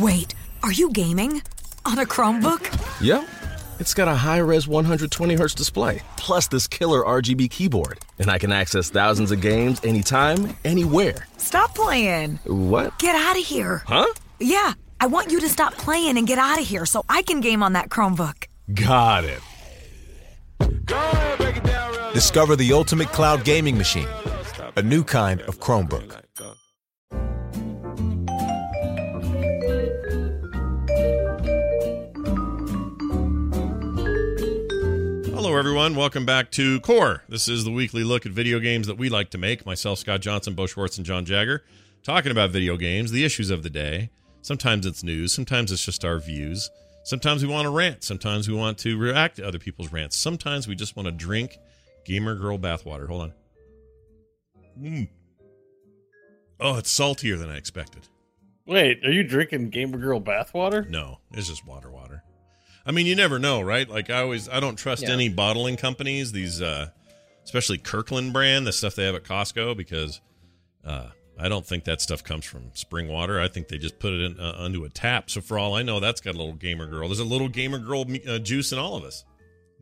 [0.00, 1.42] Wait, are you gaming?
[1.84, 3.00] On a Chromebook?
[3.00, 3.28] Yep.
[3.78, 8.00] It's got a high res 120 Hz display, plus this killer RGB keyboard.
[8.18, 11.26] And I can access thousands of games anytime, anywhere.
[11.36, 12.40] Stop playing.
[12.44, 12.98] What?
[12.98, 13.82] Get out of here.
[13.86, 14.06] Huh?
[14.40, 17.40] Yeah, I want you to stop playing and get out of here so I can
[17.40, 18.46] game on that Chromebook.
[18.74, 19.40] Got it.
[22.16, 24.08] Discover the ultimate cloud gaming machine,
[24.74, 26.18] a new kind of Chromebook.
[35.26, 35.94] Hello, everyone.
[35.94, 37.22] Welcome back to Core.
[37.28, 39.66] This is the weekly look at video games that we like to make.
[39.66, 41.64] Myself, Scott Johnson, Bo Schwartz, and John Jagger,
[42.02, 44.08] talking about video games, the issues of the day.
[44.40, 46.70] Sometimes it's news, sometimes it's just our views.
[47.04, 50.16] Sometimes we want to rant, sometimes we want to react to other people's rants.
[50.16, 51.58] Sometimes we just want to drink
[52.06, 53.06] gamer girl bathwater.
[53.08, 53.32] Hold on.
[54.80, 55.08] Mm.
[56.60, 58.02] Oh, it's saltier than I expected.
[58.66, 60.88] Wait, are you drinking Gamer Girl bathwater?
[60.88, 62.22] No, it's just water water.
[62.84, 63.88] I mean, you never know, right?
[63.88, 65.10] Like I always I don't trust Yeah.
[65.12, 66.88] any bottling companies, these uh
[67.44, 70.20] especially Kirkland brand, the stuff they have at Costco because
[70.84, 71.08] uh
[71.38, 73.38] I don't think that stuff comes from spring water.
[73.40, 75.28] I think they just put it in uh, onto a tap.
[75.30, 77.08] So for all I know, that's got a little gamer girl.
[77.08, 79.24] There's a little gamer girl uh, juice in all of us.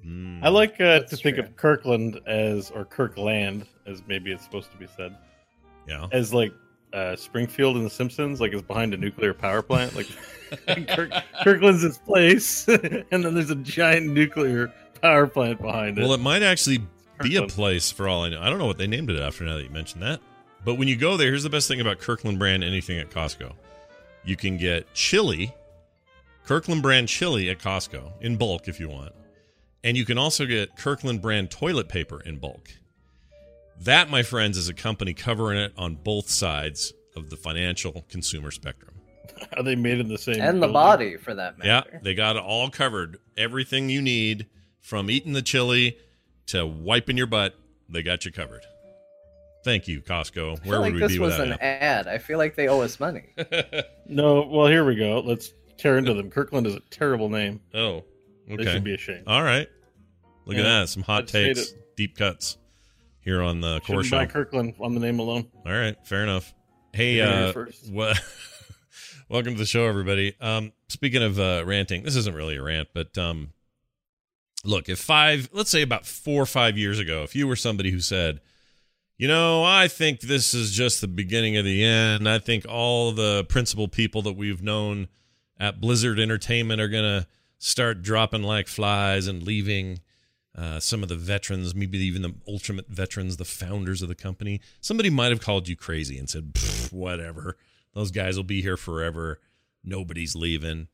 [0.07, 0.41] Mm.
[0.43, 4.77] I like uh, to think of Kirkland as, or Kirkland, as maybe it's supposed to
[4.77, 5.17] be said,
[5.89, 6.53] yeah, as like
[6.93, 9.95] uh, Springfield in The Simpsons, like it's behind a nuclear power plant.
[9.97, 10.09] Like
[10.89, 16.03] Kirk, Kirkland's its place, and then there's a giant nuclear power plant behind it.
[16.03, 16.81] Well, it might actually
[17.23, 18.41] be a place for all I know.
[18.41, 20.21] I don't know what they named it after now that you mentioned that.
[20.65, 23.53] But when you go there, here's the best thing about Kirkland brand anything at Costco.
[24.25, 25.55] You can get chili,
[26.47, 29.13] Kirkland brand chili at Costco in bulk if you want.
[29.85, 32.71] And you can also get Kirkland brand toilet paper in bulk.
[33.83, 38.51] That, my friends, is a company covering it on both sides of the financial consumer
[38.51, 38.95] spectrum.
[39.57, 40.73] Are they made in the same and the building?
[40.73, 41.91] body for that matter.
[41.93, 43.19] Yeah, they got it all covered.
[43.37, 44.47] Everything you need
[44.81, 45.99] from eating the chili
[46.47, 47.55] to wiping your butt,
[47.89, 48.63] they got you covered.
[49.65, 50.53] Thank you, Costco.
[50.53, 52.07] I feel Where like would we this was without an ad.
[52.07, 53.35] I feel like they owe us money.
[54.07, 55.21] No, well, here we go.
[55.21, 56.31] Let's tear into them.
[56.31, 57.61] Kirkland is a terrible name.
[57.75, 58.05] oh,
[58.47, 58.73] They okay.
[58.73, 59.25] should be ashamed.
[59.27, 59.69] All right.
[60.47, 60.89] Look at that.
[60.89, 62.59] Some hot takes, deep cuts
[63.21, 64.19] here on the core Shouldn't show.
[64.19, 65.47] buy Kirkland on the name alone.
[65.65, 66.53] All right, fair enough.
[66.93, 67.53] Hey, uh,
[67.91, 68.21] what?
[69.29, 70.37] welcome to the show, everybody.
[70.41, 73.53] Um, speaking of uh, ranting, this isn't really a rant, but um,
[74.65, 77.91] look, if five, let's say about four or five years ago, if you were somebody
[77.91, 78.41] who said,
[79.17, 82.29] you know, I think this is just the beginning of the end.
[82.29, 85.09] I think all the principal people that we've known
[85.59, 87.27] at Blizzard Entertainment are gonna
[87.67, 89.99] start dropping like flies and leaving.
[90.55, 94.61] Uh, some of the veterans, maybe even the ultimate veterans, the founders of the company,
[94.83, 96.53] somebody might have called you crazy and said,
[96.93, 97.57] whatever,
[97.95, 99.41] those guys will be here forever.
[99.83, 100.89] Nobody's leaving.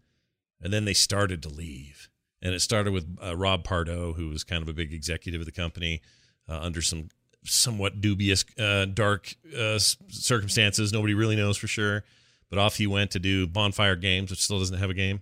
[0.63, 2.09] And then they started to leave.
[2.43, 5.47] and it started with uh, Rob Pardo, who was kind of a big executive of
[5.47, 6.01] the company
[6.49, 7.09] uh, under some
[7.45, 10.93] somewhat dubious, uh, dark uh, circumstances.
[10.93, 12.05] Nobody really knows for sure,
[12.51, 15.21] but off he went to do Bonfire Games, which still doesn't have a game,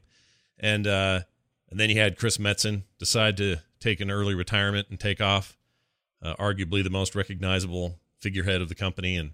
[0.59, 1.21] and uh,
[1.70, 5.56] and then you had Chris Metzen decide to take an early retirement and take off,
[6.23, 9.32] uh, arguably the most recognizable figurehead of the company, and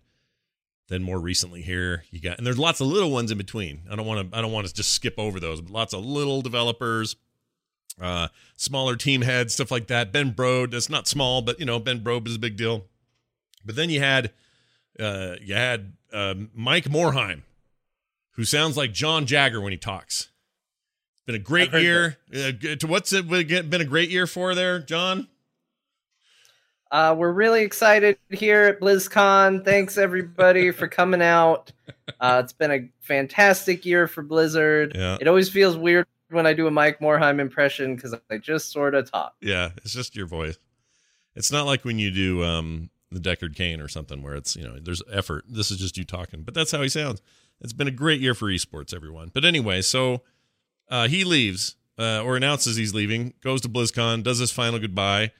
[0.88, 3.82] then more recently here you got and there's lots of little ones in between.
[3.90, 6.04] I don't want to I don't want to just skip over those, but lots of
[6.04, 7.16] little developers,
[8.00, 10.12] uh, smaller team heads, stuff like that.
[10.12, 12.84] Ben Brode, that's not small, but you know Ben Brode is a big deal.
[13.64, 14.32] But then you had
[15.00, 17.42] uh, you had uh, Mike Morhaime,
[18.32, 20.28] who sounds like John Jagger when he talks.
[21.24, 22.18] It's been a great year.
[22.34, 25.26] Uh, to what's it been a great year for there, John?
[26.90, 29.64] Uh, we're really excited here at BlizzCon.
[29.64, 31.72] Thanks everybody for coming out.
[32.20, 34.92] Uh, it's been a fantastic year for Blizzard.
[34.94, 35.16] Yeah.
[35.18, 38.94] It always feels weird when I do a Mike Morhaime impression because I just sort
[38.94, 39.34] of talk.
[39.40, 40.58] Yeah, it's just your voice.
[41.34, 44.64] It's not like when you do um the Deckard Cain or something where it's, you
[44.64, 45.46] know, there's effort.
[45.48, 46.42] This is just you talking.
[46.42, 47.22] But that's how he sounds.
[47.62, 49.30] It's been a great year for esports, everyone.
[49.32, 50.22] But anyway, so
[50.88, 55.32] uh he leaves, uh, or announces he's leaving, goes to BlizzCon, does his final goodbye,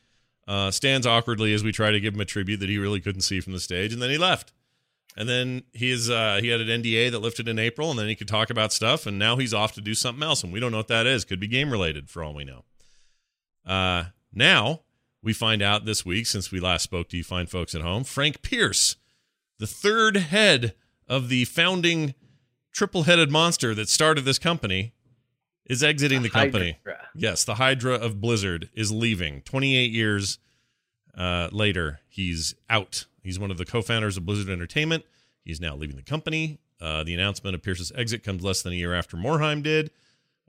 [0.47, 3.23] uh, stands awkwardly as we try to give him a tribute that he really couldn't
[3.23, 4.53] see from the stage, and then he left.
[5.17, 8.17] And then he's uh, he had an NDA that lifted in April, and then he
[8.17, 10.73] could talk about stuff, and now he's off to do something else, and we don't
[10.73, 11.25] know what that is.
[11.25, 12.65] Could be game related for all we know.
[13.65, 14.81] Uh, now
[15.23, 18.03] we find out this week, since we last spoke to you fine folks at home,
[18.05, 18.97] Frank Pearce,
[19.59, 20.75] the third head
[21.09, 22.15] of the founding
[22.73, 24.93] triple-headed monster that started this company,
[25.67, 26.79] is exiting the company.
[26.85, 27.09] Hydra.
[27.15, 29.43] Yes, the Hydra of Blizzard is leaving.
[29.43, 30.39] 28 years
[31.17, 33.07] uh, later, he's out.
[33.23, 35.05] He's one of the co-founders of Blizzard Entertainment.
[35.45, 36.59] He's now leaving the company.
[36.81, 39.91] Uh, the announcement of Pearce's exit comes less than a year after Morhaime did.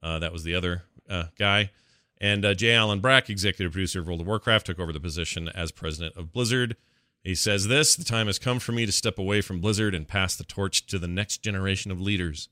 [0.03, 1.71] Uh, that was the other uh, guy.
[2.19, 2.73] And uh, J.
[2.73, 6.31] Allen Brack, executive producer of World of Warcraft, took over the position as president of
[6.31, 6.75] Blizzard.
[7.23, 10.07] He says this The time has come for me to step away from Blizzard and
[10.07, 12.49] pass the torch to the next generation of leaders.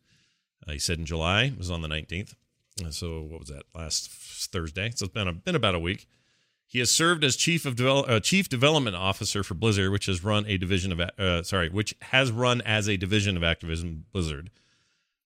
[0.68, 2.36] Uh, he said in July, it was on the 19th.
[2.90, 3.64] So what was that?
[3.76, 4.92] Last Thursday.
[4.96, 6.08] So it's been a, been about a week.
[6.66, 10.46] He has served as chief of uh, chief development officer for Blizzard, which has run
[10.48, 14.50] a division of uh, sorry, which has run as a division of Activision Blizzard.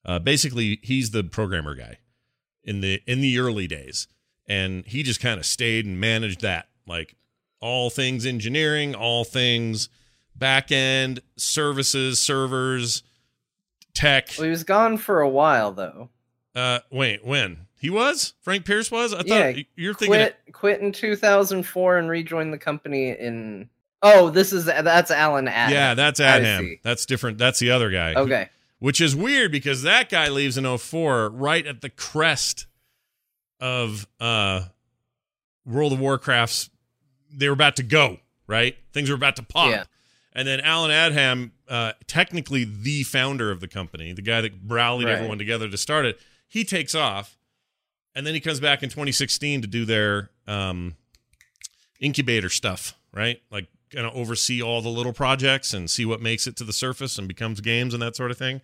[0.06, 2.00] Uh, basically, he's the programmer guy
[2.64, 4.08] in the in the early days,
[4.46, 7.16] and he just kind of stayed and managed that, like
[7.62, 9.88] all things engineering, all things
[10.36, 13.04] back end services, servers,
[13.94, 14.30] tech.
[14.38, 16.10] Well, he was gone for a while though.
[16.57, 19.13] Uh, wait, when he was Frank Pearce was?
[19.13, 20.13] I Yeah, thought you're thinking.
[20.19, 23.69] Quit quit in 2004 and rejoined the company in.
[24.01, 25.74] Oh, this is that's Alan Adams.
[25.74, 26.80] yeah, that's I Adham.
[26.83, 27.38] That's different.
[27.38, 28.13] That's the other guy.
[28.15, 28.50] Okay.
[28.80, 32.68] Which is weird because that guy leaves in 04 right at the crest
[33.59, 34.65] of uh
[35.65, 36.69] World of Warcraft's
[37.31, 38.18] they were about to go,
[38.48, 38.75] right?
[38.94, 39.69] Things were about to pop.
[39.71, 39.83] Yeah.
[40.33, 45.07] And then Allen Adham, uh, technically the founder of the company, the guy that rallied
[45.07, 45.15] Right.
[45.15, 47.38] everyone together to start it, he takes off.
[48.16, 50.96] And then he comes back in 2016 to do their um,
[52.00, 53.42] incubator stuff, right?
[53.52, 56.74] Like kind of oversee all the little projects and see what makes it to the
[56.74, 58.62] surface and becomes games and that sort of thing.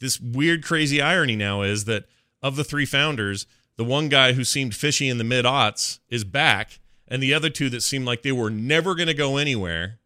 [0.00, 2.04] This weird, crazy irony now is that
[2.40, 3.46] of the three founders,
[3.76, 6.78] the one guy who seemed fishy in the mid aughts is back,
[7.08, 9.98] and the other two that seemed like they were never going to go anywhere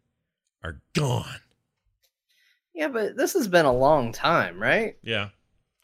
[0.63, 1.41] are gone.
[2.73, 4.97] Yeah, but this has been a long time, right?
[5.03, 5.29] Yeah.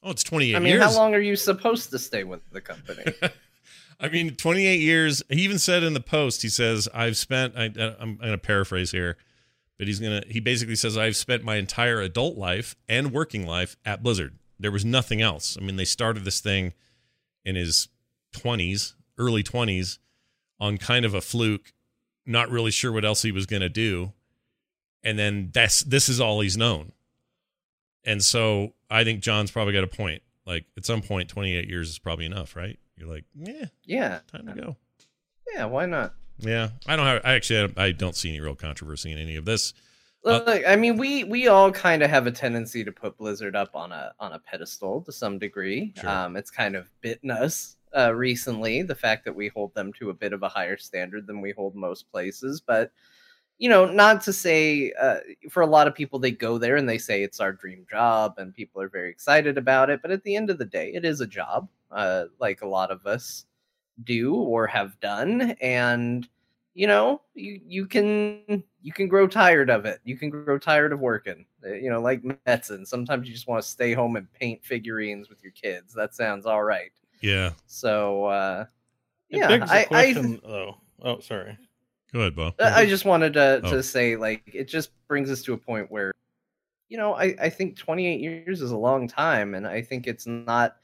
[0.01, 0.56] Oh, it's 28 years.
[0.56, 0.84] I mean, years.
[0.84, 3.03] how long are you supposed to stay with the company?
[4.00, 5.22] I mean, 28 years.
[5.29, 7.65] He even said in the post, he says, I've spent, I,
[8.00, 9.18] I'm going to paraphrase here,
[9.77, 13.46] but he's going to, he basically says, I've spent my entire adult life and working
[13.46, 14.38] life at Blizzard.
[14.58, 15.58] There was nothing else.
[15.60, 16.74] I mean, they started this thing
[17.44, 17.89] in his
[18.34, 19.98] 20s, early 20s,
[20.62, 21.74] on kind of a fluke,
[22.25, 24.13] not really sure what else he was going to do.
[25.03, 26.94] And then that's, this is all he's known.
[28.06, 30.22] And so I think John's probably got a point.
[30.46, 32.79] Like at some point, 28 years is probably enough, right?
[32.98, 34.20] You're like, yeah, yeah.
[34.32, 34.77] time to go.
[35.53, 36.13] Yeah, why not?
[36.39, 37.22] Yeah, I don't have.
[37.24, 39.74] I actually, I don't see any real controversy in any of this.
[40.25, 43.56] Uh, Look, I mean, we we all kind of have a tendency to put Blizzard
[43.56, 45.94] up on a on a pedestal to some degree.
[46.00, 46.10] Sure.
[46.10, 48.82] Um, it's kind of bitten us uh, recently.
[48.82, 51.51] The fact that we hold them to a bit of a higher standard than we
[51.51, 52.91] hold most places, but
[53.60, 55.20] you know, not to say uh,
[55.51, 58.36] for a lot of people they go there and they say it's our dream job,
[58.39, 60.01] and people are very excited about it.
[60.01, 62.92] But at the end of the day, it is a job, uh, like a lot
[62.92, 63.46] of us
[64.06, 66.28] do or have done, and
[66.75, 70.94] you know you you can you can grow tired of it you can grow tired
[70.94, 72.86] of working Uh, you know like medicine.
[72.86, 76.46] sometimes you just want to stay home and paint figurines with your kids that sounds
[76.46, 78.66] all right Yeah, so uh
[79.30, 80.78] It Yeah, begs the I- I- question, though.
[81.01, 81.58] Oh, sorry.
[82.13, 82.48] Go ahead, Bo.
[82.60, 83.72] Uh, I just wanted to, Oh.
[83.72, 86.12] to say, like, it just brings us to a point where,
[86.89, 90.25] you know, I, I think 28 years is a long time, and I think it's
[90.25, 90.78] not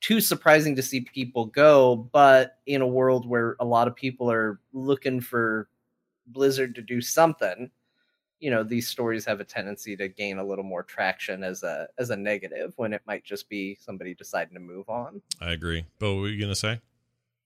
[0.00, 2.08] too surprising to see people go.
[2.12, 5.68] But in a world where a lot of people are looking for
[6.26, 7.70] Blizzard to do something,
[8.40, 11.86] you know, these stories have a tendency to gain a little more traction as a
[11.98, 15.22] as a negative when it might just be somebody deciding to move on.
[15.40, 15.84] I agree.
[16.00, 16.80] Bo, what were you gonna say?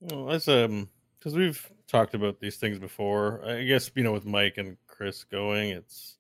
[0.00, 0.88] Well, as um,
[1.26, 3.42] because we've talked about these things before.
[3.44, 6.18] I guess you know, with Mike and Chris going, it's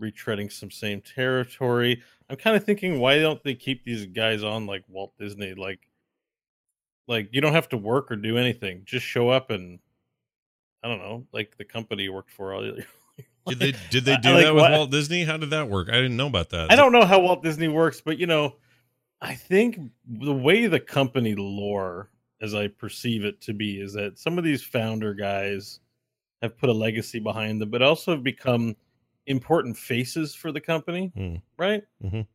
[0.00, 2.02] retreading some same territory.
[2.30, 5.52] I'm kind of thinking, why don't they keep these guys on like Walt Disney?
[5.52, 5.80] Like,
[7.08, 9.80] like you don't have to work or do anything; just show up and
[10.82, 12.54] I don't know, like the company you worked for.
[12.54, 12.62] All
[13.46, 15.24] Did they did they do like, that with what- Walt Disney?
[15.24, 15.90] How did that work?
[15.90, 16.72] I didn't know about that.
[16.72, 18.56] I don't know how Walt Disney works, but you know,
[19.20, 22.08] I think the way the company lore,
[22.40, 25.80] as I perceive it to be, is that some of these founder guys
[26.42, 28.74] have put a legacy behind them, but also have become
[29.26, 31.36] important faces for the company, Hmm.
[31.58, 31.82] right?
[32.02, 32.26] Mhm.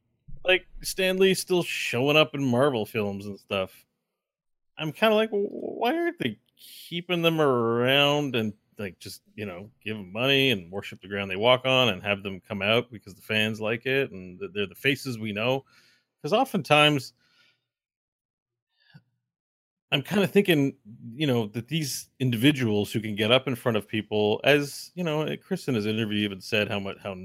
[0.43, 3.85] Like Stan Lee still showing up in Marvel films and stuff.
[4.77, 9.69] I'm kind of like, why aren't they keeping them around and like just you know
[9.83, 12.91] give them money and worship the ground they walk on and have them come out
[12.91, 15.63] because the fans like it and they're the faces we know
[16.17, 17.13] because oftentimes
[19.91, 20.75] i'm kind of thinking
[21.13, 25.03] you know that these individuals who can get up in front of people as you
[25.03, 27.15] know chris in his interview even said how much how,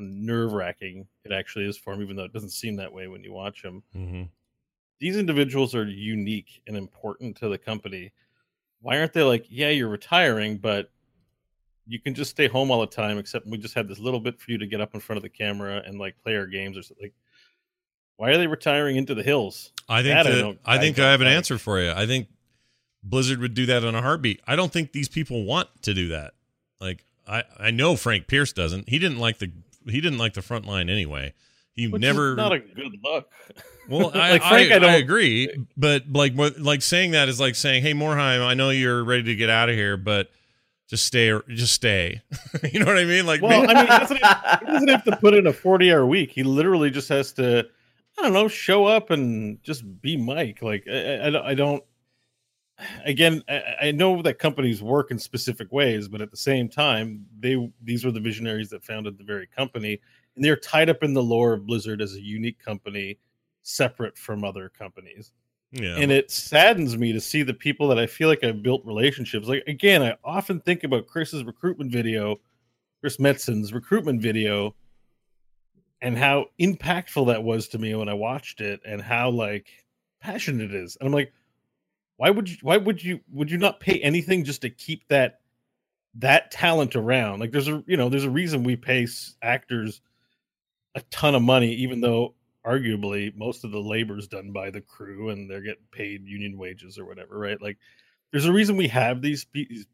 [0.00, 3.24] nerve wracking it actually is for him even though it doesn't seem that way when
[3.24, 4.22] you watch him hmm
[5.00, 8.12] these individuals are unique and important to the company.
[8.80, 10.90] Why aren't they like, yeah, you're retiring, but
[11.86, 14.40] you can just stay home all the time, except we just had this little bit
[14.40, 16.76] for you to get up in front of the camera and like play our games
[16.76, 17.06] or something.
[17.06, 17.14] Like,
[18.18, 19.72] why are they retiring into the hills?
[19.88, 21.36] I think That I that, I, I think don't I have an like.
[21.36, 21.90] answer for you.
[21.90, 22.28] I think
[23.02, 24.40] Blizzard would do that in a heartbeat.
[24.46, 26.34] I don't think these people want to do that.
[26.80, 28.88] Like I, I know Frank Pearce doesn't.
[28.88, 29.50] He didn't like the
[29.86, 31.32] he didn't like the front line anyway.
[31.72, 33.30] He Which never not a good look.
[33.88, 37.30] Well, I, Like, Frank, I, I don't- I agree, but like what like saying that
[37.30, 40.28] is like saying, "Hey, Morhaime, I know you're ready to get out of here, but
[40.90, 42.20] just stay, just stay."
[42.70, 43.24] you know what I mean?
[43.24, 45.90] Like, Well, I mean, he doesn't, have, he doesn't have to put in a 40
[45.90, 46.32] hour week.
[46.32, 47.66] He literally just has to,
[48.18, 50.60] I don't know, show up and just be Mike.
[50.62, 51.84] Like, I, I- I don't-
[53.04, 57.26] again, I, I know that companies work in specific ways, but at the same time,
[57.38, 60.00] they, these were the visionaries that founded the very company,
[60.36, 63.18] and they're tied up in the lore of Blizzard as a unique company
[63.62, 65.32] separate from other companies
[65.72, 68.82] yeah, and it saddens me to see the people that I feel like I've built
[68.86, 69.46] relationships.
[69.48, 72.36] Like again, I often think about Chris's recruitment video,
[73.02, 74.74] Chris Metzen's recruitment video,
[76.02, 79.68] and how impactful that was to me when I watched it, and how like
[80.20, 80.96] passionate it is.
[81.00, 81.32] And I'm like,
[82.16, 82.56] why would you?
[82.62, 83.20] Why would you?
[83.32, 85.40] Would you not pay anything just to keep that
[86.16, 87.40] that talent around?
[87.40, 89.06] Like, there's a you know, there's a reason we pay
[89.42, 90.00] actors
[90.94, 92.34] a ton of money, even though
[92.66, 96.58] arguably most of the labor is done by the crew and they're getting paid union
[96.58, 97.60] wages or whatever, right?
[97.62, 97.78] Like
[98.32, 99.46] there's a reason we have these-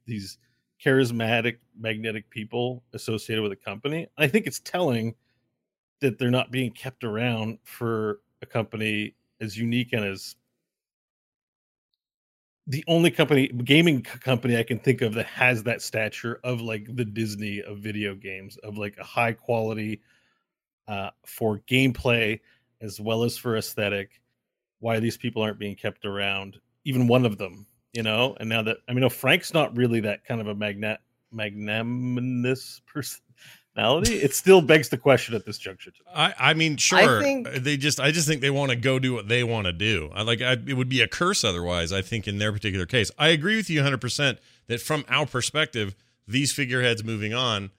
[0.06, 0.38] these
[0.84, 4.08] charismatic magnetic people associated with a company.
[4.16, 5.14] I think it's telling
[6.04, 10.36] that they're not being kept around for a company as unique and as
[12.66, 16.94] the only company gaming company I can think of that has that stature of like
[16.94, 20.02] the Disney of video games of like a high quality
[20.88, 22.40] uh, for gameplay
[22.82, 24.20] as well as for aesthetic.
[24.80, 26.58] Why these people aren't being kept around?
[26.84, 28.36] Even one of them, you know.
[28.40, 31.00] And now that I mean, no, Frank's not really that kind of a magnet
[31.32, 32.80] magnanimous
[33.74, 34.14] personality.
[34.14, 35.90] It still begs the question at this juncture.
[35.90, 35.98] To.
[36.14, 37.20] I, I mean, sure.
[37.20, 39.72] think- they just, I just think they want to go do what they want to
[39.72, 40.10] do.
[40.14, 41.92] I like, I, it would be a curse otherwise.
[41.92, 45.26] I think in their particular case, I agree with you 100 percent that from our
[45.26, 45.94] perspective,
[46.26, 47.70] these figureheads moving on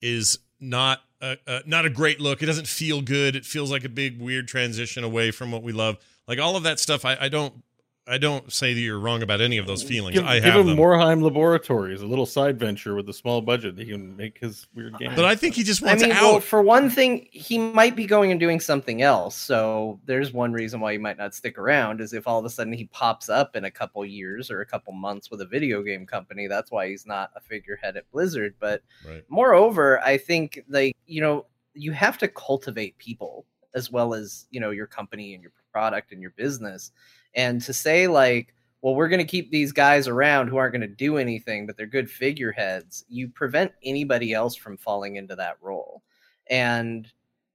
[0.00, 2.42] is not a, a not a great look.
[2.42, 3.36] It doesn't feel good.
[3.36, 5.98] It feels like a big weird transition away from what we love.
[6.26, 7.04] Like all of that stuff.
[7.04, 7.62] I, I don't,
[8.08, 10.16] I don't say that you're wrong about any of those feelings.
[10.16, 10.78] Give, I give have him them.
[10.78, 13.78] Morhaime Laboratories, a little side venture with a small budget.
[13.78, 15.12] He can make his weird game.
[15.14, 16.22] but I think he just I wants mean, out.
[16.22, 19.36] well, for one thing, he might be going and doing something else.
[19.36, 22.50] So there's one reason why he might not stick around is if all of a
[22.50, 25.82] sudden he pops up in a couple years or a couple months with a video
[25.82, 26.46] game company.
[26.46, 28.54] That's why he's not a figurehead at Blizzard.
[28.58, 29.24] But right.
[29.28, 34.60] moreover, I think like you know you have to cultivate people as well as you
[34.60, 36.92] know your company and your product and your business.
[37.34, 40.82] And to say like, well, we're going to keep these guys around who aren't going
[40.82, 43.04] to do anything, but they're good figureheads.
[43.08, 46.02] You prevent anybody else from falling into that role,
[46.48, 47.10] and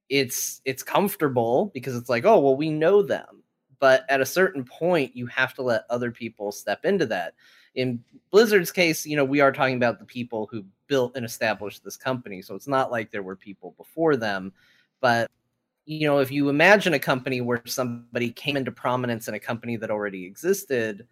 [0.10, 3.44] it's it's comfortable because it's like, oh, well, we know them.
[3.84, 7.34] but at a certain point, you have to let other people step into that.
[7.76, 8.02] In
[8.32, 11.98] Blizzard's case, you know, we are talking about the people who built and established this
[11.98, 12.42] company.
[12.42, 14.54] So it's not like there were people before them.
[15.02, 15.30] But,
[15.86, 19.76] you know, if you imagine a company where somebody came into prominence in a company
[19.78, 21.08] that already existed,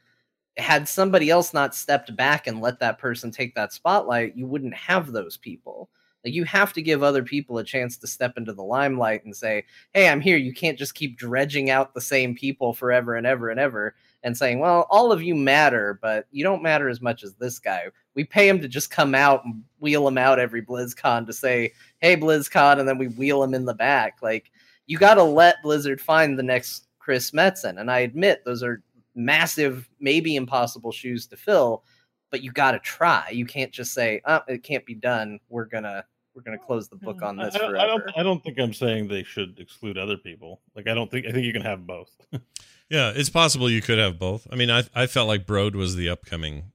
[0.58, 4.74] had somebody else not stepped back and let that person take that spotlight, you wouldn't
[4.74, 5.90] have those people.
[6.24, 9.36] Like you have to give other people a chance to step into the limelight and
[9.36, 13.26] say, "Hey, I'm here." You can't just keep dredging out the same people forever and
[13.26, 17.02] ever and ever and saying, "Well, all of you matter, but you don't matter as
[17.02, 20.38] much as this guy." We pay him to just come out and wheel him out
[20.38, 24.20] every BlizzCon to say, "Hey, BlizzCon," and then we wheel him in the back.
[24.22, 24.52] Like
[24.92, 28.84] you got to let Blizzard find the next Chris Metzen, and I admit those are
[29.16, 31.86] massive, maybe impossible shoes to fill,
[32.30, 33.30] but you got to try.
[33.32, 35.40] You can't just say, "Oh, it can't be done.
[35.48, 36.04] We're gonna
[36.36, 37.24] we're gonna close the book hmm.
[37.24, 38.04] on this I, forever." I don't.
[38.18, 40.60] I don't think I'm saying they should exclude other people.
[40.76, 41.26] Like I don't think.
[41.26, 42.12] I think you can have both.
[42.90, 44.46] Yeah, it's possible you could have both.
[44.52, 46.74] I mean, I I felt like Brode was the upcoming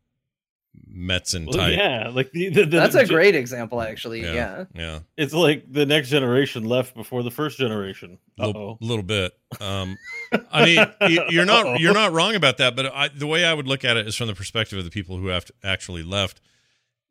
[0.90, 1.76] Metzen Well, type.
[1.76, 4.22] yeah, like the, the, the That's a the- great example, actually.
[4.22, 4.32] Yeah.
[4.32, 4.98] yeah, yeah.
[5.16, 8.18] It's like the next generation left before the first generation.
[8.40, 9.32] Uh little, little bit.
[9.60, 9.96] Um,
[10.52, 13.66] I mean, you're not you're not wrong about that, but I, the way I would
[13.68, 16.40] look at it is from the perspective of the people who have actually left.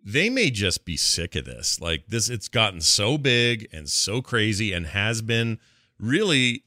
[0.03, 1.79] They may just be sick of this.
[1.81, 5.60] Like this, it's gotten so big and so crazy, and has been
[6.00, 6.63] really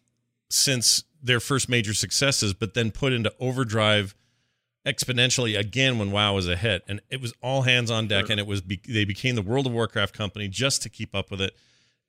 [0.50, 4.14] since their first major successes, but then put into overdrive
[4.88, 8.40] exponentially again when WoW was a hit, and it was all hands on deck, and
[8.40, 11.40] it was be- they became the World of Warcraft company just to keep up with
[11.40, 11.54] it.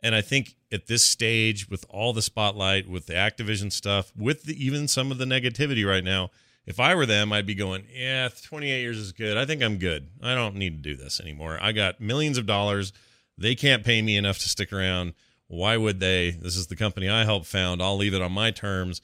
[0.02, 4.44] And I think at this stage, with all the spotlight, with the Activision stuff, with
[4.44, 6.30] the, even some of the negativity right now,
[6.66, 9.38] if I were them, I'd be going, yeah, 28 years is good.
[9.38, 10.08] I think I'm good.
[10.22, 11.58] I don't need to do this anymore.
[11.62, 12.94] I got millions of dollars.
[13.38, 15.16] They can't pay me enough to stick around.
[15.48, 16.32] Why would they?
[16.32, 17.82] This is the company I helped found.
[17.82, 19.02] I'll leave it on my terms.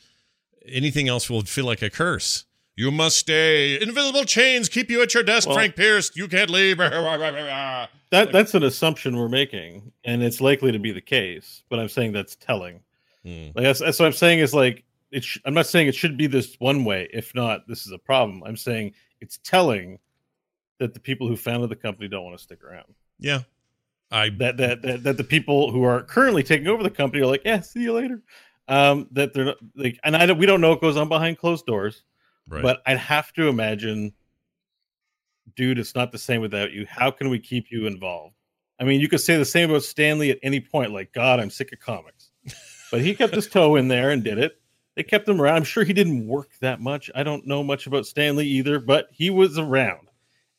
[0.67, 2.45] Anything else will feel like a curse.
[2.75, 3.82] You must stay.
[3.82, 6.12] Invisible chains keep you at your desk, Well- Frank Pearce.
[6.15, 6.79] You can't leave.
[8.12, 11.63] That that's an assumption we're making, and it's likely to be the case.
[11.69, 12.82] But I'm saying that's telling.
[13.23, 13.47] Hmm.
[13.56, 15.23] Like that's, that's what I'm saying is like it.
[15.23, 17.10] Sh- I'm not saying it should be this one way.
[17.12, 18.43] If not, this is a problem.
[18.45, 20.00] I'm saying it's telling
[20.80, 22.93] that the people who founded the company don't want to stick around.
[23.19, 23.41] Yeah.
[24.12, 27.28] I That that that, that the people who are currently taking over the company are
[27.28, 28.21] like, yeah, see you later.
[28.67, 31.38] Um, that they're not like, and I don't, we don't know what goes on behind
[31.39, 32.04] closed doors.
[32.47, 32.62] Right.
[32.62, 34.13] But I'd have to imagine,
[35.55, 36.86] dude, it's not the same without you.
[36.88, 38.36] How can we keep you involved?
[38.79, 41.39] I mean, you could say the same about Stan Lee at any point, like, God,
[41.39, 42.31] I'm sick of comics.
[42.91, 44.60] But he kept his toe in there and did it.
[44.95, 45.55] They kept him around.
[45.55, 47.10] I'm sure he didn't work that much.
[47.15, 50.08] I don't know much about Stan Lee either, but he was around.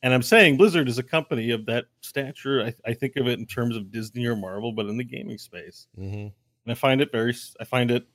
[0.03, 2.63] And I'm saying Blizzard is a company of that stature.
[2.63, 5.39] I, I think of it in terms of Disney or Marvel, but in the gaming
[5.39, 5.87] space.
[5.99, 6.33] Mhm.
[6.65, 8.07] And I find it very, I find it,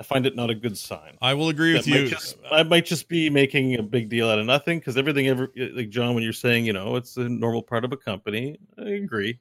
[0.00, 2.08] I find it not a good sign I will agree with that might you.
[2.08, 5.50] just- I might just be making a big deal out of nothing because everything ever
[5.56, 8.58] like John, when you're saying, you know, it's a normal part of a company.
[8.78, 9.38] I agree.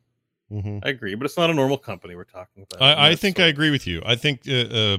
[0.52, 0.80] Mhm.
[0.84, 2.82] I agree, but it's not a normal company we're talking about.
[2.82, 4.02] I, I think so- I agree with you.
[4.06, 4.98] I think uh, uh,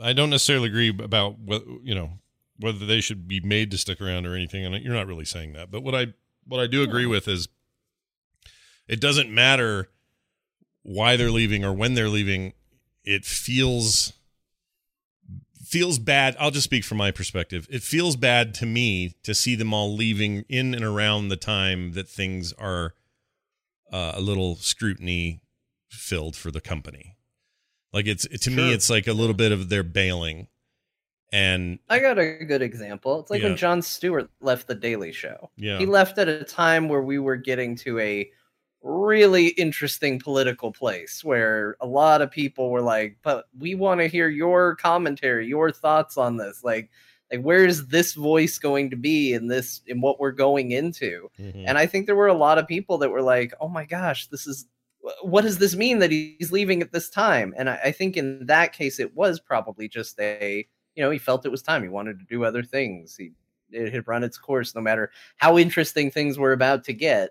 [0.00, 2.18] I don't necessarily agree about what you know
[2.58, 4.64] whether they should be made to stick around or anything.
[4.64, 6.14] And you're not really saying that, but what I
[6.46, 7.46] what I do agree with is
[8.88, 9.90] it doesn't matter
[10.82, 12.54] why they're leaving or when they're leaving.
[13.04, 14.12] It feels
[15.66, 16.36] feels bad.
[16.38, 17.66] I'll just speak from my perspective.
[17.70, 21.92] It feels bad to me to see them all leaving in and around the time
[21.92, 22.94] that things are
[23.92, 25.40] uh, a little scrutiny
[25.90, 27.16] filled for the company.
[27.92, 30.48] Like it's to me, it's like a little bit of their bailing,
[31.32, 33.20] and I got a good example.
[33.20, 33.48] It's like Yeah.
[33.48, 35.50] when Jon Stewart left The Daily Show.
[35.56, 38.30] yeah, He left at a time where we were getting to a
[38.86, 44.06] really interesting political place where a lot of people were like, "But we want to
[44.08, 46.62] hear your commentary, your thoughts on this.
[46.64, 46.90] Like,
[47.32, 51.28] like where is this voice going to be in this in what we're going into?"
[51.38, 51.64] Mhm.
[51.66, 54.28] And I think there were a lot of people that were like, "Oh my gosh,
[54.28, 54.66] this is
[55.22, 58.46] what does this mean that he's leaving at this time?" And I, I think in
[58.46, 61.82] that case, it was probably just a you know he felt it was time.
[61.82, 63.16] He wanted to do other things.
[63.16, 63.32] He
[63.72, 67.30] it had run its course, no matter how interesting things were about to get.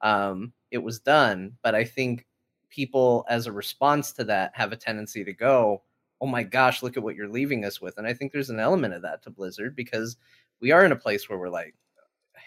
[0.00, 1.56] Um, it was done.
[1.62, 2.26] But I think
[2.70, 5.82] people, as a response to that, have a tendency to go,
[6.20, 8.60] "Oh my gosh, look at what you're leaving us with." And I think there's an
[8.60, 10.16] element of that to Blizzard because
[10.60, 11.74] we are in a place where we're like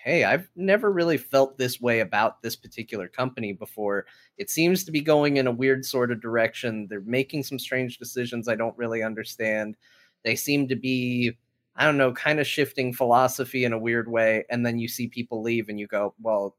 [0.05, 4.05] hey, I've never really felt this way about this particular company before.
[4.37, 6.85] It seems to be going in a weird sort of direction.
[6.87, 9.75] They're making some strange decisions I don't really understand.
[10.23, 11.35] They seem to be,
[11.75, 14.45] I don't know, kind of shifting philosophy in a weird way.
[14.51, 16.55] And then you see people leave and you go, well,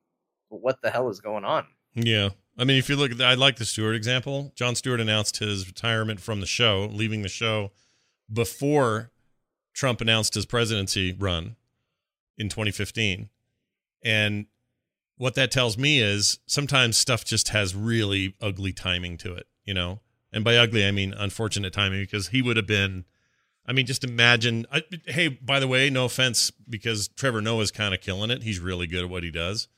[0.48, 1.66] what the hell is going on?
[1.94, 2.30] yeah.
[2.58, 4.50] I mean, if you look at, the, I like the Stewart example.
[4.54, 7.70] Jon Stewart announced his retirement from the show, leaving the show
[8.32, 9.10] before
[9.74, 11.56] Trump announced his presidency run
[12.38, 13.28] in 2015.
[14.02, 14.46] And
[15.18, 19.74] what that tells me is sometimes stuff just has really ugly timing to it, you
[19.74, 20.00] know?
[20.32, 23.04] And by ugly, I mean unfortunate timing because he would have been.
[23.66, 24.66] I mean, just imagine.
[24.72, 28.42] I, hey, by the way, no offense, because Trevor Noah's kind of killing it.
[28.42, 29.68] He's really good at what he does.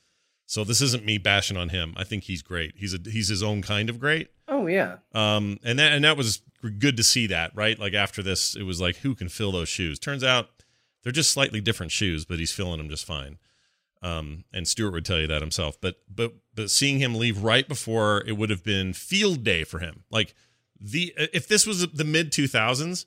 [0.49, 1.93] So this isn't me bashing on him.
[1.99, 2.73] I think he's great.
[2.75, 4.31] He's a he's his own kind of great.
[4.49, 4.97] Oh yeah.
[5.13, 6.41] Um, and that and that was
[6.79, 7.79] good to see that, right?
[7.79, 9.99] Like after this, it was like who can fill those shoes?
[9.99, 10.49] Turns out
[11.03, 13.37] they're just slightly different shoes, but he's filling them just fine.
[14.01, 15.79] Um, and Stewart would tell you that himself.
[15.83, 19.81] But but but seeing him leave right before it would have been field day for
[19.81, 20.05] him.
[20.11, 20.35] Like
[20.81, 23.05] the if this was the mid two thousands,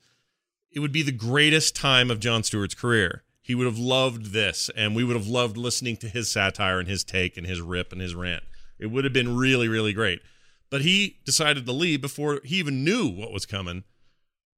[0.71, 3.23] it would be the greatest time of Jon Stewart's career.
[3.41, 6.87] He would have loved this, and we would have loved listening to his satire and
[6.87, 8.43] his take and his rip and his rant.
[8.79, 10.21] It would have been really, really great.
[10.69, 13.83] But he decided to leave before he even knew what was coming.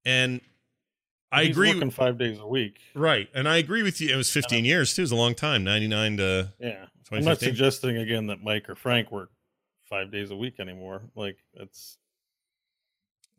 [0.04, 0.40] And
[1.32, 1.74] I He's agree.
[1.74, 2.78] Working five days a week.
[2.94, 3.28] Right.
[3.34, 4.12] And I agree with you.
[4.12, 5.02] It was 15 years, too.
[5.02, 6.86] It was a long time, 99 to Yeah.
[7.10, 9.30] I'm not suggesting again that Mike or Frank work
[9.88, 11.02] five days a week anymore.
[11.14, 11.98] Like it's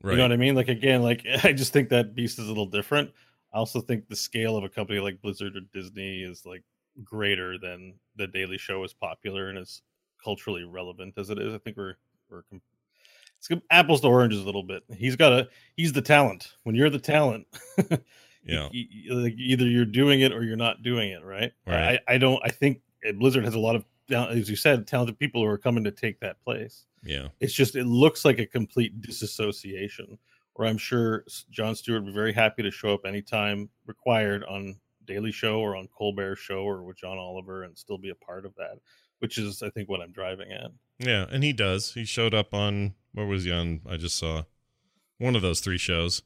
[0.01, 0.11] Right.
[0.11, 0.55] you know what I mean?
[0.55, 3.11] Like again, like I just think that beast is a little different.
[3.55, 6.61] I also think the scale of a company like Blizzard or Disney is like
[7.03, 9.81] greater than the Daily Show is popular and as
[10.21, 11.53] culturally relevant as it is.
[11.53, 11.95] I think we're
[12.29, 12.41] we're
[13.39, 14.83] it's apples to oranges a little bit.
[14.93, 16.53] He's got a he's the talent.
[16.63, 17.47] When you're the talent,
[18.45, 18.69] Yeah.
[18.73, 21.51] y- y- like either you're doing it or you're not doing it, right?
[21.65, 21.99] Right.
[22.07, 22.39] I, I don't.
[22.43, 25.57] I think uh, Blizzard has a lot of, as you said, talented people who are
[25.57, 26.85] coming to take that place.
[27.03, 27.29] Yeah.
[27.39, 30.17] It's just it looks like a complete disassociation.
[30.55, 34.79] Or I'm sure Jon Stewart would be very happy to show up anytime required on
[35.05, 38.45] Daily Show or on Colbert Show or with John Oliver and still be a part
[38.45, 38.79] of that,
[39.19, 40.71] which is I think what I'm driving at.
[40.99, 41.25] Yeah.
[41.29, 41.93] And he does.
[41.93, 43.81] He showed up on, where was he on?
[43.87, 44.43] I just saw
[45.17, 46.21] one of those three shows.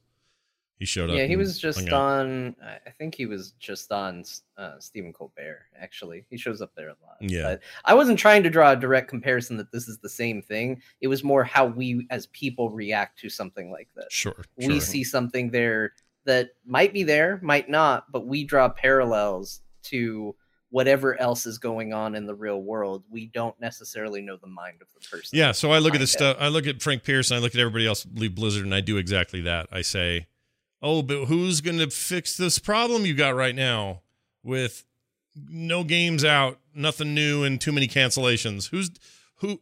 [0.80, 1.16] He showed up.
[1.16, 1.92] Yeah, he was just out.
[1.92, 2.56] on.
[2.64, 4.24] I think he was just on
[4.56, 5.66] uh, Stephen Colbert.
[5.78, 7.18] Actually, he shows up there a lot.
[7.20, 7.42] Yeah.
[7.42, 10.80] but I wasn't trying to draw a direct comparison that this is the same thing.
[11.02, 14.06] It was more how we as people react to something like this.
[14.08, 14.42] Sure.
[14.56, 14.80] We sure.
[14.80, 15.92] see something there
[16.24, 20.34] that might be there, might not, but we draw parallels to
[20.70, 23.04] whatever else is going on in the real world.
[23.10, 25.36] We don't necessarily know the mind of the person.
[25.38, 26.38] Yeah, so I look at this stuff.
[26.40, 28.80] I look at Frank Pearce and I look at everybody else leave Blizzard, and I
[28.80, 29.68] do exactly that.
[29.70, 30.26] I say,
[30.82, 34.00] "Oh, but who's going to fix this problem you got right now
[34.42, 34.84] with
[35.48, 38.70] no games out, nothing new, and too many cancellations?
[38.70, 38.90] Who's
[39.36, 39.58] who?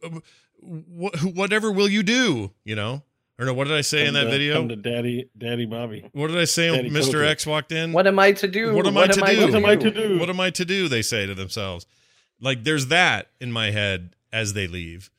[0.61, 1.15] What?
[1.17, 2.51] Who, whatever will you do?
[2.63, 3.03] You know?
[3.39, 3.53] Or no?
[3.53, 4.55] What did I say in that to- video?
[4.55, 6.05] come to Daddy, Daddy Bobby.
[6.11, 7.13] What did I say when Mr.
[7.13, 7.25] Coco.
[7.25, 7.93] X walked in?
[7.93, 8.73] What am I to do?
[8.73, 9.41] What am I to do?
[9.41, 10.19] What am I to do?
[10.19, 10.87] What am I to do?
[10.89, 11.85] They say to themselves.
[12.41, 15.09] Like there's that in my head as they leave.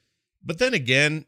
[0.45, 1.25] But then again,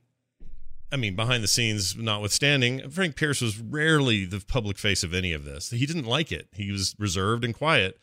[0.93, 5.33] I mean, behind the scenes notwithstanding, Frank Pearce was rarely the public face of any
[5.33, 5.71] of this.
[5.71, 6.49] He didn't like it.
[6.53, 7.99] He was reserved and quiet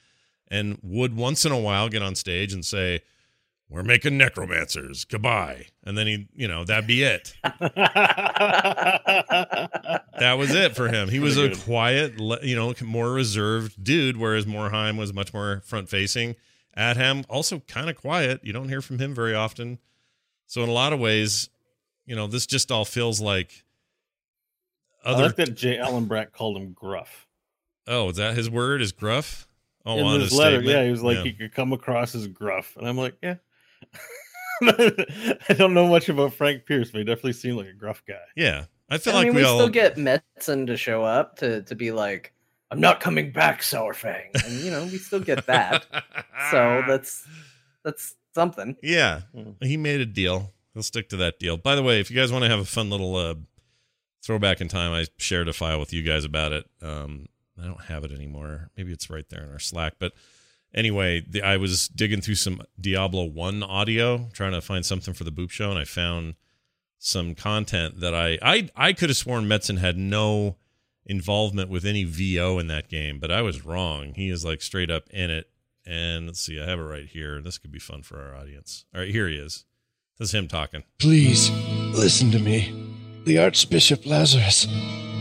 [0.49, 3.01] and would once in a while get on stage and say,
[3.69, 5.05] We're making necromancers.
[5.05, 5.67] Goodbye.
[5.83, 7.35] And then he, you know, that'd be it.
[7.43, 7.65] that
[10.37, 11.09] was it for him.
[11.09, 15.89] He was a quiet, you know, more reserved dude, whereas Morhaime was much more front
[15.89, 16.35] facing.
[16.75, 18.39] Adham also kind of quiet.
[18.43, 19.77] You don't hear from him very often.
[20.47, 21.49] So in a lot of ways,
[22.09, 23.63] you know, this just all feels like
[25.05, 25.23] I other.
[25.27, 25.77] like that J.
[25.77, 27.27] Allen Brack called him gruff.
[27.87, 28.81] oh, is that his word?
[28.81, 29.47] Is gruff?
[29.85, 30.77] Oh, in on his his letter, statement?
[30.77, 31.23] yeah, he was like Yeah.
[31.23, 33.35] he could come across as gruff, and I'm like, yeah.
[34.61, 38.15] I don't know much about Frank Pearce, but he definitely seemed like a gruff guy.
[38.35, 39.57] Yeah, I feel I like mean, we, we all.
[39.57, 42.33] still get Metzen to show up to to be like,
[42.71, 45.85] "I'm not coming back, Saurfang," and you know, we still get that.
[46.51, 47.25] so that's
[47.85, 48.75] that's something.
[48.83, 49.63] Yeah, Mm.
[49.63, 50.51] he made a deal.
[50.79, 51.57] He'll stick to that deal.
[51.57, 53.35] By the way, if you guys want to have a fun little uh,
[54.23, 56.69] throwback in time, I shared a file with you guys about it.
[56.81, 57.25] Um,
[57.61, 58.69] I don't have it anymore.
[58.77, 59.95] Maybe it's right there in our Slack.
[59.99, 60.13] But
[60.73, 65.25] anyway, the, I was digging through some Diablo One audio, trying to find something for
[65.25, 66.35] the Boop Show, and I found
[66.97, 70.55] some content that I I I could have sworn Metzen had no
[71.05, 74.13] involvement with any VO in that game, but I was wrong.
[74.13, 75.49] He is like straight up in it.
[75.85, 77.41] And let's see, I have it right here.
[77.41, 78.85] This could be fun for our audience.
[78.95, 79.65] All right, here he is.
[80.19, 80.83] This is him talking.
[80.99, 81.49] Please,
[81.93, 82.75] listen to me.
[83.23, 84.67] The Archbishop Lazarus.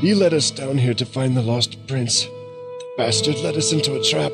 [0.00, 2.24] He led us down here to find the lost prince.
[2.24, 4.32] The bastard led us into a trap.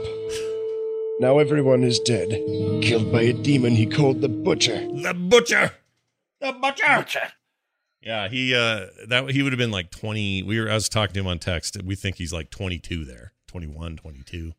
[1.20, 2.30] Now everyone is dead,
[2.82, 4.78] killed by a demon he called the Butcher.
[5.02, 5.72] The butcher.
[6.40, 7.06] The butcher.
[8.00, 10.44] Yeah, he uh that he would have been like 20.
[10.44, 11.76] We were I was talking to him on text.
[11.82, 13.32] We think he's like 22 there.
[13.48, 14.54] 21, 22.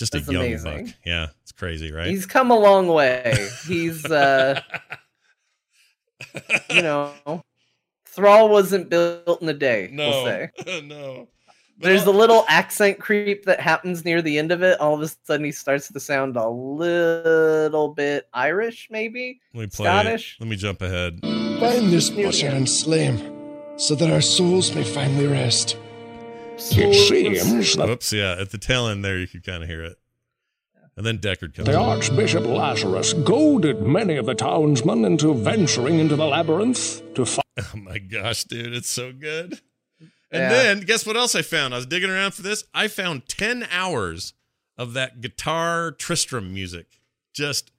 [0.00, 0.86] Just That's a young amazing.
[0.86, 0.94] buck.
[1.04, 2.06] Yeah, it's crazy, right?
[2.06, 3.36] He's come a long way.
[3.68, 4.58] He's, uh,
[6.70, 7.42] you know,
[8.06, 9.90] Thrall wasn't built in a day.
[9.92, 10.08] no.
[10.08, 10.50] We'll say.
[10.86, 11.28] no.
[11.76, 14.80] There's a little accent creep that happens near the end of it.
[14.80, 19.66] All of a sudden, he starts to sound a little bit Irish, maybe Let me
[19.66, 19.84] play.
[19.84, 20.38] Scottish.
[20.40, 21.20] Let me jump ahead.
[21.20, 23.18] Find this butcher and slay him,
[23.76, 25.76] so that our souls may finally rest.
[26.60, 28.36] It seems that Whoops, yeah.
[28.38, 29.96] At the tail end there, you could kind of hear it.
[30.96, 31.78] And then Deckard comes the in.
[31.78, 37.40] Archbishop Lazarus goaded many of the townsmen into venturing into the labyrinth to find.
[37.74, 39.60] Oh my gosh, dude, it's so good.
[40.32, 40.48] And Yeah.
[40.48, 41.74] then guess what else I found?
[41.74, 42.64] I was digging around for this.
[42.72, 44.32] I found 10 hours
[44.78, 47.00] of that guitar Tristram music
[47.34, 47.70] just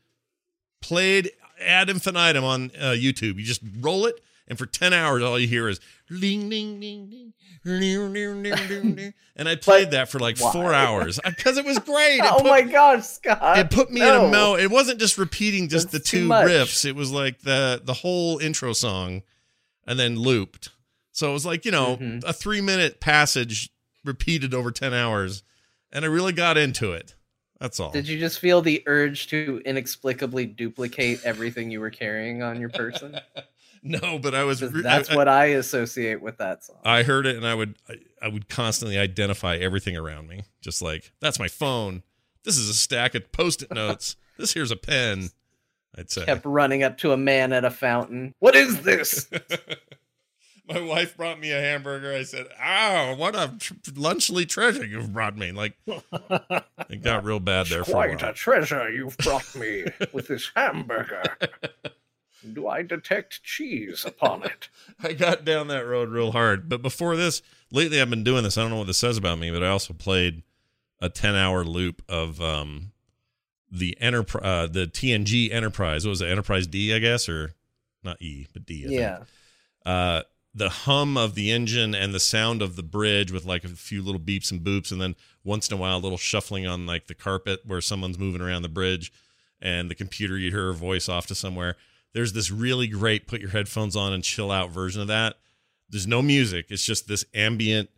[0.81, 3.37] played ad infinitum on uh, YouTube.
[3.37, 5.79] You just roll it, and for 10 hours, all you hear is
[6.19, 7.33] ding, ding, ding, ding.
[7.63, 9.13] ding, ding, ding, ding, ding.
[9.35, 10.73] And I played that for like four why?
[10.75, 12.19] hours because it was great.
[12.23, 13.57] It oh put- my gosh, Scott!
[13.57, 14.25] it put me in no.
[14.25, 14.59] a mode.
[14.59, 16.85] It wasn't just repeating just That's the two riffs.
[16.85, 19.23] It was like the the whole intro song,
[19.87, 20.69] and then looped.
[21.11, 22.23] So it was like you know Mhm.
[22.23, 23.69] a three minute passage
[24.03, 25.43] repeated over ten hours,
[25.91, 27.15] and I really got into it.
[27.59, 27.91] That's all.
[27.91, 32.69] Did you just feel the urge to inexplicably duplicate everything you were carrying on your
[32.69, 33.19] person?
[33.83, 34.59] no, but I was.
[34.59, 36.77] That's I, what I associate with that song.
[36.83, 40.81] I heard it, and I would I, I would constantly identify everything around me, just
[40.81, 42.03] like that's my phone.
[42.43, 44.15] This is a stack of post-it notes.
[44.37, 45.29] this here's a pen.
[45.97, 46.25] I'd say.
[46.25, 48.33] Kept running up to a man at a fountain.
[48.39, 49.29] What is this?
[50.67, 52.13] My wife brought me a hamburger.
[52.13, 57.41] I said, "Ow, what a tr- lunchly treasure you've brought me!" Like it got real
[57.41, 61.23] bad there for a Quite a treasure you've brought me with this hamburger.
[62.53, 64.69] Do I detect cheese upon it?
[65.01, 66.69] I got down that road real hard.
[66.69, 68.57] But before this, lately I've been doing this.
[68.57, 70.43] I don't know what this says about me, but I also played
[70.99, 72.91] a ten-hour loop of um
[73.71, 76.05] the Enterprise, uh, the TNG Enterprise.
[76.05, 76.27] What was it?
[76.27, 77.53] Enterprise D, I guess, or
[78.03, 78.83] not E, but D.
[78.83, 78.99] I think.
[78.99, 79.19] Yeah.
[79.85, 80.21] uh,
[80.53, 84.01] the hum of the engine and the sound of the bridge with like a few
[84.01, 87.07] little beeps and boops, and then once in a while a little shuffling on like
[87.07, 89.13] the carpet where someone's moving around the bridge,
[89.61, 91.77] and the computer you hear her voice off to somewhere.
[92.13, 95.35] There's this really great put your headphones on and chill out version of that.
[95.89, 96.67] There's no music.
[96.69, 97.89] It's just this ambient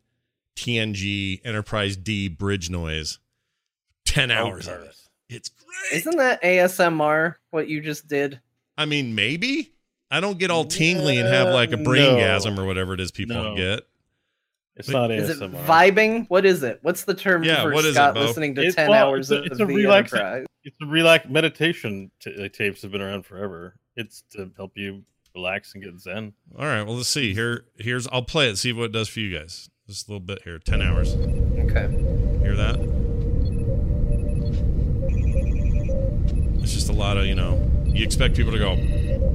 [0.55, 3.19] TNG Enterprise D bridge noise.
[4.05, 4.95] Ten hours of it.
[5.29, 5.97] It's great.
[5.99, 8.39] Isn't that ASMR what you just did?
[8.77, 9.71] I mean, maybe.
[10.11, 11.83] I don't get all tingly and have like a no.
[11.83, 13.55] brain gasm or whatever it is people No.
[13.55, 13.81] get.
[14.75, 15.17] It's not ASMR.
[15.17, 16.25] Is it vibing?
[16.29, 16.79] What is it?
[16.83, 18.21] What's the term Yeah, for what is it, Scott Bo?
[18.25, 20.45] listening to It's- 10 well, hours it's a- of it's a the relax- Enterprise?
[20.63, 23.75] It's a relax meditation t- uh, tapes have been around forever.
[23.95, 25.03] It's to help you
[25.35, 26.33] relax and get zen.
[26.57, 27.33] All right, well let's see.
[27.33, 29.69] Here here's I'll play it, see what it does for you guys.
[29.87, 30.59] Just a little bit here.
[30.59, 31.13] Ten hours.
[31.13, 31.89] Okay.
[32.41, 32.79] Hear that?
[36.63, 38.75] It's just a lot of, you know, you expect people to go,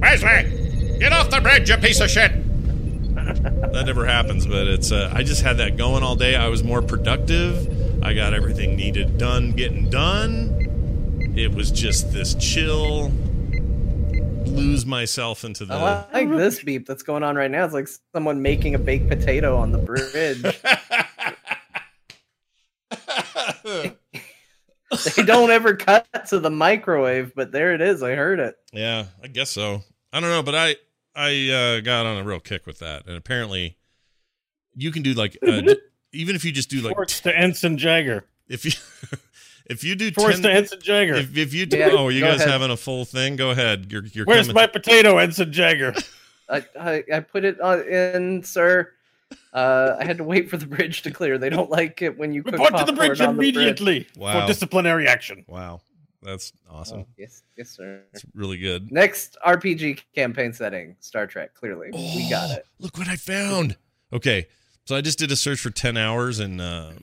[0.00, 2.32] Wesley, get off the bridge, you piece of shit.
[3.14, 6.34] that never happens, but it's uh, I just had that going all day.
[6.34, 8.02] I was more productive.
[8.02, 11.34] I got everything needed done getting done.
[11.36, 13.12] It was just this chill
[14.48, 17.64] lose myself into the I like this beep that's going on right now.
[17.64, 20.42] It's like someone making a baked potato on the bridge.
[25.16, 28.02] they don't ever cut to the microwave, but there it is.
[28.02, 28.56] I heard it.
[28.72, 29.82] Yeah, I guess so.
[30.12, 30.76] I don't know, but I
[31.14, 33.76] I uh, got on a real kick with that, and apparently,
[34.74, 35.62] you can do like uh,
[36.12, 38.24] even if you just do like Forts to Ensign Jagger.
[38.48, 38.70] if you
[39.68, 41.14] if you do Forts 10 to Ensign Jagger.
[41.14, 42.48] if, if you do Yeah, oh you guys ahead.
[42.50, 45.94] having a full thing go ahead you're you're Where's coming my potato, Ensign Jagger?
[46.50, 48.90] I, I, I put it on in, sir.
[49.52, 51.36] Uh, I had to wait for the bridge to clear.
[51.36, 53.54] They don't like it when you Report to the bridge on the bridge.
[53.56, 54.40] immediately Wow.
[54.40, 55.44] for disciplinary action.
[55.48, 55.80] wow
[56.22, 58.00] that's awesome Oh, yes, yes, sir.
[58.12, 61.54] it's really good Next RPG campaign setting, Star Trek.
[61.54, 62.66] Clearly, we got Oh, it.
[62.80, 63.76] look what I found
[64.12, 64.46] okay
[64.86, 66.94] so I just did a search for 10 hours in uh,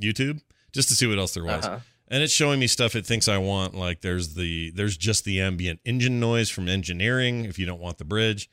[0.00, 1.78] YouTube just to see what else there was Uh-huh.
[2.12, 3.74] And it's showing me stuff it thinks I want.
[3.74, 7.44] Like there's the there's just the ambient engine noise from engineering.
[7.46, 8.48] If you don't want the bridge,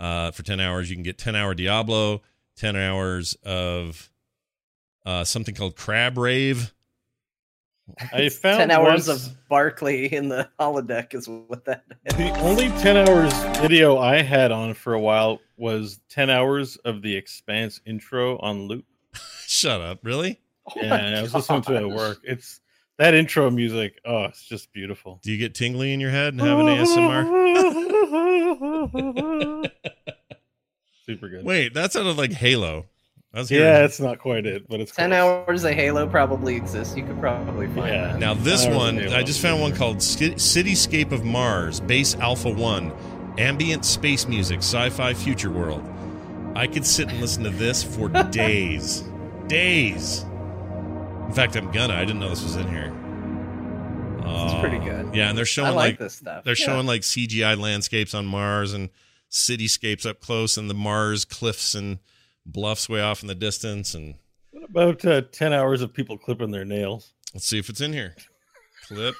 [0.00, 2.22] uh, for ten hours you can get ten hour Diablo,
[2.56, 4.10] ten hours of
[5.04, 6.72] uh, something called Crab Rave.
[8.12, 12.16] I found Ten hours once- of Barclay in the holodeck is what that is.
[12.16, 17.02] The only 10 hours video I had on for a while was 10 hours of
[17.02, 18.86] the Expanse intro on loop.
[19.46, 20.40] Shut up, really?
[20.76, 22.18] Yeah, and I was listening to it at work.
[22.22, 22.60] It's
[23.02, 24.00] that intro music.
[24.04, 25.18] Oh, it's just beautiful.
[25.22, 27.24] Do you get tingly in your head and have an ASMR?
[31.06, 31.44] Super good.
[31.44, 32.86] Wait, that sounded like Halo.
[33.34, 35.18] I was yeah, hearing- it's not quite it, but it's Ten close.
[35.48, 36.94] hours of Halo probably exists.
[36.96, 38.08] You could probably find Yeah.
[38.12, 38.18] that.
[38.20, 42.92] Now this one, I just found one called Cityscape of Mars, Base Alpha One,
[43.38, 45.82] ambient space music, sci-fi future world.
[46.54, 49.02] I could sit and listen to this for days.
[49.48, 50.24] days.
[51.32, 51.94] In fact, I'm gonna.
[51.94, 52.92] I didn't know this was in here.
[54.22, 55.14] It's pretty Oh, good.
[55.14, 56.44] Yeah, and they're showing I like like this stuff.
[56.44, 56.66] They're Yeah.
[56.66, 58.90] showing like CGI landscapes on Mars and
[59.30, 62.00] cityscapes up close, and the Mars cliffs and
[62.44, 63.94] bluffs way off in the distance.
[63.94, 64.16] And
[64.50, 67.14] What about uh, 10 hours of people clipping their nails?
[67.32, 68.14] let's see if it's in here.
[68.86, 69.14] Clip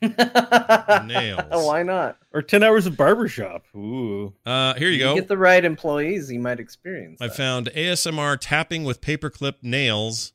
[0.00, 1.40] nails.
[1.50, 2.18] Oh, why not?
[2.32, 3.64] Or 10 hours of barbershop.
[3.74, 4.32] Ooh.
[4.46, 5.16] Uh, here you go.
[5.16, 7.20] Get the right employees, you might experience.
[7.20, 7.36] I that.
[7.36, 10.34] found ASMR tapping with paperclip nails.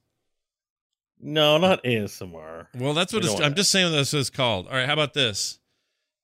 [1.19, 2.67] No, not ASMR.
[2.75, 4.67] Well, that's what it's, I'm just saying what this is called.
[4.67, 5.59] All right, how about this?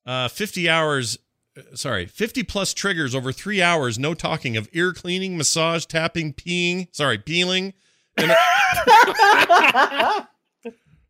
[0.05, 1.17] Uh, 50 hours,
[1.57, 6.33] uh, sorry, 50 plus triggers over three hours, no talking of ear cleaning, massage, tapping,
[6.33, 7.73] peeing, sorry, peeling.
[8.17, 8.31] And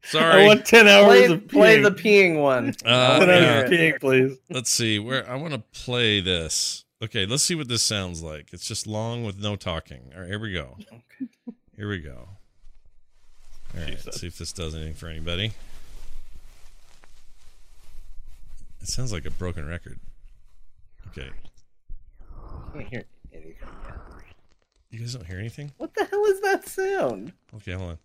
[0.03, 0.43] sorry.
[0.43, 2.73] I want 10 hours play, of play the peeing one.
[2.85, 4.37] Uh, 10 wanna hours hear of peeing, please.
[4.49, 6.85] Let's see where I want to play this.
[7.01, 8.53] Okay, let's see what this sounds like.
[8.53, 10.11] It's just long with no talking.
[10.15, 10.77] All right, here we go.
[11.75, 12.29] Here we go.
[13.75, 15.51] All right, let's see if this does anything for anybody.
[18.81, 19.99] It sounds like a broken record.
[21.09, 21.29] Okay,
[22.73, 23.69] Can't hear anything yet.
[24.91, 25.71] you guys don't hear anything?
[25.77, 27.33] What the hell is that sound?
[27.55, 27.97] Okay, hold on.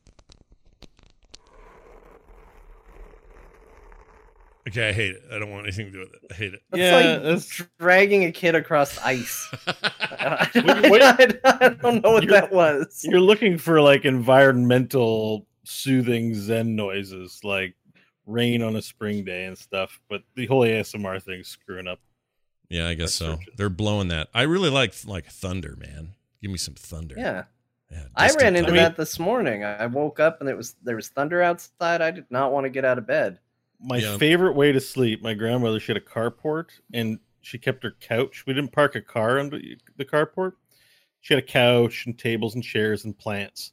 [4.69, 5.23] Okay, I hate it.
[5.33, 6.21] I don't want anything to do with it.
[6.31, 6.61] I hate it.
[6.71, 9.49] That's Yeah, like that's- dragging a kid across ice.
[9.67, 11.03] I, Wait, wait.
[11.45, 13.01] I don't know what You're- that was.
[13.09, 17.75] You're looking for like environmental soothing zen noises, like
[18.27, 20.01] rain on a spring day and stuff.
[20.09, 22.01] But the whole ASMR thing's screwing up.
[22.69, 23.33] Yeah, I guess so.
[23.37, 23.57] search it.
[23.57, 24.29] They're blowing that.
[24.35, 26.15] I really like like thunder, man.
[26.43, 27.15] Give me some thunder.
[27.17, 27.45] Yeah.
[27.91, 28.81] Yeah, I ran into thunder.
[28.83, 29.65] that this morning.
[29.65, 32.03] I woke up and it was there was thunder outside.
[32.03, 33.39] I did not want to get out of bed.
[33.81, 34.19] My Yeah.
[34.19, 38.45] favorite way to sleep, my grandmother, she had a carport and she kept her couch.
[38.47, 39.59] We didn't park a car under
[39.97, 40.53] the carport.
[41.21, 43.73] She had a couch and tables and chairs and plants.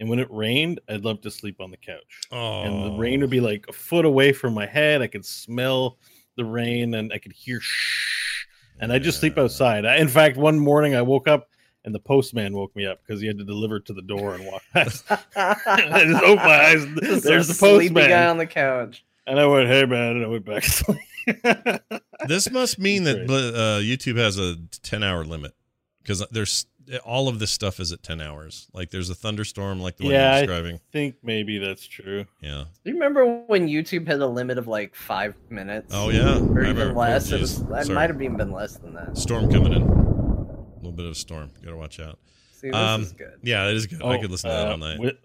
[0.00, 2.20] And when it rained, I'd love to sleep on the couch.
[2.30, 5.02] Oh, And the rain would be like a foot away from my head.
[5.02, 5.98] I could smell
[6.36, 8.46] the rain and I could hear shh.
[8.80, 9.84] And I just sleep outside.
[9.84, 11.48] I, in fact, one morning I woke up
[11.84, 14.46] and the postman woke me up because he had to deliver to the door and
[14.46, 15.04] walk past.
[15.36, 16.86] I just opened my eyes.
[17.24, 18.28] There's the sleepy guy postman.
[18.28, 19.04] on the couch.
[19.26, 20.16] And I went, hey, man.
[20.16, 22.02] And I went back to sleep.
[22.28, 25.54] this must mean that uh, YouTube has a 10 hour limit
[26.02, 26.66] because there's
[27.04, 28.68] all of this stuff is at 10 hours.
[28.72, 30.70] Like there's a thunderstorm like the one yeah, you're describing.
[30.72, 32.24] Yeah, I think maybe that's true.
[32.40, 32.64] Yeah.
[32.84, 35.92] Do you remember when YouTube had a limit of like five minutes?
[35.94, 36.20] Oh, yeah.
[36.22, 37.32] or I even remember- less.
[37.32, 37.88] oh, it was, geez.
[37.88, 39.16] it might have even been less than that.
[39.16, 39.82] Storm coming in.
[39.82, 41.50] A little bit of a storm.
[41.62, 42.18] Got to watch out.
[42.52, 43.38] See, this Um, is good.
[43.42, 44.02] Yeah, it is good.
[44.02, 44.96] I Oh, could listen to that uh, all night.
[44.96, 45.16] wi-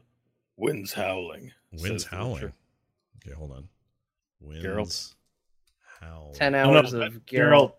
[0.58, 1.52] winds howling.
[1.72, 2.54] Winds howling.
[3.26, 3.68] Okay, hold on.
[4.42, 5.14] Winds Geralt.
[6.02, 6.34] howling.
[6.34, 7.74] Ten No, no, hours but of Geralt.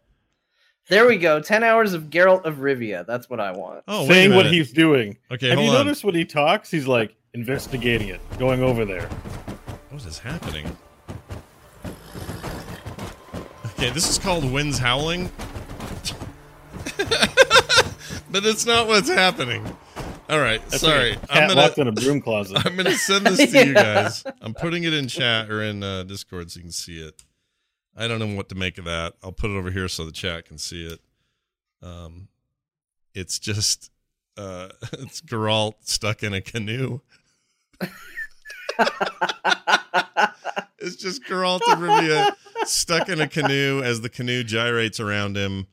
[0.88, 1.40] There we go.
[1.40, 3.06] Ten hours of Geralt of Rivia.
[3.06, 3.84] That's what I want.
[3.88, 5.16] Oh, wait saying what he's doing.
[5.30, 5.86] Okay, Have hold you on.
[5.86, 6.70] noticed when he talks?
[6.70, 9.08] He's like investigating it, going over there.
[9.90, 10.76] What is happening?
[13.66, 15.30] Okay, this is called Winds Howling.
[18.30, 19.64] but it's not what's happening.
[20.28, 21.10] All right, That's sorry.
[21.10, 22.58] like a I'm cat gonna locked in a broom closet.
[22.66, 24.24] I'm gonna send this to you guys.
[24.40, 27.22] I'm putting it in chat or in uh, Discord so you can see it.
[27.96, 29.14] I don't know what to make of that.
[29.22, 31.00] I'll put it over here so the chat can see it.
[31.82, 32.28] Um,
[33.14, 33.90] it's just
[34.36, 37.00] uh, it's Geralt stuck in a canoe.
[40.78, 45.66] it's just Geralt of Rivia stuck in a canoe as the canoe gyrates around him,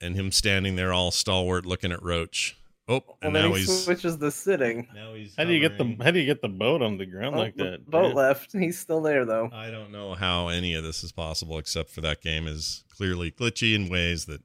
[0.00, 2.56] and him standing there all stalwart, looking at Roach.
[2.88, 4.86] Oh, Well, and then now he he's switches the sitting.
[4.94, 5.34] now he's.
[5.36, 5.96] How do you get the.
[6.04, 7.84] How do you get the boat on the ground Oh, like that?
[7.90, 8.14] boat Yeah.
[8.14, 8.52] left.
[8.52, 9.50] He's still there though.
[9.52, 13.30] I don't know how any of this is possible, except for that game is clearly
[13.32, 14.42] glitchy in ways that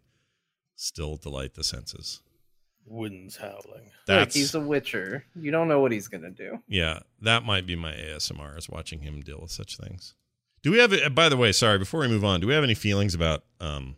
[0.75, 2.21] still delight the senses.
[2.87, 3.61] Winds howling.
[3.85, 5.23] Look, That's he's a Witcher.
[5.35, 6.57] You don't know what he's gonna do.
[6.67, 10.15] yeah, that might be my ASMR is watching him deal with such things.
[10.63, 11.13] Do we have?
[11.13, 11.77] By the way, sorry.
[11.77, 13.97] Before we move on, do we have any feelings about um,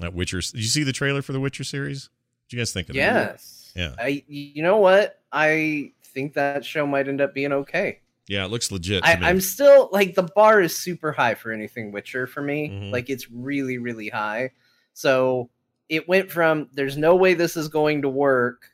[0.00, 0.40] that Witcher?
[0.40, 2.10] Did you see the trailer for the Witcher series?
[2.54, 2.98] Do you guys think of it?
[2.98, 3.72] Yes.
[3.74, 3.94] Yeah.
[3.98, 4.22] I.
[4.28, 5.20] You know what?
[5.32, 7.98] I think that show might end up being okay.
[8.28, 9.02] Yeah, it looks legit.
[9.02, 9.28] To I.
[9.28, 12.68] I'm still like the bar is super high for anything Witcher for me.
[12.68, 12.92] Mhm.
[12.92, 14.50] Like it's really, really high.
[14.92, 15.50] So
[15.88, 18.70] it went from there's no way this is going to work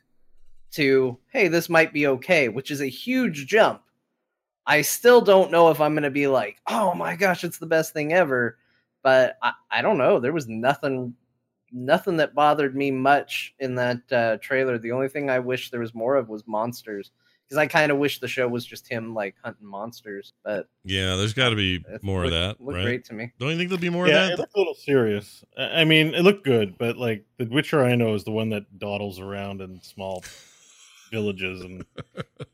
[0.73, 3.81] to hey, this might be okay, which is a huge jump.
[4.67, 7.93] I still don't know if I'm gonna be like, oh my gosh, it's the best
[7.93, 8.57] thing ever.
[9.01, 10.19] But I, I don't know.
[10.19, 11.15] There was nothing
[11.71, 14.77] nothing that bothered me much in that uh, trailer.
[14.77, 17.11] The only thing I wish there was more of was monsters.
[17.47, 21.17] Because I kind of wish the show was just him like hunting monsters, but yeah,
[21.17, 22.83] there's got to be it more of that, looked right?
[22.83, 23.33] great to me.
[23.39, 24.39] Don't you think there'll be more yeah, of it that?
[24.39, 25.43] looked a little serious.
[25.57, 28.51] I I mean, it looked good, but like the Witcher I know is the one
[28.51, 30.23] that dawdles around in small
[31.11, 31.85] villages and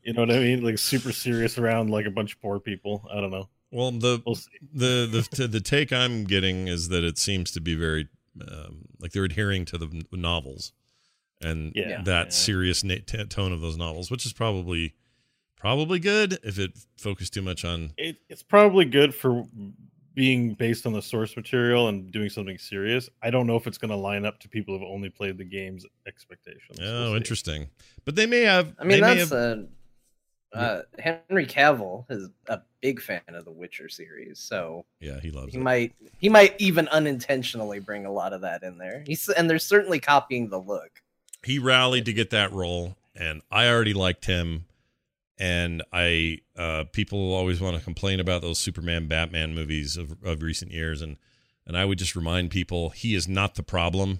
[0.01, 3.07] you know what I mean, like super serious around like a bunch of poor people.
[3.13, 3.49] I don't know.
[3.71, 4.37] Well, the We'll
[4.73, 8.07] the the t- the take I'm getting is that it seems to be very
[8.51, 10.73] um, like they're adhering to the novels
[11.41, 12.01] and Yeah.
[12.03, 12.29] that Yeah.
[12.31, 14.93] serious na- t- tone of those novels, which is probably
[15.55, 17.91] probably good if it focused too much on.
[17.97, 19.43] It, it's probably good for
[20.13, 23.07] being based on the source material and doing something serious.
[23.21, 25.43] I don't know if it's going to line up to people who've only played the
[25.43, 26.77] game's expectations.
[26.79, 27.69] We'll Oh, interesting.
[28.05, 28.73] But they may have.
[28.79, 29.63] I mean, they may that's have- uh,
[30.53, 35.51] uh, Henry Cavill is a big fan of the Witcher series, so yeah, he loves
[35.53, 35.63] he it.
[35.63, 39.03] might he might even unintentionally bring a lot of that in there.
[39.05, 41.01] He's and they're certainly copying the look.
[41.43, 44.65] he rallied to get that role and i already liked him
[45.39, 50.41] and i uh people always want to complain about those superman batman movies of, of
[50.41, 51.17] recent years and
[51.65, 54.19] and i would just remind people he is not the problem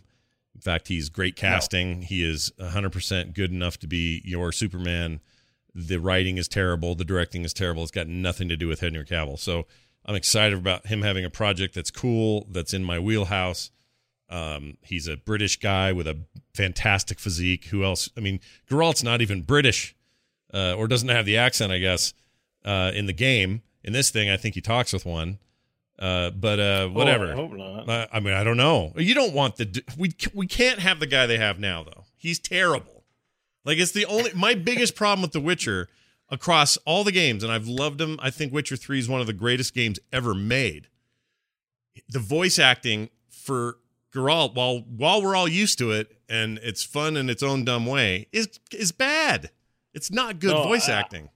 [0.55, 5.19] in fact he's great casting he is 100% good enough to be your superman
[5.78, 9.05] the writing is terrible the directing is terrible it's got nothing to do with henry
[9.05, 9.65] cavill so
[10.05, 13.69] i'm excited about him having a project that's cool that's in my wheelhouse
[14.30, 16.17] um, he's a British guy with a
[16.53, 17.65] fantastic physique.
[17.65, 18.09] Who else?
[18.17, 19.95] I mean, Geralt's not even British,
[20.53, 22.13] uh, or doesn't have the accent, I guess,
[22.65, 23.61] uh, in the game.
[23.84, 25.39] In this thing, I think he talks with one.
[25.97, 27.28] Uh, but uh, whatever.
[27.28, 27.89] Oh, I hope not.
[27.89, 28.93] I, I mean, I don't know.
[28.97, 32.03] You don't want the we we can't have the guy they have now though.
[32.15, 32.97] He's terrible.
[33.68, 35.89] Like it's the only my biggest problem with The Witcher
[36.30, 38.18] across all the games, and I've loved them.
[38.22, 40.88] I think Witcher Three is one of the greatest games ever made.
[42.09, 43.78] The voice acting for
[44.15, 47.86] Geralt, while while we're all used to it and it's fun in its own dumb
[47.86, 49.51] way, is is bad.
[49.93, 51.30] It's not good No, voice I- acting.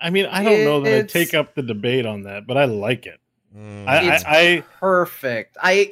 [0.00, 2.64] I mean, I don't know that I take up the debate on that, but I
[2.66, 3.20] like it.
[3.56, 3.86] Mm.
[3.88, 5.56] I, It's I, I perfect.
[5.60, 5.90] I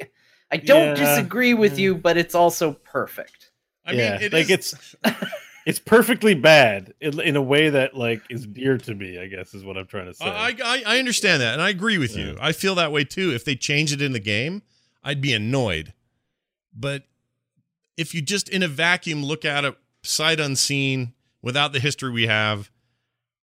[0.53, 1.05] I don't Yeah.
[1.17, 3.40] disagree with you, but it's also perfect.
[3.85, 4.97] I yeah, mean, it like is- it's
[5.67, 9.19] it's perfectly bad in, in a way that like is dear to me.
[9.19, 10.25] I guess is what I'm trying to say.
[10.25, 12.37] I, I I understand that, and I agree with you.
[12.41, 13.33] I feel that way too.
[13.35, 14.63] If they changed it in the game,
[15.03, 15.93] I'd be annoyed.
[16.75, 17.05] But
[17.97, 21.13] if you just in a vacuum look at it sight unseen
[21.43, 22.71] without the history we have,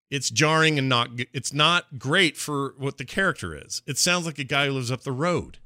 [0.09, 1.09] it's jarring and not.
[1.33, 3.81] It's not great for what the character is.
[3.85, 5.57] It sounds like a guy who lives up the road.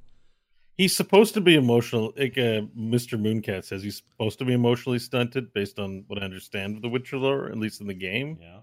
[0.81, 3.13] He's supposed to be emotional, like uh, Mr.
[3.13, 3.83] Mooncat says.
[3.83, 7.49] He's supposed to be emotionally stunted, based on what I understand of the Witcher lore,
[7.49, 8.39] at least in the game.
[8.41, 8.61] Yeah.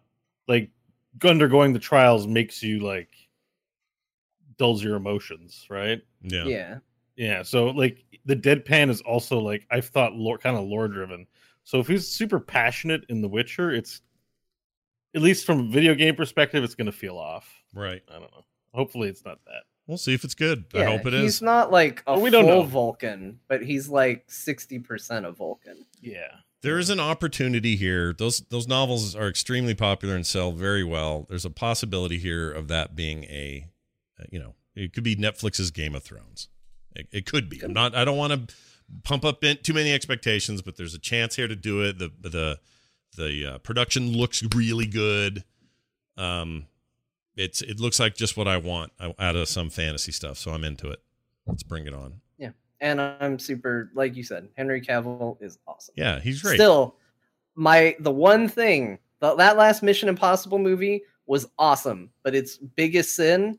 [0.49, 0.71] Like
[1.25, 3.11] undergoing the trials makes you like
[4.57, 6.03] dulls your emotions, right?
[6.23, 6.47] Yeah.
[6.47, 6.79] Yeah.
[7.15, 7.43] Yeah.
[7.45, 11.25] So like the deadpan is also like I've thought lore, kind of lore driven.
[11.63, 14.03] So if he's super passionate in The Witcher, it's
[15.15, 17.49] at least from a video game perspective, it's going to feel off.
[17.73, 18.03] Right.
[18.09, 18.45] I don't know.
[18.75, 19.68] Hopefully, it's not that.
[19.89, 20.67] We'll see if it's good.
[20.75, 21.43] I hope it he's is.
[21.43, 22.69] not like a Well, we don't full know.
[22.69, 25.87] Vulcan, but he's like sixty percent of Vulcan.
[26.01, 26.29] Yeah.
[26.61, 28.13] There is an opportunity here.
[28.13, 31.25] Those those novels are extremely popular and sell very well.
[31.29, 33.67] There's a possibility here of that being a,
[34.31, 36.49] you know, it could be Netflix's Game of Thrones.
[36.95, 37.61] It, it could be.
[37.63, 37.95] I'm not.
[37.95, 38.55] I don't want to
[39.05, 41.99] pump up in, too many expectations, but there's a chance here to do it.
[41.99, 42.59] The the
[43.17, 45.45] the uh, production looks really good.
[46.17, 46.67] Um,
[47.39, 50.39] it's it looks like just what I want uh, out of some fantasy stuff.
[50.39, 51.01] So I'm into it.
[51.47, 52.21] Let's bring it on.
[52.39, 54.49] Yeah, and I'm super like you said.
[54.57, 55.95] Henry Cavill is awesome.
[55.97, 56.57] Yeah, he's great.
[56.57, 56.97] Still,
[57.55, 63.15] my the one thing the, that last Mission Impossible movie was awesome, but its biggest
[63.17, 63.59] sin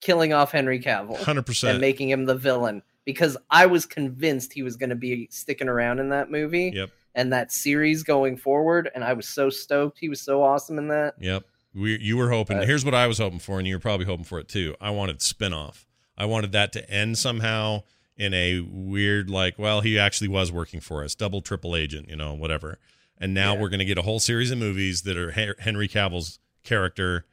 [0.00, 1.70] killing off Henry Cavill, 100%.
[1.70, 5.68] and making him the villain because I was convinced he was going to be sticking
[5.68, 6.90] around in that movie Yep.
[7.14, 9.98] and that series going forward, and I was so stoked.
[9.98, 11.14] He was so awesome in that.
[11.20, 11.44] Yep.
[11.74, 12.58] We you were hoping.
[12.58, 14.74] Uh, here's what I was hoping for, and you were probably hoping for it too.
[14.80, 15.84] I wanted spinoff.
[16.16, 17.82] I wanted that to end somehow
[18.16, 22.16] in a weird, like, well, he actually was working for us, double, triple agent, you
[22.16, 22.78] know, whatever.
[23.18, 26.38] And now we're going to get a whole series of movies that are Henry Cavill's
[26.62, 27.24] character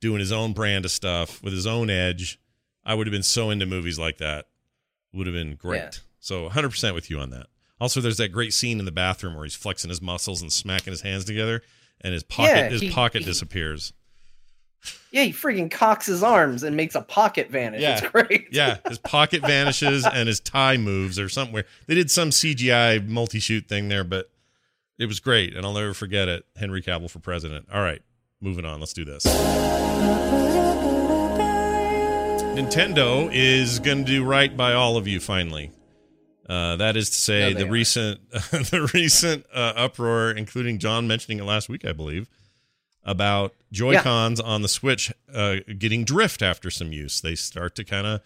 [0.00, 2.38] doing his own brand of stuff with his own edge.
[2.84, 4.46] I would have been so into movies like that.
[5.12, 5.78] Would have been great.
[5.78, 5.90] Yeah.
[6.20, 7.46] So 100% with you on that.
[7.80, 10.92] Also, there's that great scene in the bathroom where he's flexing his muscles and smacking
[10.92, 11.62] his hands together,
[12.00, 13.92] and his pocket Yeah, his he- pocket he- disappears.
[15.10, 17.80] Yeah, he freaking cocks his arms and makes a pocket vanish.
[17.82, 17.98] Yeah.
[17.98, 18.48] It's great.
[18.52, 21.64] yeah, his pocket vanishes and his tie moves or somewhere.
[21.86, 24.30] They did some CGI multi-shoot thing there, but
[24.98, 26.44] it was great, and I'll never forget it.
[26.56, 27.66] Henry Cavill for president.
[27.72, 28.02] All right,
[28.40, 28.78] moving on.
[28.80, 29.24] Let's do this.
[32.54, 35.70] Nintendo is going to do right by all of you finally.
[36.48, 41.38] Uh, that is to say, No, the recent the recent uh, uproar, including John mentioning
[41.38, 42.28] it last week, I believe,
[43.04, 47.20] about Joy Cons on the Switch uh, getting drift after some use.
[47.20, 48.22] They start to kind of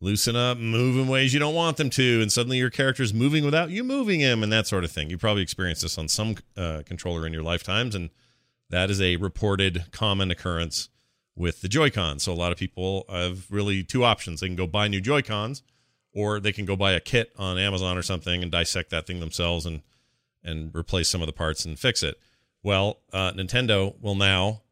[0.00, 3.44] loosen up, move in ways you don't want them to, and suddenly your character's moving
[3.44, 5.08] without you moving him, and that sort of thing.
[5.08, 8.10] You probably experienced this on some uh, controller in your lifetimes, and
[8.70, 10.88] that is a reported common occurrence
[11.36, 12.18] with the Joy-Con.
[12.18, 14.40] So a lot of people have really two options.
[14.40, 15.62] They can go buy new Joy-Cons,
[16.14, 19.20] or they can go buy a kit on Amazon or something and dissect that thing
[19.20, 19.82] themselves and
[20.44, 22.18] and replace some of the parts and fix it.
[22.62, 24.62] Well, uh, Nintendo will now,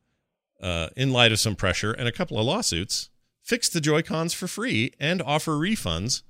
[0.61, 3.09] uh, in light of some pressure and a couple of lawsuits,
[3.43, 6.23] fix the Joy Cons for free and offer refunds.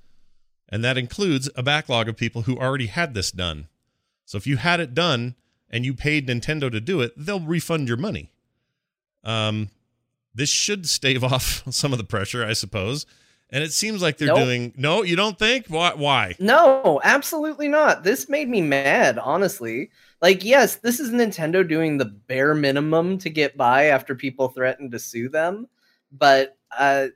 [0.69, 3.67] And that includes a backlog of people who already had this done.
[4.25, 5.35] So if you had it done
[5.69, 8.31] and you paid Nintendo to do it, they'll refund your money.
[9.23, 9.69] Um,
[10.33, 13.05] this should stave off some of the pressure, I suppose.
[13.51, 14.39] And it seems like they're Nope.
[14.39, 14.73] doing.
[14.77, 15.67] No, you don't think?
[15.67, 15.93] Why?
[15.93, 16.35] Why?
[16.39, 18.03] No, absolutely not.
[18.03, 19.91] This made me mad, honestly.
[20.21, 24.89] Like, yes, this is Nintendo doing the bare minimum to get by after people threaten
[24.91, 25.67] to sue them.
[26.13, 27.07] But uh,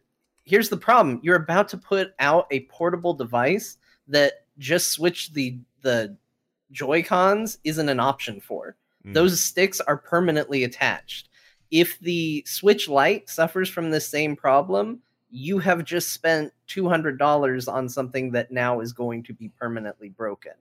[0.44, 3.78] here's the problem: you're about to put out a portable device
[4.10, 6.18] that just switch the the
[6.72, 8.76] Joy Cons isn't an option for.
[9.06, 9.14] Mm.
[9.14, 11.30] Those sticks are permanently attached.
[11.72, 15.02] If the Switch Lite suffers from the same problem,
[15.36, 20.54] you have just spent $200 on something that now is going to be permanently broken.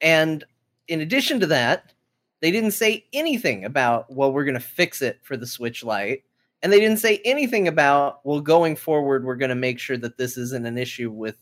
[0.00, 0.42] And
[0.88, 1.92] in addition to that,
[2.40, 6.24] they didn't say anything about, well, we're going to fix it for the Switch Lite.
[6.62, 10.16] And they didn't say anything about, well, going forward, we're going to make sure that
[10.16, 11.36] this isn't an issue with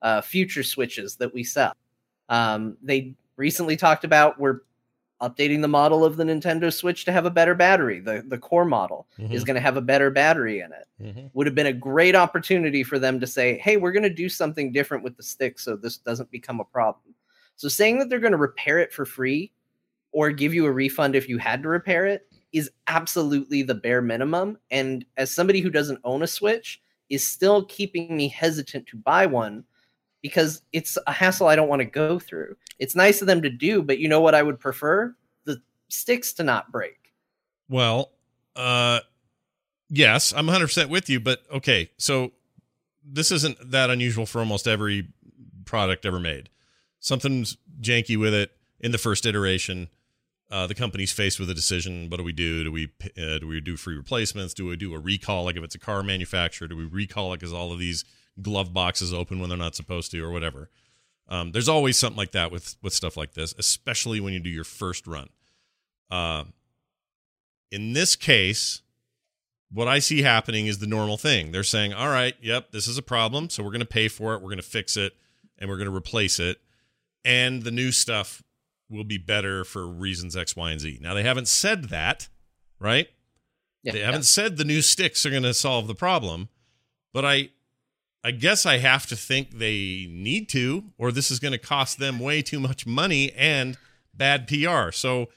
[0.00, 1.74] uh, future Switches that we sell.
[2.30, 4.60] Um, they recently talked about we're
[5.22, 8.00] updating the model of the Nintendo Switch to have a better battery.
[8.00, 9.46] The the core model is Mhm.
[9.46, 10.86] going to have a better battery in it.
[11.02, 11.30] Mhm.
[11.32, 14.28] Would have been a great opportunity for them to say, "Hey, we're going to do
[14.28, 17.14] something different with the stick so this doesn't become a problem."
[17.56, 19.52] So saying that they're going to repair it for free
[20.12, 24.00] or give you a refund if you had to repair it is absolutely the bare
[24.02, 28.96] minimum and as somebody who doesn't own a Switch is still keeping me hesitant to
[28.96, 29.64] buy one
[30.26, 32.56] because it's a hassle I don't want to go through.
[32.80, 35.14] It's nice of them to do, but you know what I would prefer?
[35.44, 37.12] The sticks to not break.
[37.68, 38.10] Well,
[38.56, 39.00] uh,
[39.88, 42.32] yes, I'm 100% with you, but okay, so
[43.04, 45.06] this isn't that unusual for almost every
[45.64, 46.48] product ever made.
[46.98, 48.50] Something's janky with it
[48.80, 49.90] in the first iteration.
[50.50, 52.10] Uh, the company's faced with a decision.
[52.10, 52.64] What do we do?
[52.64, 54.54] Do we uh, do we do free replacements?
[54.54, 55.44] Do we do a recall?
[55.44, 58.04] Like if it's a car manufacturer, do we recall it because all of these
[58.40, 60.70] glove boxes open when they're not supposed to, or whatever?
[61.28, 64.50] Um, there's always something like that with with stuff like this, especially when you do
[64.50, 65.28] your first run.
[66.10, 66.44] Uh,
[67.72, 68.82] in this case,
[69.72, 71.52] what I see happening is the normal thing.
[71.52, 73.50] They're saying, all right, yep, this is a problem.
[73.50, 74.36] So we're going to pay for it.
[74.40, 75.14] We're going to fix it
[75.58, 76.58] and we're going to replace it.
[77.24, 78.42] And the new stuff
[78.88, 80.98] will be better for reasons X, Y, and Z.
[81.00, 82.28] Now, they haven't said that,
[82.78, 83.08] right?
[83.82, 86.48] Yeah, they haven't said the new sticks are going to solve the problem.
[87.12, 87.50] But I.
[88.26, 92.00] I guess I have to think they need to, or this is going to cost
[92.00, 93.78] them way too much money and
[94.12, 94.90] bad PR.
[94.90, 95.28] So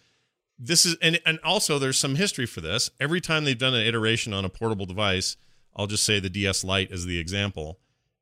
[0.58, 2.90] this is and and also there's some history for this.
[3.00, 5.38] Every time they've done an iteration on a portable device,
[5.76, 7.78] I'll just say the DS Lite as the example,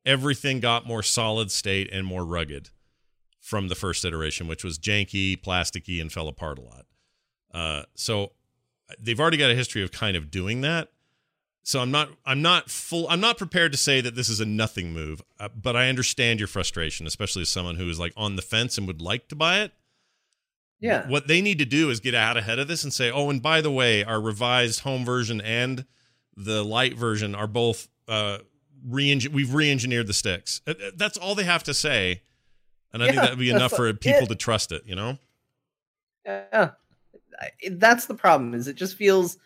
[0.05, 2.71] everything got more solid state and more rugged
[3.39, 6.85] from the first iteration, which was janky, plasticky, and fell apart a lot.
[7.53, 8.33] Uh, so
[8.99, 10.89] they've already got a history of kind of doing that.
[11.67, 14.45] So I'm not I'm not full I'm not prepared to say that this is a
[14.45, 18.37] nothing move, uh, but I understand your frustration, especially as someone who is like on
[18.37, 19.73] the fence and would like to buy it.
[20.79, 21.09] Yeah.
[21.09, 23.41] What they need to do is get out ahead of this and say, "Oh, and
[23.41, 25.85] by the way, our revised home version and
[26.37, 28.37] the light version are both uh
[28.87, 32.21] re we've re-engineered the sticks." Uh, uh, That's all they have to say.
[32.93, 33.99] And I think that'd be enough for it.
[33.99, 35.17] people to trust it, you know?
[36.25, 36.71] Yeah.
[37.69, 39.37] That's the problem is it just feels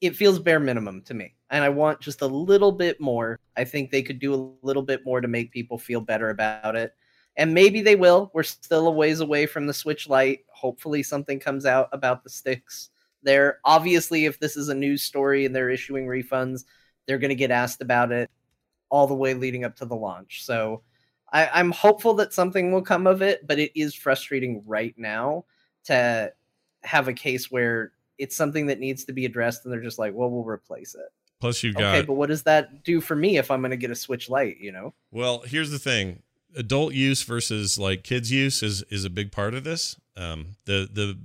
[0.00, 1.36] it feels bare minimum to me.
[1.50, 3.38] And I want just a little bit more.
[3.56, 6.76] I think they could do a little bit more to make people feel better about
[6.76, 6.92] it.
[7.36, 8.30] And maybe they will.
[8.34, 10.40] We're still a ways away from the Switch Lite.
[10.48, 12.90] Hopefully something comes out about the sticks
[13.22, 13.60] there.
[13.64, 16.64] Obviously if this is a news story and they're issuing refunds,
[17.06, 18.30] they're going to get asked about it
[18.90, 20.44] all the way leading up to the launch.
[20.44, 20.82] So
[21.32, 25.44] I, I'm hopeful that something will come of it, but it is frustrating right now
[25.84, 26.32] to
[26.82, 30.14] have a case where it's something that needs to be addressed and they're just like,
[30.14, 31.12] well, we'll replace it.
[31.40, 33.76] Plus you got Okay, but what does that do for me if I'm going to
[33.76, 34.94] get a Switch Lite, you know?
[35.12, 36.22] Well, here's the thing:
[36.56, 39.96] adult use versus like kids use is is a big part of this.
[40.16, 41.18] Um, the the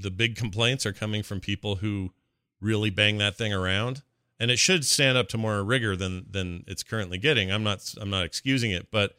[0.00, 2.12] the big complaints are coming from people who
[2.60, 4.02] really bang that thing around,
[4.38, 7.50] and it should stand up to more rigor than than it's currently getting.
[7.50, 9.16] I'm not I'm not excusing it, but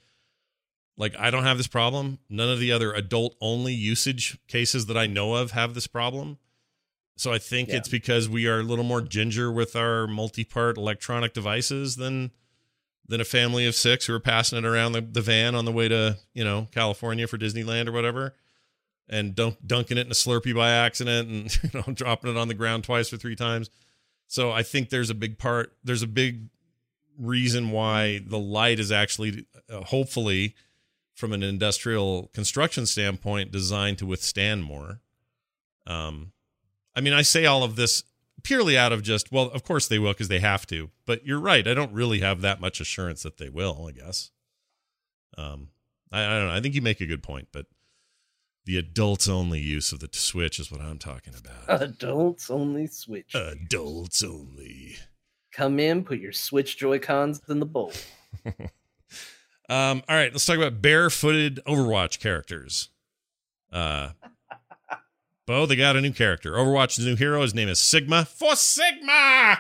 [0.98, 2.20] like I don't have this problem.
[2.30, 6.38] None of the other adult only usage cases that I know of have this problem.
[7.20, 7.76] So I think Yeah.
[7.76, 12.32] it's because we are a little more ginger with our multi-part electronic devices than
[13.10, 15.72] than a family of six who are passing it around the, the van on the
[15.72, 18.36] way to you know California for Disneyland or whatever,
[19.10, 22.48] and dunk, dunking it in a Slurpee by accident and you know dropping it on
[22.48, 23.70] the ground twice or three times.
[24.28, 25.74] So I think there's a big part.
[25.84, 26.48] There's a big
[27.18, 30.56] reason why the light is actually, uh, hopefully,
[31.16, 35.02] from an industrial construction standpoint, designed to withstand more.
[35.86, 36.32] Um,
[36.96, 38.04] I mean, I say all of this
[38.44, 40.90] purely out of just, well, of course they will because they have to.
[41.06, 41.68] But you're right.
[41.68, 43.86] I don't really have that much assurance that they will.
[43.88, 44.32] I guess.
[45.38, 45.70] Um,
[46.12, 46.54] I, I don't know.
[46.54, 47.68] I think you make a good point, but
[48.66, 51.82] the adults only use of the Switch is what I'm talking about.
[51.82, 53.34] Adults only Switch.
[53.34, 54.98] Adults only.
[55.52, 57.92] Come in, put your Switch Joy Cons in the bowl.
[59.70, 62.90] Um, all right, let's talk about barefooted Overwatch characters.
[63.72, 64.10] Uh,
[65.50, 66.52] Bo, they got a new character.
[66.52, 67.42] Overwatch's new hero.
[67.42, 68.26] His name is Sigma.
[68.26, 69.58] For Sigma!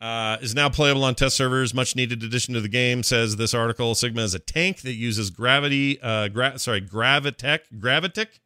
[0.00, 1.74] Uh, is now playable on test servers.
[1.74, 3.96] Much needed addition to the game, says this article.
[3.96, 8.38] Sigma is a tank that uses gravity, uh, gra- sorry, gravitech, gravitic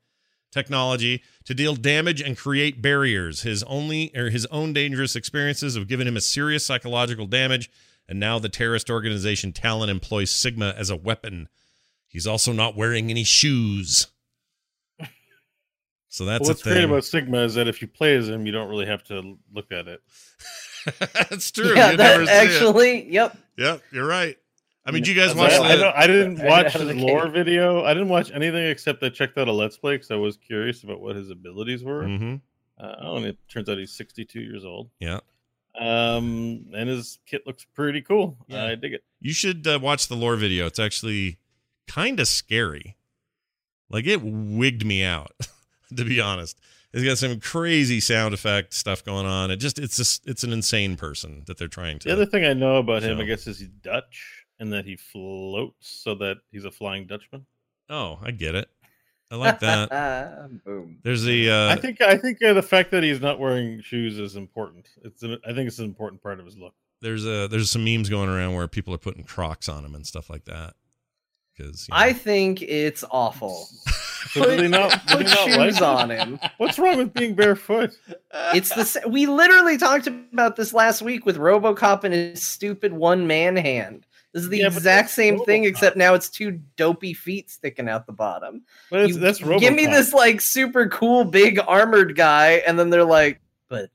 [0.51, 3.43] technology to deal damage and create barriers.
[3.43, 7.70] His only or his own dangerous experiences have given him a serious psychological damage,
[8.09, 11.51] and now the terrorist organization Talon employs Sigma as a weapon.
[12.09, 14.07] He's also not wearing any shoes.
[16.15, 16.75] So that's Well, what's thing.
[16.75, 19.37] great about Sigma is that if you play as him, you don't really have to
[19.53, 20.01] look at it.
[21.29, 21.75] that's true.
[21.75, 22.35] Yeah, You that never see it.
[22.37, 23.37] actually, yep.
[23.59, 24.37] Yep, you're right.
[24.87, 25.83] I mean, do you guys watch I, the?
[25.83, 27.33] don't- I didn't watch out his the lore gate.
[27.33, 27.83] video.
[27.83, 30.85] I didn't watch anything except I checked out a Let's Play because I was curious
[30.85, 32.05] about what his abilities were.
[32.05, 32.41] Mhm.
[32.79, 34.91] Uh, oh, and it turns out he's 62 years old.
[35.01, 35.19] Yeah,
[35.81, 38.37] Um, and his kit looks pretty cool.
[38.47, 38.67] Yeah.
[38.67, 39.03] I dig it.
[39.21, 40.67] you should uh, watch the lore video.
[40.67, 41.39] It's actually
[41.89, 42.97] kind of scary.
[43.91, 45.33] Like it wigged me out,
[45.97, 46.59] to be honest.
[46.92, 49.51] It's got some crazy sound effect stuff going on.
[49.51, 52.09] It just it's just it's an insane person that they're trying to.
[52.09, 54.84] The other thing I know about him, So- I guess, is he's Dutch and that
[54.84, 57.47] he floats so that he's a flying Dutchman.
[57.90, 58.68] oh, I get it.
[59.30, 59.90] I like that.
[60.64, 60.99] Boom.
[61.03, 61.51] There's the.
[61.51, 64.88] uh, I think I think uh, the fact that he's not wearing shoes is important.
[65.03, 66.74] It's an, I think it's an important part of his look.
[67.01, 70.07] there's a there's some memes going around where people are putting Crocs on him and
[70.07, 70.74] stuff like that.
[71.57, 73.69] Because I think it's awful.
[74.31, 76.41] So do not, do Put they like shoes on him.
[76.59, 77.97] What's wrong with being barefoot?
[78.55, 83.27] It's the we literally talked about this last week with RoboCop and his stupid one
[83.29, 84.07] man hand.
[84.33, 87.89] This is the Yeah, exact that's same thing, except now it's two dopey feet sticking
[87.89, 88.63] out the bottom.
[88.91, 92.91] But it's, You that's give me this like super cool big armored guy, and then
[92.91, 93.91] they're like, but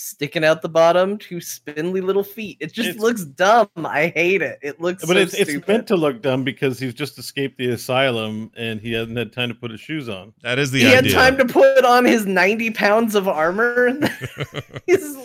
[0.00, 2.56] sticking out the bottom, two spindly little feet.
[2.60, 3.68] It just It's- looks dumb.
[3.76, 4.58] I hate it.
[4.62, 7.70] It looks But so it's, it's meant to look dumb because he's just escaped the
[7.70, 10.32] asylum and he hasn't had time to put his shoes on.
[10.42, 11.12] that is the he idea.
[11.18, 13.88] had time to put on his 90 pounds of armor.
[14.86, 15.16] he's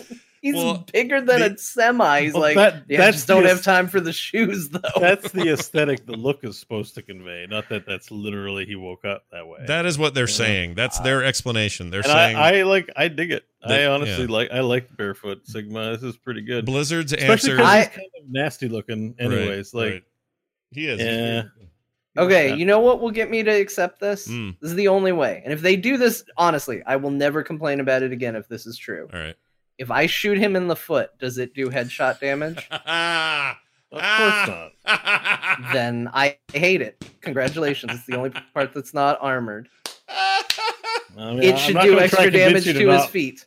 [0.44, 2.20] he's Well, bigger than the- a semi.
[2.22, 4.68] He's well, like, that- yeah, I that's just don't the have time for the shoes
[4.68, 4.80] though.
[5.00, 9.04] That's the aesthetic the look is supposed to convey, not that that's literally he woke
[9.06, 9.64] up that way.
[9.66, 10.74] that is what they're saying.
[10.74, 11.90] That's their explanation.
[11.90, 13.44] They're and saying I, I like I dig it.
[13.66, 14.30] They- I honestly yeah.
[14.30, 15.92] like I like barefoot Sigma.
[15.92, 16.66] This is pretty good.
[16.66, 17.56] Blizzard's Especially answer.
[17.56, 19.72] because I- kind of nasty looking anyways.
[19.72, 20.02] Right, like right.
[20.72, 21.00] he is.
[21.00, 21.44] Yeah.
[22.16, 24.28] Okay, you know what will get me to accept this?
[24.28, 24.54] Mm.
[24.60, 25.42] This is the only way.
[25.42, 28.66] And if they do this, honestly, I will never complain about it again if this
[28.66, 29.08] is true.
[29.12, 29.34] All right.
[29.78, 32.66] If I shoot him in the foot, does it do headshot damage?
[32.70, 33.58] Ah.
[33.92, 35.62] of course not.
[35.72, 37.04] then I hate it.
[37.20, 37.92] Congratulations.
[37.94, 39.68] It's the only part that's not armored.
[40.08, 40.42] I
[41.16, 43.46] mean, It should do extra damage you to his feet.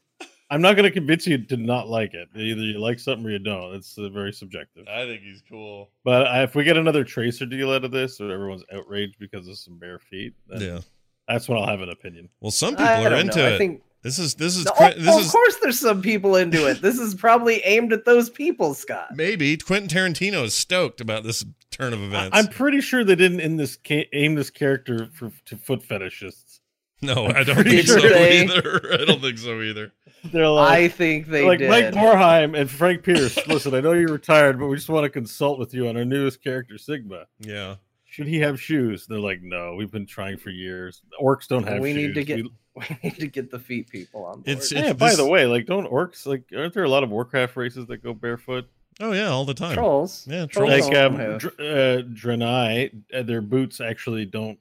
[0.50, 2.30] I'm not going to convince you to not like it.
[2.34, 3.76] Either you like something or you don't.
[3.76, 4.88] It's uh, very subjective.
[4.88, 5.90] I think he's cool.
[6.06, 9.50] But I, if we get another tracer deal out of this, or everyone's outraged because
[9.50, 10.80] of some bare feet, then Yeah.
[11.28, 12.30] that's when I'll have an opinion.
[12.40, 13.48] Well, some people I are don't into know.
[13.50, 13.56] it.
[13.56, 16.36] I think this is this is No, Quin- this of is course there's some people
[16.36, 16.82] into it.
[16.82, 19.10] This is probably aimed at those people, Scott.
[19.16, 22.38] maybe Quentin Tarantino is stoked about this turn of events.
[22.38, 26.60] I'm pretty sure they didn't in this ca- aim this character for to foot fetishists.
[27.02, 28.94] no, I'm I don't pretty think so they- either.
[29.02, 29.92] I don't think so either.
[30.24, 31.70] They're like, I think they like did.
[31.70, 33.38] Mike Morhaime and Frank Pearce.
[33.48, 36.06] Listen, I know you're retired, but we just want to consult with you on our
[36.06, 37.26] newest character, Sigma.
[37.40, 37.76] Yeah.
[38.06, 39.06] Should he have shoes?
[39.06, 41.02] They're like, no, we've been trying for years.
[41.22, 42.08] Orcs don't have we shoes.
[42.08, 42.52] need to get We-
[42.90, 44.48] we need to get the feet people on board.
[44.48, 46.44] It's- yeah, by this- the way, like, don't orcs like?
[46.56, 48.68] Aren't there a lot of Warcraft races that go barefoot?
[49.00, 49.76] Oh yeah, all the time.
[49.76, 50.26] trolls.
[50.28, 50.82] Yeah, Trolls trolls.
[50.90, 54.58] Like don't um, Dr- uh, Draenei, uh, their boots actually don't.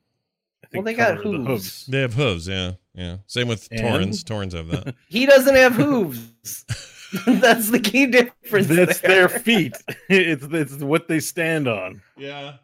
[0.65, 1.87] I Well, they got cover the hooves.
[1.87, 2.47] They have hooves.
[2.49, 3.19] Yeah, yeah.
[3.27, 4.25] Same with And- Taurens.
[4.25, 4.95] Taurens have that.
[5.09, 6.67] He doesn't have hooves.
[7.27, 8.67] That's the key difference.
[8.67, 9.29] That's there.
[9.29, 9.75] their feet.
[10.09, 12.03] it's it's what they stand on.
[12.19, 12.57] yeah.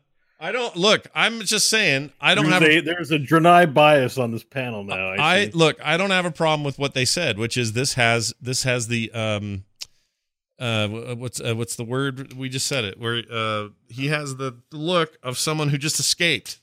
[0.42, 1.06] I don't look.
[1.14, 2.10] I'm just saying.
[2.20, 2.62] I don't there's have.
[2.62, 5.10] a, A, there's a Draenei bias on this panel now.
[5.12, 5.78] I, I look.
[5.84, 8.88] I don't have a problem with what they said, which is this has this has
[8.88, 9.64] the um
[10.58, 14.56] uh what's uh, what's the word we just said it where uh he has the
[14.70, 16.60] look of someone who just escaped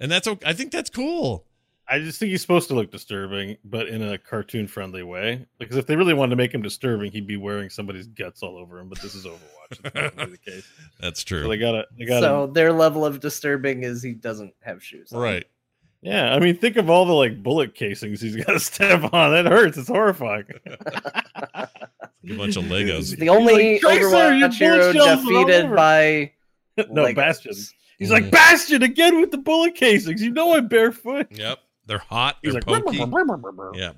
[0.00, 1.44] and that's okay i think that's cool
[1.92, 5.46] I just think he's supposed to look disturbing, but in a cartoon friendly way.
[5.58, 8.56] Because if they really wanted to make him disturbing, he'd be wearing somebody's guts all
[8.56, 8.88] over him.
[8.88, 9.94] But this is Overwatch.
[9.94, 10.66] It's not the case.
[11.00, 12.24] that's true So they gotta, they gotta.
[12.24, 15.12] So their level of disturbing is he doesn't have shoes.
[15.12, 15.20] on.
[15.20, 15.46] right
[16.02, 19.30] yeah, I mean, think of all the like bullet casings he's got to step on.
[19.30, 19.78] That hurts.
[19.78, 20.46] It's horrifying.
[21.36, 21.68] a
[22.36, 26.32] bunch of legos The only He's like, Overwatch hero bullet shells are all defeated by
[26.76, 27.14] no, Legos.
[27.14, 27.52] Bastion.
[27.98, 28.12] He's Mhm.
[28.12, 30.22] like Bastion again with the bullet casings.
[30.22, 31.28] You know I'm barefoot.
[31.30, 32.98] yep they're hot He's they're like, pokey
[33.74, 33.92] yeah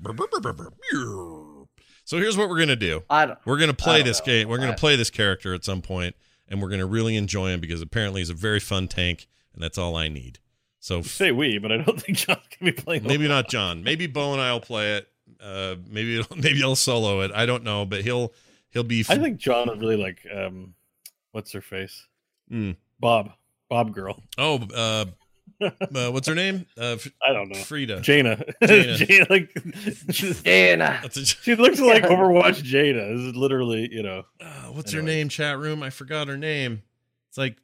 [2.03, 3.39] so here's what we're gonna do I don't.
[3.45, 4.25] We're gonna play this know.
[4.25, 4.47] game.
[4.47, 6.15] We're gonna play this character at some point,
[6.47, 9.77] and we're gonna really enjoy him because apparently he's a very fun tank, and that's
[9.77, 10.39] all I need.
[10.79, 13.03] So f- say we, but I don't think John's gonna be playing.
[13.03, 13.83] maybe not John.
[13.83, 15.07] Maybe Bo and I'll play it.
[15.41, 17.31] Uh, maybe it'll, maybe he'll solo it.
[17.33, 18.33] I don't know, but he'll
[18.69, 18.99] he'll be.
[19.01, 20.25] f- I think John would really like.
[20.31, 20.75] um
[21.31, 22.07] What's her face?
[22.51, 22.77] Mm.
[22.99, 23.31] Bob.
[23.69, 24.21] Bob girl.
[24.37, 25.05] Oh, uh,
[25.61, 26.65] uh, what's her name?
[26.77, 27.59] Uh, F- I don't know.
[27.59, 28.01] Frida.
[28.01, 28.43] Jaina.
[28.65, 28.97] Jaina.
[28.97, 29.25] Jaina.
[29.29, 29.53] like
[30.09, 30.99] Jaina.
[31.01, 33.13] That's a- she looks like Overwatch Jaina.
[33.15, 34.23] This is literally, you know.
[34.41, 35.29] uh, what's her name?
[35.29, 35.83] Chat room.
[35.83, 36.83] I forgot her name.
[37.29, 37.57] It's like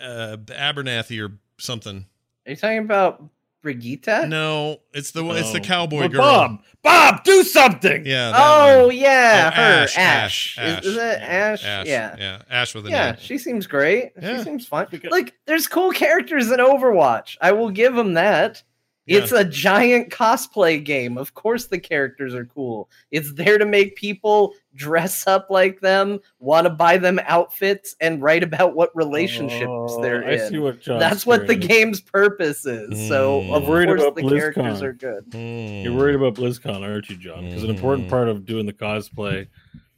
[0.00, 2.06] uh, Abernathy or something.
[2.46, 3.22] Are you talking about
[3.64, 4.28] Brigitte?
[4.28, 5.62] No, it's the it's the Oh.
[5.62, 6.20] cowboy Well, girl.
[6.20, 6.62] Bob.
[6.82, 8.04] Bob, do something.
[8.06, 8.30] Yeah.
[8.30, 8.84] that Oh one.
[8.86, 10.58] Oh, yeah, Oh, her Ash, Ash.
[10.58, 11.64] Ash, Is, is it Ash?
[11.64, 11.86] Ash.
[11.86, 12.14] Yeah.
[12.18, 12.42] Yeah.
[12.50, 13.16] Ash with an Yeah, A.
[13.18, 14.12] she seems great.
[14.20, 14.36] Yeah.
[14.38, 14.86] She seems fun.
[14.90, 17.38] Because- Like, there's cool characters in Overwatch.
[17.40, 18.62] I will give them that.
[19.06, 19.18] Yeah.
[19.18, 21.18] It's a giant cosplay game.
[21.18, 22.88] Of course, the characters are cool.
[23.10, 28.22] It's there to make people dress up like them, want to buy them outfits, and
[28.22, 30.48] write about what relationships Oh, they're I in.
[30.50, 31.68] see what John's That's what the doing.
[31.68, 33.08] game's purpose is.
[33.08, 33.54] So, Mm.
[33.54, 35.24] of worried course, about the characters are good.
[35.32, 35.38] Hmm.
[35.84, 37.44] You're worried about BlizzCon, aren't you, John?
[37.44, 38.10] Because an important Mhm.
[38.10, 39.48] part of doing the cosplay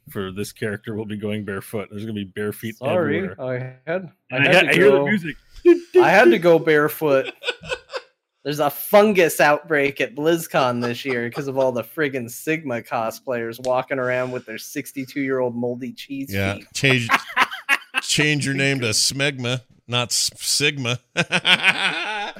[0.09, 1.87] for this character will be going barefoot.
[1.89, 3.41] There's gonna be bare feet Sorry, everywhere.
[3.41, 3.53] I
[3.89, 4.11] had.
[4.31, 5.35] I, And I, had to I hear the go- music.
[6.01, 7.31] I had to go barefoot.
[8.47, 13.59] There's a fungus outbreak at BlizzCon this year because of all the friggin' Sigma cosplayers
[13.67, 16.53] walking around with their 62 year old moldy cheese Yeah.
[16.53, 16.67] feet.
[16.73, 17.09] Change
[18.03, 20.97] change your name to Smegma, not S- Sigma.
[21.13, 22.37] That's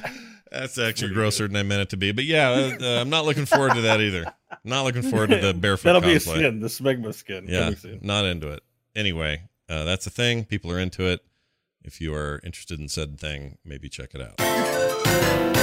[0.77, 2.13] actually grosser than I meant it to be.
[2.13, 4.33] But yeah, uh, uh, I'm not looking forward to that either.
[4.63, 6.35] Not looking forward to the barefoot That'll be a cosplay.
[6.37, 7.47] skin, the smegma skin.
[7.49, 8.63] Yeah, not into it.
[8.95, 10.45] Anyway, uh, that's a thing.
[10.45, 11.19] People are into it.
[11.83, 15.56] If you are interested in said thing, maybe check it out.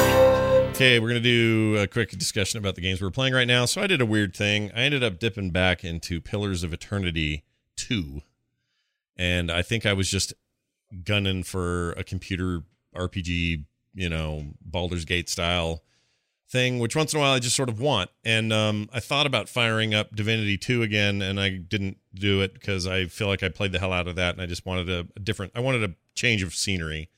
[0.75, 3.65] Okay, we're going to do a quick discussion about the games we're playing right now.
[3.65, 4.73] So I did a weird thing.
[4.75, 7.45] I ended up dipping back into Pillars of Eternity
[7.77, 8.23] 2.
[9.17, 10.35] And I think I was just
[11.05, 15.85] gunning for a computer RPG, you know, Baldur's Gate style
[16.49, 18.11] thing, which once in a while I just sort of want.
[18.25, 22.53] And um, I thought about firing up Divinity 2 again, and I didn't do it
[22.53, 24.91] because I feel like I played the hell out of that, and I just wanted
[24.91, 27.11] a, a different, I wanted a change of scenery.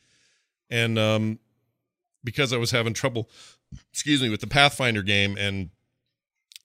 [0.68, 1.38] And um,
[2.26, 3.30] because I was having trouble,
[3.90, 5.70] excuse me, with the Pathfinder game and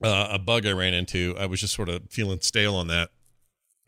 [0.04, 3.12] uh, a bug I ran into, I was just sort of feeling stale on that.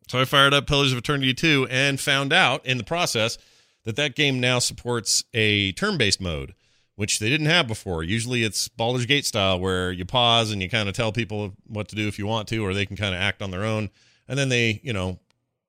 [0.07, 3.37] So I fired up Pillars of Eternity 2 and found out in the process
[3.83, 6.53] that that game now supports a turn-based mode,
[6.95, 8.03] which they didn't have before.
[8.03, 11.87] Usually it's Baldur's Gate style where you pause and you kind of tell people what
[11.89, 13.89] to do if you want to, or they can kind of act on their own.
[14.27, 15.19] And then they, you know,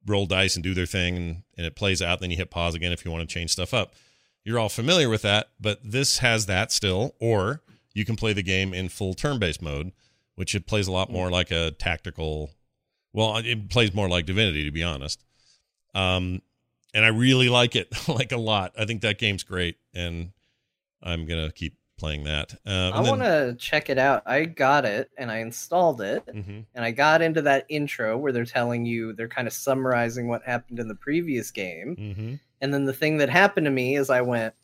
[0.06, 2.20] roll dice and do their thing and, and it plays out.
[2.20, 3.94] Then you hit pause again if you want to change stuff up.
[4.44, 7.62] You're all familiar with that, but this has that still, or
[7.94, 9.92] you can play the game in full turn-based mode,
[10.34, 12.50] which it plays a lot more like a tactical.
[13.12, 15.24] Well, it plays more like Divinity, to be honest.
[15.94, 16.42] Um,
[16.92, 18.72] and I really like it, like a lot.
[18.78, 20.32] I think that game's great, and
[21.02, 22.54] I'm gonna keep playing that.
[22.66, 24.22] Uh, I want to check it out.
[24.26, 26.64] I got it and I installed it, Mhm.
[26.74, 30.42] and I got into that intro where they're telling you, they're kind of summarizing what
[30.44, 31.96] happened in the previous game.
[31.96, 32.40] Mhm.
[32.60, 34.54] And then the thing that happened to me is I went,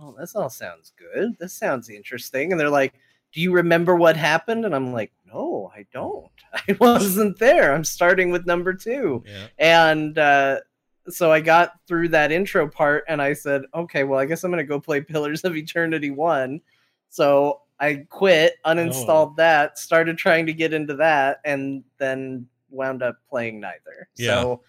[0.00, 1.36] Oh, this all sounds good.
[1.38, 2.50] This sounds interesting.
[2.50, 2.94] And they're like,
[3.32, 4.64] Do you remember what happened?
[4.66, 6.30] And I'm like, No, I don't.
[6.68, 7.72] I wasn't there.
[7.74, 9.22] I'm starting with number two.
[9.26, 9.46] Yeah.
[9.58, 10.60] And uh,
[11.08, 14.50] so I got through that intro part and I said, Okay, well, I guess I'm
[14.50, 16.60] going to go play Pillars of Eternity 1.
[17.08, 19.34] So I quit, uninstalled oh.
[19.36, 24.08] that, started trying to get into that, and then wound up playing neither.
[24.16, 24.40] Yeah.
[24.40, 24.62] So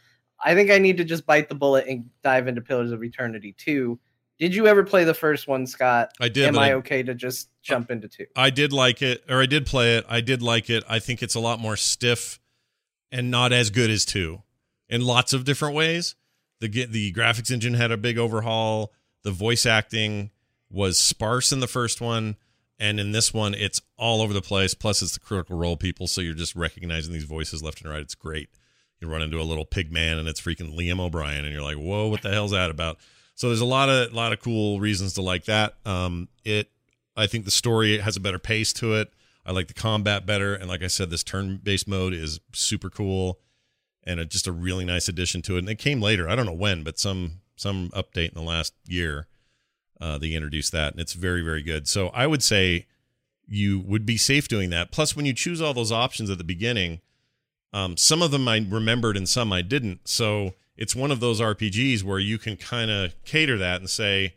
[0.44, 3.56] I think I need to just bite the bullet and dive into Pillars of Eternity
[3.58, 4.00] 2.
[4.40, 6.12] Did you ever play the first one, Scott?
[6.20, 8.26] I did, Am I I- okay to just jump into two?
[8.36, 10.06] I did like it, or I did play it.
[10.10, 10.84] I did like it.
[10.90, 12.40] I think it's a lot more stiff
[13.12, 14.42] and not as good as two
[14.90, 16.16] in lots of different ways.
[16.64, 18.94] The the graphics engine had a big overhaul.
[19.24, 20.32] The voice acting
[20.70, 22.38] was sparse in the first one,
[22.80, 24.74] and in this one, it's all over the place.
[24.74, 28.02] Plus, it's the critical role people, so you're just recognizing these voices left and right.
[28.02, 28.50] It's great.
[29.04, 31.78] you run into a little pig man and it's freaking Liam O'Brien and you're like,
[31.78, 32.98] whoa, what the hell's that about?
[33.36, 35.76] So there's a lot of lot of cool reasons to like that.
[35.86, 36.70] Um, it
[37.16, 39.14] I think the story has a better pace to it.
[39.46, 43.40] I like the combat better, and like I said, this turn-based mode is super cool,
[44.06, 45.60] and a, just a really nice addition to it.
[45.60, 48.74] And it came later, I don't know when, but some some update in the last
[48.88, 49.28] year,
[50.02, 51.88] uh, they introduced that, and it's very very good.
[51.88, 52.88] So I would say
[53.48, 54.92] you would be safe doing that.
[54.92, 57.02] Plus, when you choose all those options at the beginning,
[57.74, 60.08] um, some of them I remembered and some I didn't.
[60.08, 64.36] So it's one of those RPGs where you can kind of cater that and say,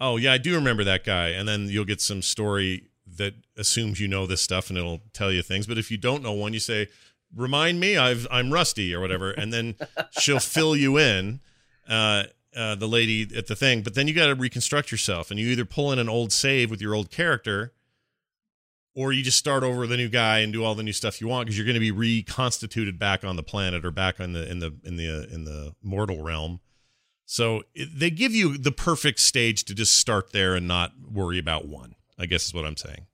[0.00, 4.00] "Oh yeah, I do remember that guy," and then you'll get some story that assumes
[4.00, 5.66] you know this stuff and it'll tell you things.
[5.66, 6.88] But if you don't know one, you say,
[7.34, 9.74] "Remind me, I've I'm rusty" or whatever, and then
[10.18, 11.40] she'll fill you in.
[11.88, 12.24] Uh,
[12.54, 15.48] uh, the lady at the thing, but then you got to reconstruct yourself, and you
[15.48, 17.72] either pull in an old save with your old character,
[18.94, 21.20] or you just start over with a new guy and do all the new stuff
[21.20, 24.34] you want because you're going to be reconstituted back on the planet or back on
[24.34, 26.60] the in the in the uh, in the mortal realm.
[27.24, 31.38] So it, they give you the perfect stage to just start there and not worry
[31.38, 31.94] about one.
[32.18, 33.06] I guess is what I'm saying.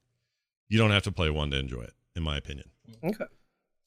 [0.69, 2.71] You don't have to play one to enjoy it, in my opinion.
[3.05, 3.25] Okay.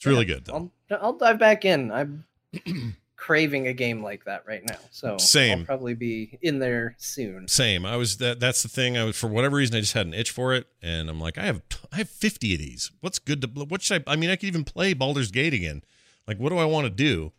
[0.01, 0.71] It's really good though.
[0.89, 1.91] I'll, I'll dive back in.
[1.91, 2.25] I'm
[3.17, 4.77] craving a game like that right now.
[4.89, 5.59] So Same.
[5.59, 7.47] I'll probably be in there soon.
[7.47, 7.85] Same.
[7.85, 8.39] I was that.
[8.39, 8.97] That's the thing.
[8.97, 11.37] I was for whatever reason I just had an itch for it, and I'm like,
[11.37, 12.89] I have I have 50 of these.
[13.01, 13.47] What's good to?
[13.47, 14.13] What should I?
[14.13, 15.83] I mean, I could even play Baldur's Gate again.
[16.27, 17.31] Like, what do I want to do?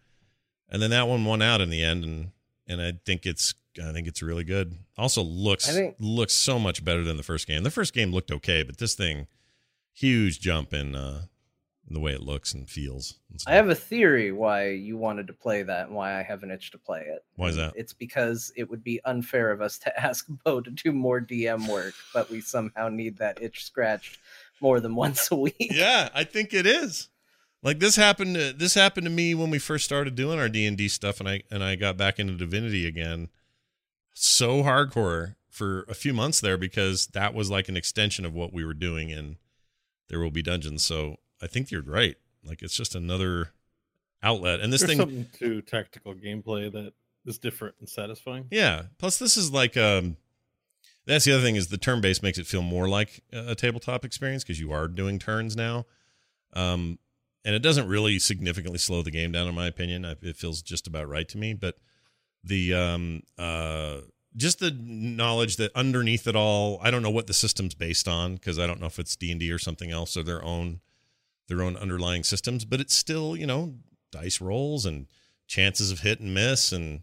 [0.68, 2.30] And then that one won out in the end, and
[2.68, 3.54] and I think it's
[3.84, 4.76] I think it's really good.
[4.96, 7.64] Also looks I think- looks so much better than the first game.
[7.64, 9.26] The first game looked okay, but this thing,
[9.92, 11.22] huge jump in uh
[11.94, 13.18] the way it looks and feels.
[13.30, 13.42] and.
[13.46, 16.50] I have a theory why you wanted to play that and why I have an
[16.50, 17.24] itch to play it.
[17.36, 17.74] Why is that?
[17.76, 21.68] It's because it would be unfair of us to ask Bo to do more DM
[21.68, 24.18] work, but we somehow need that itch scratched
[24.60, 25.56] more than once a week.
[25.58, 27.08] yeah, I think it is.
[27.62, 28.34] Like this happened.
[28.34, 31.20] To, this happened to me when we first started doing our D and D stuff,
[31.20, 33.28] and I and I got back into Divinity again.
[34.14, 38.52] So hardcore for a few months there because that was like an extension of what
[38.52, 39.36] we were doing in
[40.08, 40.82] There Will Be Dungeons.
[40.82, 42.16] So I think you're right.
[42.44, 43.50] Like it's just another
[44.22, 44.98] outlet, and this There's thing.
[44.98, 46.92] something to tactical gameplay that
[47.26, 48.46] is different and satisfying.
[48.50, 48.84] Yeah.
[48.98, 50.16] Plus, this is like um,
[51.06, 53.54] that's the other thing is the turn based makes it feel more like a a
[53.54, 55.86] tabletop experience because you are doing turns now.
[56.54, 56.98] Um,
[57.44, 60.04] and it doesn't really significantly slow the game down, in my opinion.
[60.04, 61.54] It feels just about right to me.
[61.54, 61.76] But
[62.44, 63.98] the um, uh,
[64.36, 68.34] just the knowledge that underneath it all, I don't know what the system's based on
[68.34, 70.80] because I don't know if it's D and D or something else or their own
[71.48, 72.64] their own underlying systems.
[72.64, 73.74] But it's still you know
[74.10, 75.06] dice rolls and
[75.46, 77.02] chances of hit and miss and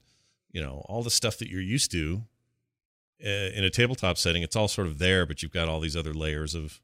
[0.52, 2.24] you know all the stuff that you're used to
[3.24, 5.96] uh, in a tabletop setting it's all sort of there but you've got all these
[5.98, 6.80] other layers of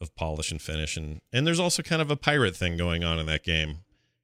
[0.00, 3.18] of polish and finish and and there's also kind of a pirate thing going on
[3.18, 3.78] in that game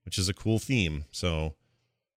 [0.04, 1.54] which is a cool theme so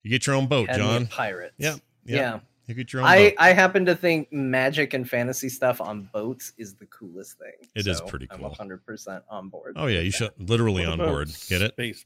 [0.03, 1.55] you get your own boat Academy john Pirates.
[1.57, 2.39] yeah Yeah.
[2.67, 6.09] You get your own I, boat I happen to think magic and fantasy stuff on
[6.13, 7.53] boats is the coolest thing.
[7.75, 8.55] It is So pretty I'm cool.
[8.59, 9.73] 100% on board.
[9.77, 12.05] oh yeah you should literally on board get it Space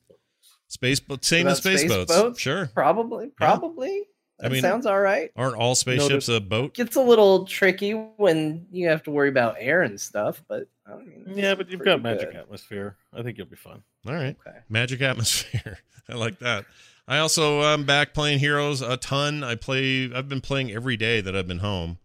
[0.67, 2.15] space boat same About as space, space boats.
[2.15, 2.39] boats?
[2.39, 3.27] sure Probably.
[3.35, 4.03] Probably.
[4.39, 5.31] I That mean- sounds all right.
[5.35, 9.55] aren't all spaceships a boat Gets a little tricky when you have to worry about
[9.59, 12.39] air and stuff, but I mean, Yeah, but you've got magic good.
[12.39, 12.97] atmosphere.
[13.13, 13.81] I think you'll be fine.
[14.07, 14.35] All right.
[14.45, 14.57] Okay.
[14.67, 15.77] Magic atmosphere.
[16.09, 16.65] I like that.
[17.11, 19.43] I also am back playing Heroes a ton.
[19.43, 21.97] I play I've been playing every day that I've been home.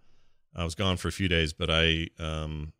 [0.52, 2.72] I was gone for a few days, but I um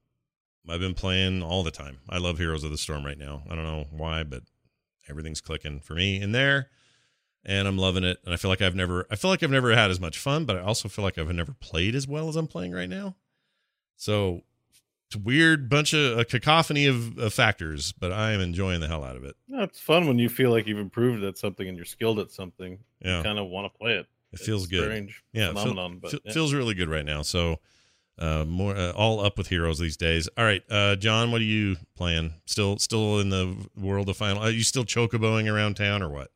[0.69, 1.99] I've been playing all the time.
[2.09, 3.45] I love Heroes of the Storm right now.
[3.49, 4.43] I don't know why, but
[5.09, 6.69] everything's clicking for me in there.
[7.45, 8.19] And I'm loving it.
[8.25, 10.47] And I feel like I've never I feel like I've never had as much fun,
[10.47, 13.15] but I also feel like I've never played as well as I'm playing right now.
[13.95, 14.43] So
[15.07, 18.89] it's a weird bunch of a cacophony of, of factors, but I am enjoying the
[18.89, 19.37] hell out of it.
[19.57, 22.31] No, it's fun when you feel like you've improved at something and you're skilled at
[22.31, 22.79] something.
[23.01, 23.19] Yeah.
[23.19, 24.07] You kind of want to play it.
[24.33, 24.85] It feels It's good.
[24.85, 26.33] Strange yeah, it feel- phenomenon, but feel- yeah.
[26.33, 27.23] feels really good right now.
[27.23, 27.57] So,
[28.19, 30.29] uh, more uh, all up with heroes these days.
[30.37, 32.35] All right, uh, John, what are you playing?
[32.47, 34.43] Still, still in the world of final?
[34.43, 36.31] Are you still chocoboing around town or what?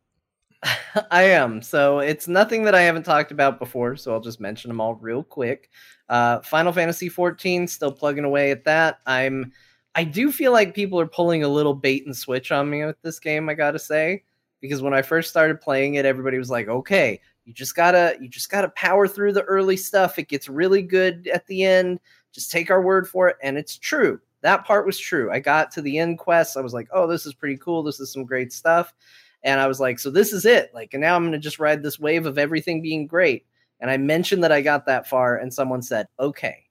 [1.11, 1.62] I am.
[1.62, 4.95] So it's nothing that I haven't talked about before, so I'll just mention them all
[4.95, 5.68] real quick.
[6.09, 8.99] Uh, Final Fantasy 14, still plugging away at that.
[9.07, 9.53] I'm.
[9.95, 13.01] I do feel like people are pulling a little bait and switch on me with
[13.03, 13.49] this game.
[13.49, 14.22] I gotta say,
[14.61, 18.28] because when I first started playing it, everybody was like, "Okay, you just gotta, you
[18.28, 20.18] just gotta power through the early stuff.
[20.18, 22.01] It gets really good at the end.
[22.32, 24.20] Just take our word for it." And it's true.
[24.43, 25.30] That part was true.
[25.32, 26.57] I got to the end quest.
[26.57, 27.82] I was like, "Oh, this is pretty cool.
[27.82, 28.95] This is some great stuff."
[29.43, 30.70] And I was like, so this is it.
[30.74, 33.47] Like, and now I'm to just ride this wave of everything being great.
[33.80, 36.66] And I mentioned that I got that far, and someone said, okay,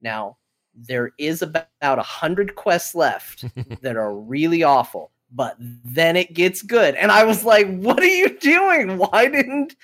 [0.00, 0.36] now
[0.74, 3.44] there is about a hundred quests left
[3.82, 5.10] that are really awful.
[5.34, 6.94] but then it gets good.
[6.94, 8.98] And I was like, what are you doing?
[8.98, 9.74] Why didn't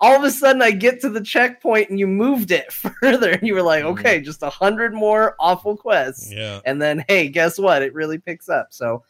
[0.00, 3.30] all of a sudden I get to the checkpoint and you moved it further?
[3.30, 3.98] And you were like, Mm-hmm.
[4.00, 6.32] okay, just a hundred more awful quests.
[6.32, 6.60] Yeah.
[6.64, 7.82] And then, hey, guess what?
[7.82, 8.68] It really picks up.
[8.72, 9.04] So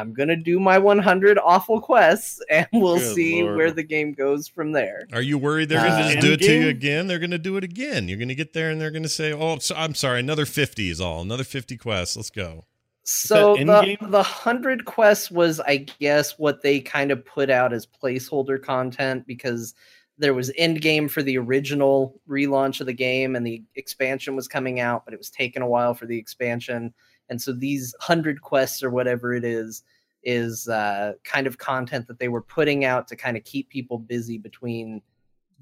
[0.00, 3.56] I'm going to do my 100 awful quests and we'll Good see Lord.
[3.56, 5.06] where the game goes from there.
[5.12, 7.06] Are you worried they're going to Uh, just do it to you again?
[7.06, 8.08] They're going to do it again.
[8.08, 10.46] You're going to get there and they're going to say, "Oh, so, I'm sorry, another
[10.46, 11.20] 50 is all.
[11.22, 12.16] Another 50 quests.
[12.16, 12.64] Let's go."
[13.02, 17.86] So the the hundred quests was, I guess, what they kind of put out as
[17.86, 19.74] placeholder content because
[20.18, 24.46] there was end game for the original relaunch of the game, and the expansion was
[24.48, 26.92] coming out, but it was taking a while for the expansion,
[27.30, 29.82] and so these hundred quests or whatever it is
[30.22, 33.98] is uh, kind of content that they were putting out to kind of keep people
[33.98, 35.00] busy between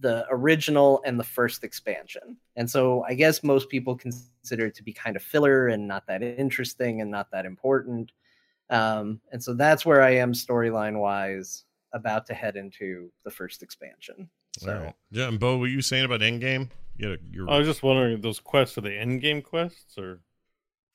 [0.00, 2.36] the original and the first expansion.
[2.56, 6.06] And so I guess most people consider it to be kind of filler and not
[6.06, 8.12] that interesting and not that important.
[8.70, 13.62] Um, and so that's where I am storyline wise about to head into the first
[13.62, 14.28] expansion.
[14.58, 14.94] So All right.
[15.10, 16.70] Yeah, and Bo, what were you saying about Endgame?
[16.96, 20.20] Yeah, you're I was just wondering, those quests are they end game quests or?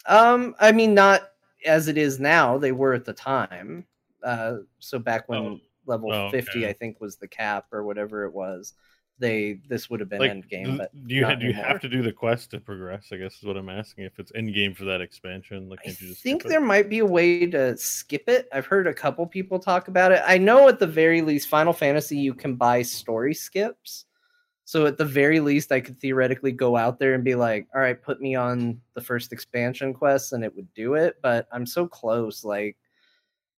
[0.05, 1.29] Um I mean not
[1.65, 3.85] as it is now, they were at the time.
[4.23, 5.53] Uh so back when
[5.85, 6.67] level Oh, 50 okay.
[6.67, 8.73] I think was the cap or whatever it was,
[9.19, 11.53] they this would have been Like, end game, do- but do you not do you
[11.53, 13.09] have to do the quest to progress?
[13.11, 14.05] I guess is what I'm asking.
[14.05, 16.55] If it's end game for that expansion, like can't you just think skip it?
[16.55, 18.47] there might be a way to skip it.
[18.51, 20.21] I've heard a couple people talk about it.
[20.25, 24.05] I know at the very least, Final Fantasy, you can buy story skips.
[24.73, 27.81] So at the very least, I could theoretically go out there and be like, all
[27.81, 31.17] right, put me on the first expansion quest and it would do it.
[31.21, 32.43] But I'm so close.
[32.43, 32.75] Like,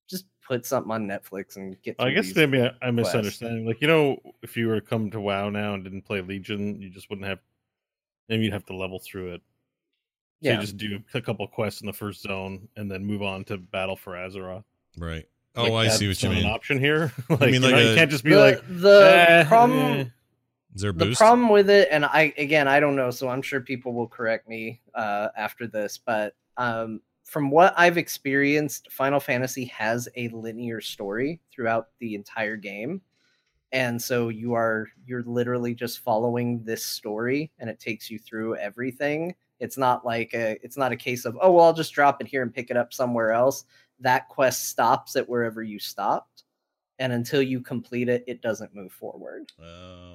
[0.10, 3.66] just put something on Netflix and get I guess these maybe I, I'm misunderstanding.
[3.66, 6.82] Like you know, if you were to come to WoW now and didn't play Legion,
[6.82, 7.40] you just wouldn't have.
[8.28, 9.42] Maybe you'd have to level through it.
[10.44, 10.56] So Yeah.
[10.56, 13.58] you just do a couple quests in the first zone and then move on to
[13.58, 14.66] battle for Azeroth.
[14.98, 15.24] Right.
[15.56, 16.46] Oh, Like, I see what you mean.
[16.46, 17.14] An option here.
[17.30, 20.06] like, mean you, like know, you can't just be the, like the "Eh, problem eh."
[20.76, 21.20] Is there the boost?
[21.20, 24.48] problem with it and i again i don't know so i'm sure people will correct
[24.48, 30.82] me uh, after this but um, from what i've experienced final fantasy has a linear
[30.82, 33.02] story throughout the entire game.
[33.72, 38.56] And so you are you're literally just following this story and it takes you through
[38.56, 39.36] everything.
[39.60, 42.28] It's not like a it's not a case of oh well i'll just drop it
[42.28, 43.66] here and pick it up somewhere else.
[44.00, 46.35] That quest stops at wherever you stopped
[47.00, 49.52] and until you complete it it doesn't move forward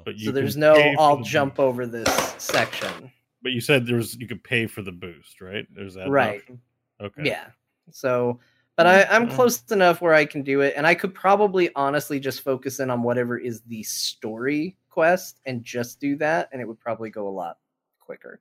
[0.04, 1.64] But so there's no I'll the jump boost.
[1.64, 2.08] over this
[2.38, 3.10] section.
[3.42, 5.66] But you said there's you could pay for the boost, right?
[5.74, 6.40] There's that Right.
[6.40, 6.60] option?
[7.00, 7.22] Okay.
[7.24, 7.46] Yeah.
[7.90, 8.40] So
[8.76, 9.34] but I, I'm mm.
[9.34, 10.72] close enough where I can do it.
[10.74, 15.62] And I could probably honestly just focus in on whatever is the story quest and
[15.62, 17.58] just do that, and it would probably go a lot
[18.00, 18.40] quicker.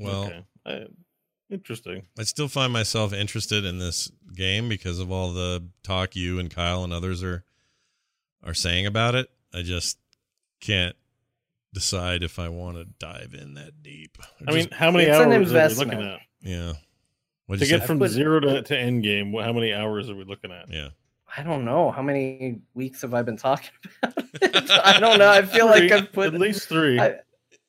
[0.00, 0.88] Well, Okay.
[1.52, 2.06] Interesting.
[2.18, 6.50] I still find myself interested in this game because of all the talk you and
[6.50, 7.44] Kyle and others are
[8.44, 9.28] are saying about it.
[9.54, 9.98] I just
[10.60, 10.96] can't
[11.72, 14.18] decide if I want to dive in that deep.
[14.46, 16.20] I mean, how many hours are we looking at?
[16.40, 16.72] yeah.
[16.72, 16.78] To
[17.46, 17.86] What'd you get say?
[17.86, 20.70] from put- zero to, to end game, how many hours are we looking at?
[20.72, 20.88] yeah.
[21.34, 21.90] I don't know.
[21.90, 23.70] How many weeks have I been talking
[24.02, 24.70] about it?
[24.84, 25.30] I don't know.
[25.30, 27.00] I feel like I've put at least three.
[27.00, 27.20] I,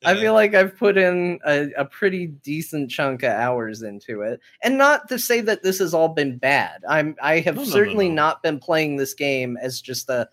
[0.04, 4.40] I feel like I've put in a, a pretty decent chunk of hours into it,
[4.62, 6.82] and not to say that this has all been bad.
[6.88, 8.14] I'm I have No, no, no, certainly no.
[8.14, 10.28] not been playing this game as just a,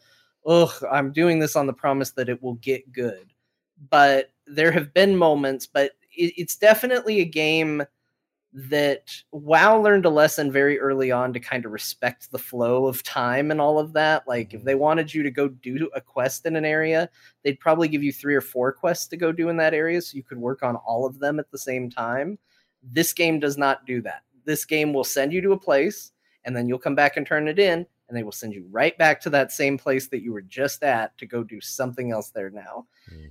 [0.46, 3.34] ugh, I'm doing this on the promise that it will get good.
[3.90, 7.84] But there have been moments, but it, it's definitely a game
[8.54, 13.02] that WoW learned a lesson very early on to kind of respect the flow of
[13.04, 14.28] time and all of that.
[14.28, 17.10] Like if they wanted you to go do a quest in an area,
[17.44, 20.18] they'd probably give you three or four quests to go do in that area so
[20.18, 22.38] you could work on all of them at the same time.
[22.84, 24.24] This game does not do that.
[24.44, 26.12] This game will send you to a place
[26.44, 28.98] and then you'll come back and turn it in and they will send you right
[28.98, 32.32] back to that same place that you were just at to go do something else
[32.32, 32.86] there now.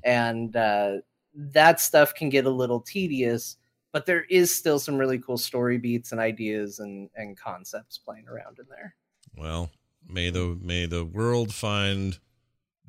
[0.04, 0.92] And uh,
[1.34, 3.58] that stuff can get a little tedious,
[3.92, 8.28] but there is still some really cool story beats and ideas and, and concepts playing
[8.28, 8.94] around in there.
[9.36, 9.70] Well,
[10.08, 12.18] may the may the world find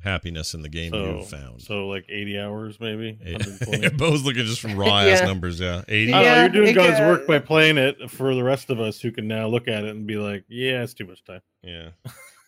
[0.04, 1.62] happiness in the game so, you found.
[1.62, 3.20] so like 80 hours, maybe.
[3.26, 3.38] Yeah.
[3.38, 3.89] 120?
[3.97, 5.60] Bo's looking just from raw ass numbers.
[5.60, 6.12] Yeah, eighty.
[6.12, 8.43] Oh, I don't Yeah, you're doing it God's ca- work by playing it for the
[8.43, 11.06] rest of us who can now look at it and be like, yeah, it's too
[11.06, 11.41] much time.
[11.64, 11.89] Yeah.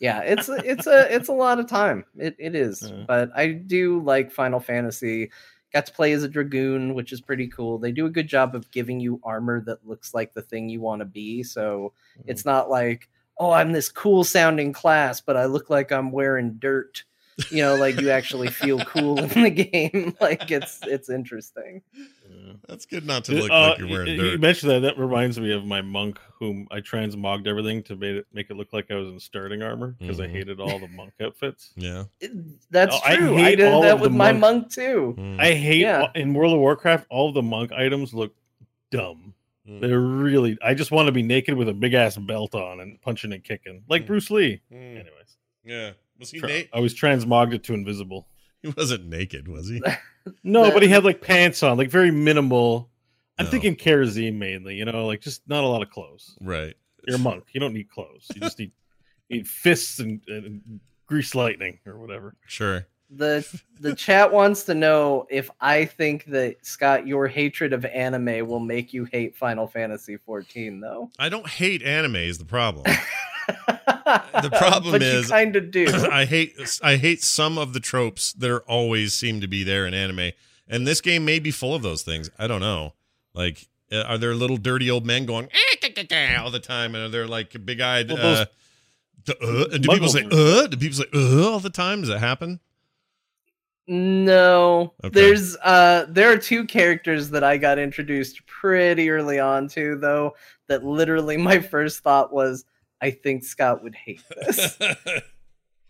[0.01, 3.03] yeah it's it's a it's a lot of time it, it is Yeah.
[3.07, 5.29] but i do like final fantasy
[5.73, 7.77] got to play as a dragoon which is pretty cool.
[7.77, 10.81] They do a good job of giving you armor that looks like the thing you
[10.81, 12.29] want to be so mm-hmm.
[12.29, 16.53] it's not like oh i'm this cool sounding class but i look like i'm wearing
[16.53, 17.03] dirt
[17.49, 20.15] you know, like you actually feel cool in the game.
[20.21, 21.81] like it's it's interesting.
[22.67, 24.31] That's good not to look Uh, like you're wearing you, dirt.
[24.33, 24.79] you mentioned that.
[24.81, 28.55] That reminds me of my monk, whom I transmogged everything to make it make it
[28.57, 30.31] look like I was in starting armor because I Mhm.
[30.31, 31.71] hated all the monk outfits.
[31.75, 32.03] yeah.
[32.69, 33.35] That's Oh, true.
[33.37, 35.15] I, hate did all that with the my monk- monk too.
[35.17, 35.39] Mm.
[35.39, 36.07] I hate Yeah.
[36.15, 37.07] in World of Warcraft.
[37.09, 38.35] All of the monk items look
[38.91, 39.33] dumb.
[39.67, 39.81] Mm.
[39.81, 40.57] They're really.
[40.61, 43.43] I just want to be naked with a big ass belt on and punching and
[43.43, 44.07] kicking like Mm.
[44.07, 44.61] Bruce Lee.
[44.71, 44.91] Mm.
[44.95, 45.91] Anyways, Yeah.
[46.19, 46.69] Was he naked?
[46.73, 48.27] I was transmogged it to invisible.
[48.61, 49.81] He wasn't naked, was he?
[50.41, 52.89] No, but he had like pants on, like very minimal.
[53.37, 53.51] I'm No.
[53.51, 54.75] thinking Karazim mainly.
[54.75, 56.37] You know, like just not a lot of clothes.
[56.39, 56.73] right.
[57.05, 57.43] You're a monk.
[57.51, 58.25] You don't need clothes.
[58.33, 58.71] You just need
[59.29, 62.35] need fists and, and grease lightning or whatever.
[62.47, 62.87] Sure.
[63.15, 68.47] The the chat wants to know if I think that Scott, your hatred of anime
[68.47, 71.11] will make you hate Final Fantasy 14, though.
[71.19, 72.85] I don't hate anime is the problem.
[74.05, 75.87] The problem but is- kind of do.
[76.11, 79.85] I hate I hate some of the tropes that are always seem to be there
[79.85, 80.31] in anime,
[80.67, 82.29] and this game may be full of those things.
[82.37, 82.93] I don't know.
[83.33, 86.59] Like, uh, are there little dirty old men going "Eh, ga, ga, ga," all the
[86.59, 88.11] time, and are there like big eyed?
[88.11, 88.47] Well,
[89.29, 90.67] uh, uh, do people say uh?
[90.67, 92.01] Do people say uh all the time?
[92.01, 92.59] Does that happen?
[93.87, 95.09] No, Okay.
[95.13, 100.35] there's uh there are two characters that I got introduced pretty early on to though
[100.69, 102.63] that literally my first thought was
[103.01, 104.77] I think Scott would hate this.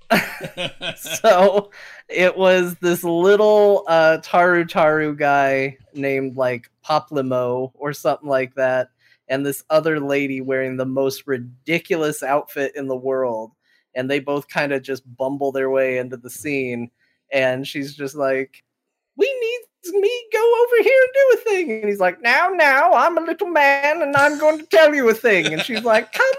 [0.97, 1.71] so
[2.09, 8.89] it was this little uh Taru Taru guy named like Papalymo or something like that
[9.27, 13.51] and this other lady wearing the most ridiculous outfit in the world
[13.95, 16.89] and they both kind of just bumble their way into the scene
[17.33, 18.63] and she's just like
[19.17, 19.59] we need
[19.99, 23.21] me go over here and do a thing and he's like now now i'm a
[23.21, 26.35] little man and i'm going to tell you a thing and she's like come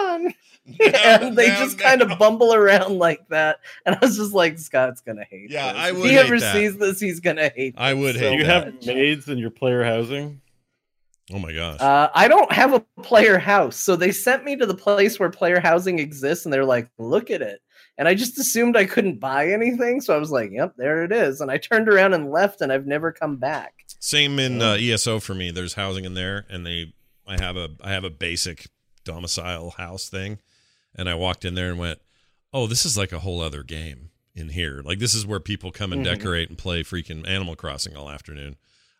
[0.00, 0.34] on
[0.94, 4.58] and they Now, just kind of bumble around like that and i was just like
[4.58, 5.80] scott's gonna hate Yeah, this.
[5.80, 6.52] I if would he hate ever that.
[6.54, 8.64] sees this he's gonna hate I would hate Do you so that.
[8.64, 8.86] have much.
[8.86, 10.40] maids in your player housing?
[11.32, 11.78] Oh my gosh.
[11.80, 15.28] Uh, I don't have a player house, so they sent me to the place where
[15.28, 17.60] player housing exists, and they're like, "Look at it."
[17.98, 21.10] And I just assumed I couldn't buy anything, so I was like, "Yep, there it
[21.10, 23.84] is." And I turned around and left, and I've never come back.
[23.98, 25.50] Same in uh, ESO for me.
[25.50, 26.94] There's housing in there, and they
[27.26, 28.68] I have a I have a basic
[29.04, 30.38] domicile house thing,
[30.94, 31.98] and I walked in there and went,
[32.52, 34.80] "Oh, this is like a whole other game in here.
[34.84, 36.04] Like this is where people come and Mhm.
[36.16, 38.56] decorate and play freaking Animal Crossing all afternoon.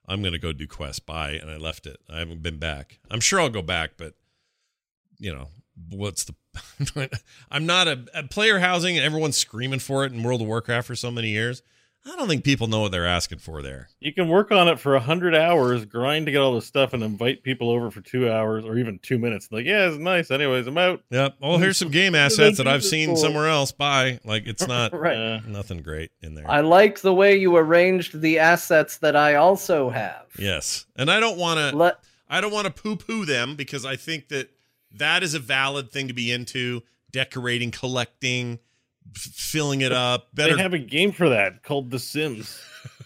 [0.08, 1.06] I'm gonna go do quest.
[1.06, 1.98] Bye." And I left it.
[2.10, 2.98] I haven't been back.
[3.12, 4.14] I'm sure I'll go back, but
[5.18, 5.50] you know
[5.90, 6.34] what's the
[7.50, 10.86] I'm not a, a player housing and everyone's screaming for it in World of Warcraft
[10.86, 11.62] for so many years.
[12.06, 13.88] I don't think people know what they're asking for there.
[14.00, 16.94] You can work on it for a hundred hours, grind to get all the stuff,
[16.94, 19.48] and invite people over for two hours or even two minutes.
[19.50, 20.30] Like, yeah, it's nice.
[20.30, 21.02] Anyways, I'm out.
[21.10, 21.34] Yep.
[21.42, 23.72] Oh, here's some game assets that I've seen for- somewhere else.
[23.72, 24.20] Bye.
[24.24, 25.16] Like it's not Right.
[25.16, 26.48] Uh, nothing great in there.
[26.50, 30.26] I like the way you arranged the assets that I also have.
[30.38, 31.76] yes, and I don't want to.
[31.76, 31.98] Let
[32.30, 34.50] I don't want to poo-poo them because I think that
[34.92, 36.82] that is a valid thing to be into.
[37.10, 38.58] Decorating, collecting,
[39.14, 40.28] f- filling it up.
[40.34, 42.60] Better they have a game for that called The Sims.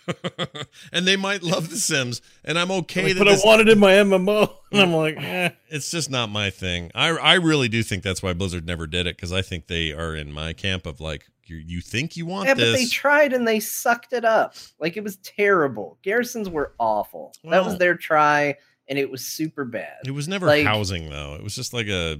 [0.92, 3.04] and they might love The Sims, and I'm okay.
[3.04, 5.50] Like, that but this- I wanted in my MMO, and I'm like, eh.
[5.68, 6.90] it's just not my thing.
[6.94, 9.92] I I really do think that's why Blizzard never did it because I think they
[9.92, 13.32] are in my camp of like you you think you want yeah, but they tried
[13.32, 14.54] and they sucked it up.
[14.80, 15.98] Like it was terrible.
[16.02, 17.34] Garrisons were awful.
[17.44, 18.56] that was their try,
[18.88, 19.98] and it was super bad.
[20.06, 21.34] it was never like- housing though.
[21.34, 22.18] It was just like a.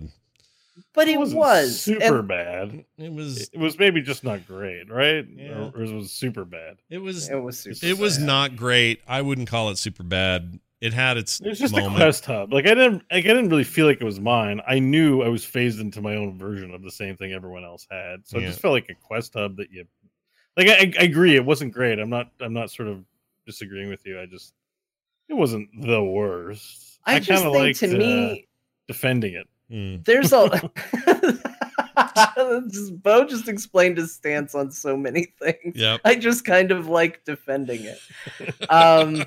[0.95, 2.85] But it wasn't was super and bad.
[2.97, 3.51] It was.
[3.53, 5.27] It was maybe just not great, right?
[5.29, 5.51] Yeah.
[5.59, 6.79] Or, or it was super bad.
[6.89, 7.29] It was.
[7.29, 7.77] It was super.
[7.85, 9.03] It was not great.
[9.07, 10.59] I wouldn't call it super bad.
[10.81, 11.95] It had its It was just moment.
[11.95, 12.53] a quest hub.
[12.53, 14.61] Like I didn't, like I didn't really feel like it was mine.
[14.67, 17.87] I knew I was phased into my own version of the same thing everyone else
[17.91, 19.85] had, so it just felt like a quest hub that you.
[20.57, 21.99] Like I, I agree, it wasn't great.
[22.01, 23.05] I'm not, I'm not sort of
[23.47, 24.21] disagreeing with you.
[24.21, 24.55] I just,
[25.29, 26.99] it wasn't the worst.
[27.05, 28.49] I, just kinda like to uh, me,
[28.87, 29.49] defending it.
[29.71, 30.05] Mm.
[30.05, 30.71] there's a.
[32.71, 35.77] Just- Bo just explained his stance on so many things.
[35.77, 36.01] Yep.
[36.05, 37.99] I just kind of like defending it.
[38.71, 39.25] Um,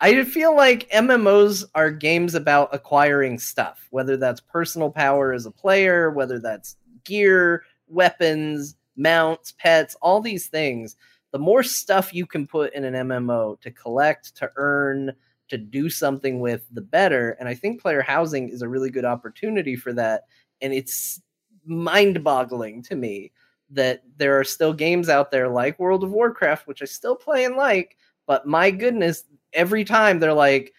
[0.00, 5.50] I feel like MMOs are games about acquiring stuff, whether that's personal power as a
[5.50, 10.96] player, whether that's gear, weapons, mounts, pets, all these things.
[11.32, 15.12] The more stuff you can put in an MMO to collect, to earn,
[15.48, 17.36] to do something with, the better.
[17.38, 20.24] And I think player housing is a really good opportunity for that.
[20.60, 21.20] And it's
[21.64, 23.32] mind boggling to me
[23.70, 27.44] that there are still games out there like World of Warcraft, which I still play
[27.44, 27.96] and like,
[28.26, 30.72] but my goodness, every time they're like,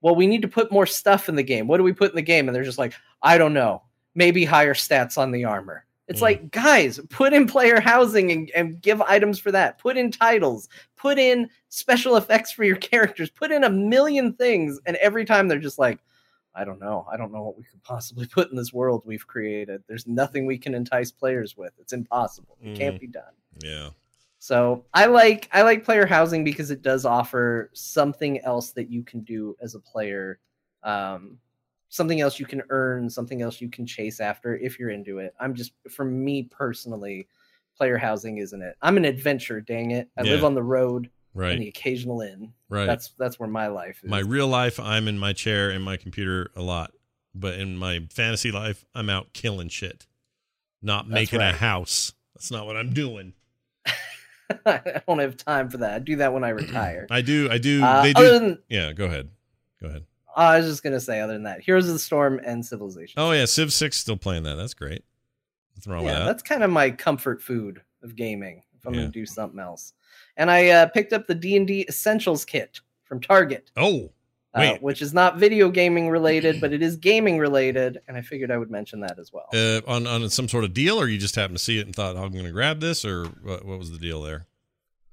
[0.00, 1.66] well, we need to put more stuff in the game.
[1.66, 2.48] What do we put in the game?
[2.48, 3.82] And they're just like, I don't know.
[4.14, 5.86] Maybe higher stats on the armor.
[6.06, 6.22] It's Mm.
[6.22, 9.78] like, guys, put in player housing and, and give items for that.
[9.78, 10.68] Put in titles.
[10.96, 13.30] Put in special effects for your characters.
[13.30, 14.78] Put in a million things.
[14.86, 15.98] And every time they're just like,
[16.54, 17.06] I don't know.
[17.10, 19.82] I don't know what we could possibly put in this world we've created.
[19.88, 21.72] There's nothing we can entice players with.
[21.80, 22.56] It's impossible.
[22.62, 23.00] It can't Mhm.
[23.00, 23.32] be done.
[23.62, 23.88] Yeah.
[24.38, 29.02] So I like I like player housing because it does offer something else that you
[29.02, 30.38] can do as a player,
[30.82, 31.38] um,
[31.94, 35.32] something else you can earn, something else you can chase after if you're into it.
[35.38, 37.28] I'm just for me personally,
[37.76, 38.74] player housing isn't it.
[38.82, 40.08] I'm an adventurer, dang it.
[40.18, 41.52] I live on the road Right.
[41.52, 42.52] and the occasional inn.
[42.68, 42.86] Right.
[42.86, 44.10] That's that's where my life is.
[44.10, 46.92] My real life, I'm in my chair in my computer a lot,
[47.34, 50.06] but in my fantasy life, I'm out killing shit,
[50.82, 52.12] not That's making a house.
[52.34, 53.34] That's not what I'm doing.
[54.66, 55.94] I don't have time for that.
[55.94, 57.06] I do that when I retire.
[57.10, 57.48] I do.
[57.50, 57.82] I do.
[57.82, 58.30] Uh, they do.
[58.38, 58.92] than- yeah.
[58.92, 59.30] Go ahead.
[59.80, 60.04] Go ahead.
[60.36, 63.14] I was just gonna say, other than that, Heroes of the Storm and Civilization.
[63.20, 64.56] Oh yeah, Civ Six still playing that.
[64.56, 65.04] That's great.
[65.76, 66.24] Nothing wrong yeah, with that.
[66.26, 68.62] that's kind of my comfort food of gaming.
[68.76, 69.00] If I'm Yeah.
[69.00, 69.92] gonna do something else,
[70.36, 74.12] and I uh, picked up the D and D Essentials kit from Target, Oh,
[74.54, 74.82] uh, wait.
[74.82, 78.56] which is not video gaming related, but it is gaming related, and I figured I
[78.58, 79.46] would mention that as well.
[79.54, 81.94] Uh, on on some sort of deal, or you just happened to see it and
[81.94, 84.46] thought, oh, "I'm going to grab this," or what, what was the deal there?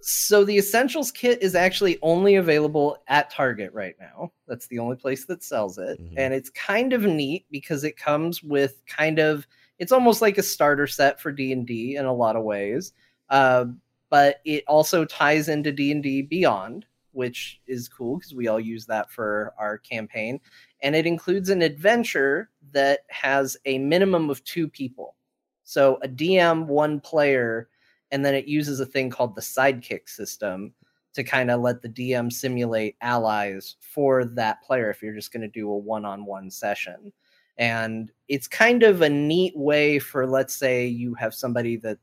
[0.02, 4.32] So the Essentials kit is actually only available at Target right now.
[4.48, 6.14] That's the only place that sells it, Mhm.
[6.18, 9.46] and it's kind of neat because it comes with kind of
[9.80, 12.94] it's almost like a starter set for D and D in a lot of ways,
[13.30, 13.66] uh,
[14.10, 18.60] but it also ties into D and D Beyond, which is cool because we all
[18.60, 20.40] use that for our campaign,
[20.82, 25.16] and it includes an adventure that has a minimum of two people.
[25.64, 27.68] So a DM, one player,
[28.12, 30.74] and then it uses a thing called the sidekick system
[31.14, 35.42] to kind of let the DM simulate allies for that player if you're just going
[35.42, 37.12] to do a one-on-one session.
[37.58, 41.98] And it's kind of a neat way for let's say you have somebody that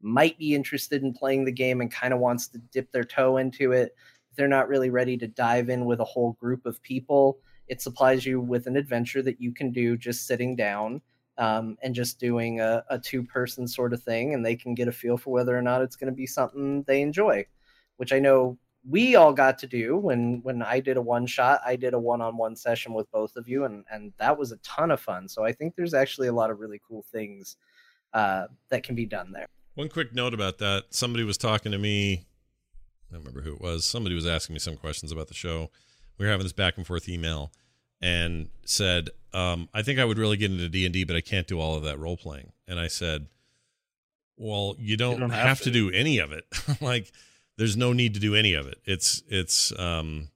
[0.00, 3.36] might be interested in playing the game and kind of wants to dip their toe
[3.36, 3.94] into it.
[4.36, 7.38] They're not really ready to dive in with a whole group of people.
[7.68, 11.00] It supplies you with an adventure that you can do just sitting down
[11.38, 14.88] um, and just doing a, a two person sort of thing, and they can get
[14.88, 17.46] a feel for whether or not it's going to be something they enjoy,
[17.96, 18.58] which I know
[18.88, 21.60] we all got to do when when I did a one shot.
[21.64, 24.52] I did a one on one session with both of you, and and that was
[24.52, 25.28] a ton of fun.
[25.28, 27.56] So I think there's actually a lot of really cool things
[28.12, 29.46] uh, that can be done there.
[29.74, 30.86] One quick note about that.
[30.90, 32.26] Somebody was talking to me.
[33.08, 33.86] I don't remember who it was.
[33.86, 35.70] Somebody was asking me some questions about the show.
[36.18, 37.52] We were having this back and forth email
[38.00, 41.60] and said, um, I think I would really get into D&D, but I can't do
[41.60, 42.52] all of that role playing.
[42.66, 43.26] And I said,
[44.36, 45.64] well, you don't, don't have, have to.
[45.64, 45.70] to.
[45.70, 46.44] do any of it.
[46.80, 47.12] like
[47.56, 48.78] there's no need to do any of it.
[48.84, 50.28] It's, it's, um,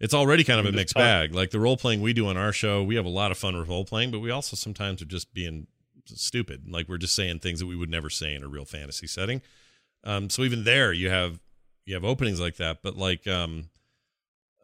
[0.00, 1.34] it's already kind of a mixed bag.
[1.34, 3.56] Like the role playing we do on our show, we have a lot of fun
[3.56, 5.68] with role playing, but we also sometimes are just being
[6.06, 6.64] stupid.
[6.68, 9.42] Like we're just saying things that we would never say in a real fantasy setting.
[10.02, 11.38] Um, so even there, you have
[11.84, 12.82] you have openings like that.
[12.82, 13.68] But like, um,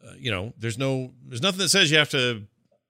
[0.07, 2.45] uh, you know, there's no there's nothing that says you have to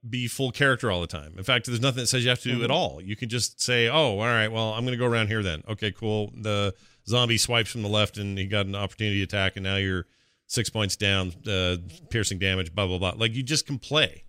[0.08, 1.34] be full character all the time.
[1.36, 2.64] In fact, there's nothing that says you have to do Mhm.
[2.64, 3.00] at all.
[3.02, 5.62] You can just say, "Oh, all right, well, I'm going to go around here then."
[5.68, 6.32] Okay, cool.
[6.36, 6.74] The
[7.06, 10.06] zombie swipes from the left, and he got an opportunity attack, and now you're
[10.46, 11.76] six points down, uh,
[12.10, 13.14] piercing damage, blah blah blah.
[13.16, 14.24] Like you just can play,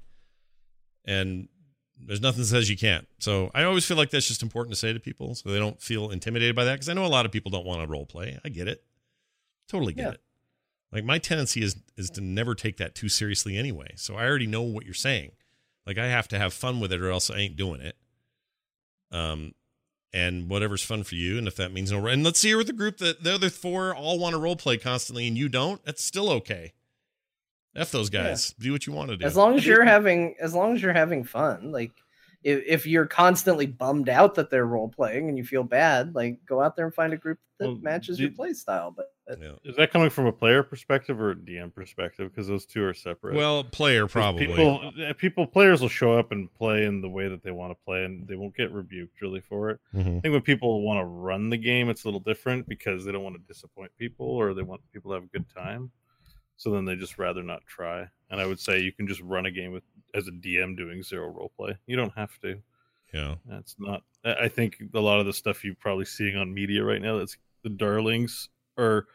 [1.06, 1.47] and
[1.97, 3.07] there's nothing that says you can't.
[3.19, 5.81] So I always feel like that's just important to say to people, so they don't
[5.81, 6.73] feel intimidated by that.
[6.76, 8.39] Because I know a lot of people don't want to role play.
[8.43, 8.84] I get it,
[9.68, 10.11] totally get Yeah.
[10.14, 10.22] it.
[10.91, 13.94] Like my tendency is is to never take that too seriously anyway.
[13.95, 15.32] So I already know what you're saying.
[15.86, 17.95] Like I have to have fun with it, or else I ain't doing it.
[19.11, 19.53] Um,
[20.11, 22.70] and whatever's fun for you, and if that means no, and let's see, you're with
[22.70, 25.84] a group that the other four all want to role play constantly, and you don't.
[25.86, 26.74] That's still okay.
[27.76, 28.53] F those guys.
[28.60, 29.26] Do what you want to do.
[29.26, 31.91] As long as you're having, as long as you're having fun, like
[32.44, 36.40] if, if you're constantly bummed out that they're role playing and you feel bad, like
[36.45, 38.91] go out there and find a group that Well, matches do- your play style.
[38.95, 39.52] But but Yeah.
[39.64, 42.32] Is that coming from a player perspective or a DM perspective?
[42.32, 43.36] Because those two are separate.
[43.36, 44.48] Well, player probably.
[44.48, 47.72] People, uh, people, players will show up and play in the way that they want
[47.72, 49.80] to play, and they won't get rebuked really for it.
[49.94, 50.18] Mhm.
[50.18, 53.11] I think when people want to run the game, it's a little different because they
[53.11, 55.91] don't want to disappoint people or they want people to have a good time.
[56.60, 58.06] So then they just rather not try.
[58.30, 59.84] And I would say you can just run a game with
[60.14, 61.77] as a DM doing zero role play.
[61.88, 62.61] You don't have to.
[63.14, 63.36] Yeah.
[63.45, 64.03] That's not.
[64.26, 67.18] I I think a lot of the stuff you're probably seeing on media right now.
[67.18, 69.07] That's the darlings are.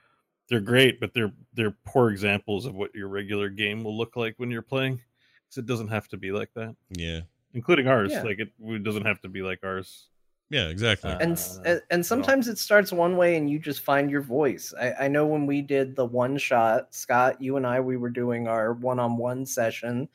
[0.49, 4.35] They're great, but they're they're poor examples of what your regular game will look like
[4.39, 5.01] when you're playing.
[5.47, 7.21] Because it doesn't have to be like that, Yeah.
[7.53, 8.11] including ours.
[8.13, 8.23] Yeah.
[8.23, 10.09] Like it, it doesn't have to be like ours.
[10.51, 10.69] Yeah.
[10.69, 11.11] Exactly.
[11.11, 14.73] Uh, and and, and sometimes it starts one way and you just find your voice.
[14.79, 18.11] I, I know when we did the one shot, Scott, you and I, we were
[18.11, 20.09] doing our one on one session,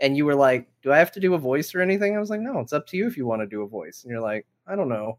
[0.00, 2.30] and you were like, "Do I have to do a voice or anything?" I was
[2.30, 4.20] like, "No, it's up to you if you want to do a voice." And you're
[4.20, 5.18] like, "I don't know."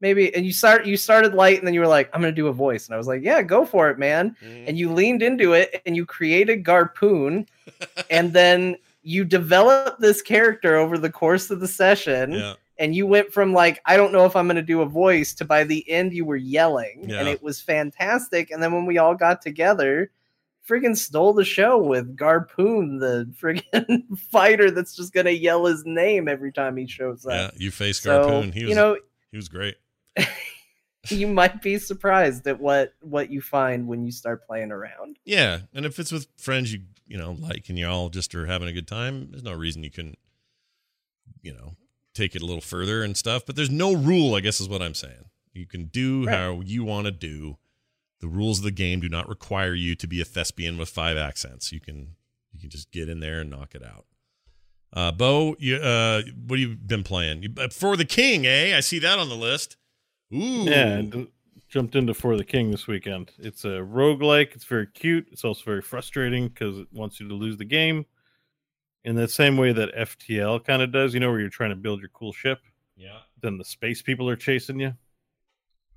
[0.00, 2.46] maybe and you start you started light and then you were like i'm gonna do
[2.46, 4.68] a voice and i was like yeah go for it man Mm-hmm.
[4.68, 7.48] and you leaned into it and you created garpoon
[8.08, 12.54] and then you developed this character over the course of the session Yeah.
[12.78, 15.44] And you went from like i don't know if i'm gonna do a voice to
[15.44, 19.14] by the end you were yelling and it was fantastic and then when we all
[19.14, 20.10] got together
[20.68, 26.28] friggin' stole the show with garpoon the friggin' fighter that's just gonna yell his name
[26.28, 28.52] every time he shows up Yeah, you faced So, Garpoon.
[28.54, 28.96] He was, you know
[29.30, 29.76] he was great.
[31.08, 35.18] you might be surprised at what what you find when you start playing around.
[35.24, 38.46] Yeah, and if it's with friends you you know like and you all just are
[38.46, 40.18] having a good time, there's no reason you couldn't
[41.42, 41.76] you know
[42.18, 43.44] take it a little further and stuff.
[43.46, 45.24] But there's no rule, I guess, is what I'm saying.
[45.54, 46.34] You can do Right.
[46.36, 47.56] how you want to do.
[48.20, 51.16] The rules of the game do not require you to be a thespian with five
[51.16, 51.72] accents.
[51.72, 52.16] You can
[52.52, 54.06] you can just get in there and knock it out.
[54.92, 57.42] Uh, Bo, you, uh, what have you been playing?
[57.42, 58.74] You, uh, for the King, eh?
[58.76, 59.76] I see that on the list.
[60.34, 61.28] Ooh, Yeah, d-
[61.68, 63.32] jumped into For the King this weekend.
[63.38, 64.54] It's a roguelike.
[64.54, 65.28] It's very cute.
[65.30, 68.06] It's also very frustrating because it wants you to lose the game
[69.04, 71.76] in the same way that FTL kind of does, you know, where you're trying to
[71.76, 72.60] build your cool ship.
[72.96, 73.18] Yeah.
[73.40, 74.94] Then the space people are chasing you.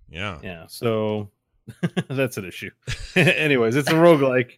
[0.10, 0.40] Yeah.
[0.44, 0.66] Yeah.
[0.68, 1.32] So
[2.10, 2.72] that's an issue.
[3.16, 4.58] Anyways, it's a roguelike.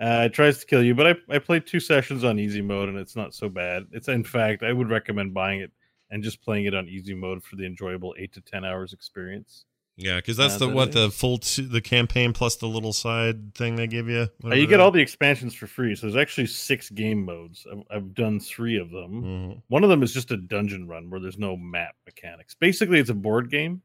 [0.00, 2.88] Uh, it tries to kill you, but I, I played two sessions on easy mode
[2.88, 3.86] and it's not so bad.
[3.92, 5.70] It's in fact, I would recommend buying it
[6.10, 9.66] and just playing it on easy mode for the enjoyable eight to 10 hours experience.
[9.96, 13.76] Yeah, because that's the what the full t- the campaign plus the little side thing
[13.76, 14.28] they give you.
[14.44, 15.94] Uh, you get all the expansions for free.
[15.94, 17.64] So there's actually six game modes.
[17.70, 19.22] I've, I've done three of them.
[19.22, 19.62] Mhm.
[19.68, 22.54] One of them is just a dungeon run where there's no map mechanics.
[22.54, 23.82] Basically, it's a board game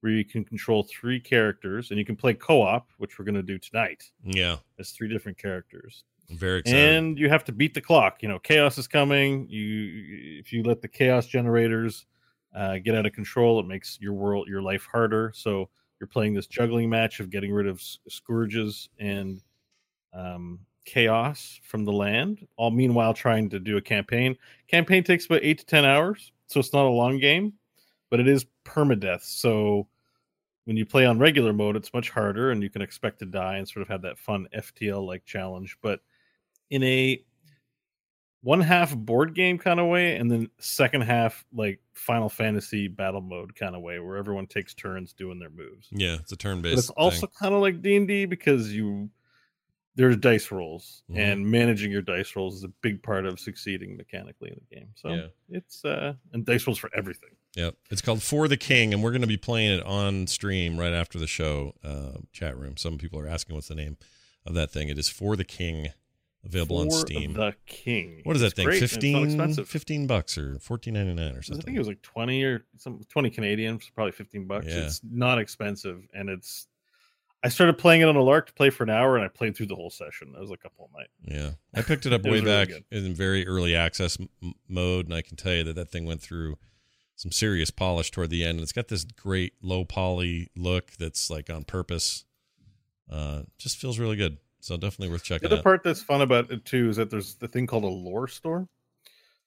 [0.00, 3.42] where you can control three characters and you can play co-op, which we're going to
[3.42, 4.04] do tonight.
[4.24, 6.04] Yeah, it's three different characters.
[6.30, 6.78] I'm very excited.
[6.96, 8.22] And you have to beat the clock.
[8.22, 9.48] You know, chaos is coming.
[9.48, 12.06] You if you let the chaos generators
[12.54, 15.32] uh, get out of control, it makes your world your life harder.
[15.34, 15.68] So
[16.00, 19.40] you're playing this juggling match of getting rid of scourges and
[20.12, 22.46] um, chaos from the land.
[22.56, 24.36] All meanwhile trying to do a campaign.
[24.68, 27.54] Campaign takes about eight to ten hours, so it's not a long game,
[28.10, 29.22] but it is permadeath.
[29.22, 29.86] So
[30.64, 33.56] when you play on regular mode, it's much harder, and you can expect to die
[33.56, 35.76] and sort of have that fun FTL like challenge.
[35.82, 36.00] But
[36.70, 37.22] in a
[38.42, 43.20] one half board game kind of way, and then second half like Final Fantasy battle
[43.20, 45.88] mode kind of way, where everyone takes turns doing their moves.
[45.92, 46.78] yeah, it's a turn But based.
[46.78, 49.10] it's also kind of like D and D because you
[49.94, 51.18] there's dice rolls, Mhm.
[51.18, 54.88] and managing your dice rolls is a big part of succeeding mechanically in the game.
[54.94, 55.26] So Yeah.
[55.50, 57.30] it's uh and dice rolls for everything.
[57.56, 60.78] Yep, it's called For the King, and we're going to be playing it on stream
[60.78, 61.74] right after the show.
[61.84, 62.78] Uh, chat room.
[62.78, 63.98] Some people are asking what's the name
[64.46, 64.88] of that thing.
[64.88, 65.88] It is For the King,
[66.44, 67.34] available on Steam.
[67.34, 68.20] The King.
[68.24, 68.64] What is that It's thing?
[68.66, 69.68] great, and it's not 15, expensive.
[69.68, 71.62] 15 bucks or fourteen ninety nine or something.
[71.62, 74.66] I think it was like 20 or some 20 Canadian, probably 15 bucks.
[74.66, 74.84] Yeah.
[74.86, 76.66] It's not expensive and it's
[77.44, 79.56] I started playing it on a lark to play for an hour and I played
[79.56, 80.30] through the whole session.
[80.32, 81.08] That was like up all night.
[81.24, 85.06] Yeah, I picked it up way was really back in very early access m- mode,
[85.06, 86.56] and I can tell you that that thing went through
[87.16, 88.58] some serious polish toward the end.
[88.58, 92.24] And it's got this great low poly look that's like on purpose.
[93.10, 94.38] Uh, just feels really good.
[94.62, 95.64] So definitely worth The checking other out.
[95.64, 98.68] part that's fun about it too is that there's the thing called a lore store.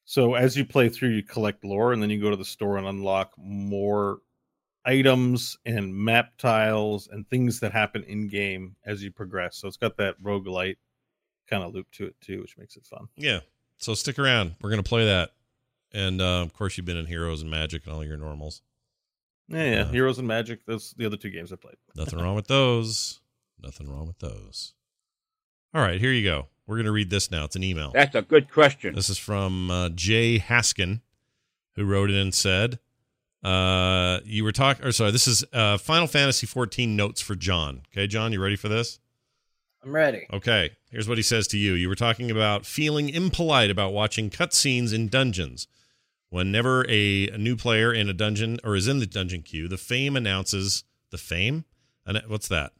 [0.03, 2.77] So as you play through, you collect lore and then you go to the store
[2.77, 4.19] and unlock more
[4.85, 9.55] items and map tiles and things that happen in game as you progress.
[9.57, 10.75] So it's got that roguelite
[11.49, 13.07] kind of loop to it too, which makes it fun.
[13.15, 13.39] Yeah.
[13.77, 14.55] So stick around.
[14.61, 15.31] We're gonna play that,
[15.93, 18.61] and uh, of course you've been in Heroes and Magic and all your normals.
[19.47, 19.71] Yeah, yeah.
[19.71, 19.91] Yeah.
[19.91, 21.75] Heroes and Magic, those the other two games I played.
[21.95, 23.19] Nothing wrong with those.
[23.61, 24.73] Nothing wrong with those.
[25.75, 26.47] All right, here you go.
[26.67, 27.43] We're going to read this now.
[27.43, 27.91] It's an email.
[27.93, 28.95] That's a good question.
[28.95, 31.01] This is from uh, Jay Haskin,
[31.75, 32.79] who wrote it and said,
[33.43, 37.81] uh, "You were talking, or sorry, this is uh, Final Fantasy 14 notes for John.
[37.91, 38.99] Okay, John, you ready for this?
[39.83, 40.25] I'm ready.
[40.31, 41.73] Okay, here's what he says to you.
[41.73, 45.67] You were talking about feeling impolite about watching cutscenes in dungeons.
[46.29, 49.77] Whenever a, a new player in a dungeon or is in the dungeon queue, the
[49.77, 51.65] fame announces the fame.
[52.05, 52.71] And what's that?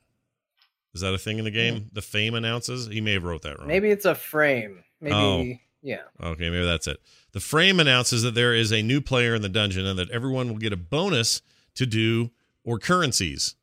[0.96, 1.90] Is that a thing in the game?
[1.94, 2.88] The fame announces.
[2.88, 3.68] He may have wrote that wrong.
[3.68, 4.84] Maybe it's a frame.
[5.02, 5.46] Maybe Oh.
[5.84, 6.02] yeah.
[6.24, 7.00] Okay, maybe that's it.
[7.34, 10.48] The frame announces that there is a new player in the dungeon and that everyone
[10.48, 11.42] will get a bonus
[11.76, 12.32] to do
[12.64, 13.56] or currencies.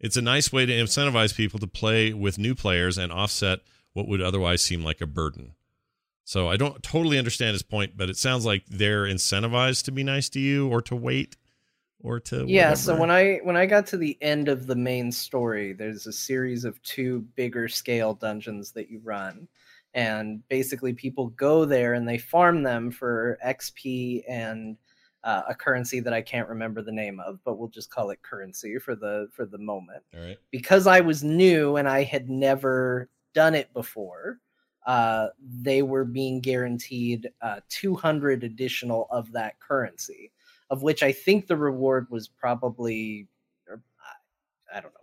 [0.00, 3.60] It's a nice way to incentivize people to play with new players and offset
[3.92, 5.54] what would otherwise seem like a burden.
[6.24, 10.02] So I don't totally understand his point, but it sounds like they're incentivized to be
[10.02, 11.36] nice to you or to wait
[12.02, 15.12] or to Yeah, so when I when I got to the end of the main
[15.12, 19.48] story, there's a series of two bigger scale dungeons that you run.
[19.94, 24.76] And basically people go there and they farm them for XP and
[25.24, 28.22] uh, a currency that I can't remember the name of, but we'll just call it
[28.22, 30.02] currency for the for the moment.
[30.14, 30.38] All right.
[30.50, 34.40] Because I was new and I had never done it before,
[34.86, 40.32] uh, they were being guaranteed uh, 200 additional of that currency,
[40.72, 43.28] of which I think the reward was probably,
[43.68, 43.82] or,
[44.74, 45.00] I don't know,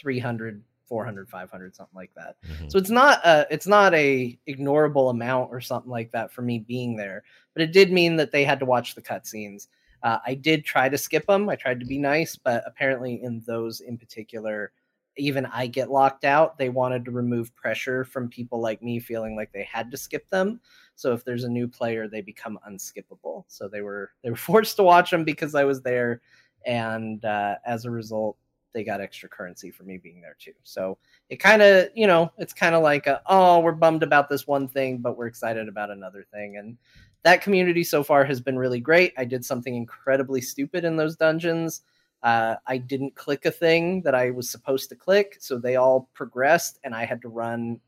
[0.00, 2.36] 300, 400, 500, something like that.
[2.44, 2.70] Mhm.
[2.70, 6.58] So it's not a, it's not a ignorable amount or something like that for me
[6.58, 7.22] being there,
[7.54, 9.68] but it did mean that they had to watch the cutscenes.
[10.02, 11.48] Uh, I did try to skip them.
[11.48, 14.72] I tried to be nice, but apparently in those in particular,
[15.16, 16.58] even I get locked out.
[16.58, 20.28] They wanted to remove pressure from people like me feeling like they had to skip
[20.28, 20.60] them.
[20.96, 23.44] So if there's a new player, they become unskippable.
[23.48, 26.20] So they were they were forced to watch them because I was there,
[26.66, 28.36] and uh, as a result,
[28.72, 30.52] they got extra currency for me being there too.
[30.62, 34.28] So it kind of you know it's kind of like a, oh we're bummed about
[34.28, 36.76] this one thing, but we're excited about another thing, and
[37.22, 39.14] that community so far has been really great.
[39.16, 41.82] I did something incredibly stupid in those dungeons.
[42.24, 46.08] Uh, I didn't click a thing that I was supposed to click, so they all
[46.14, 47.78] progressed, and I had to run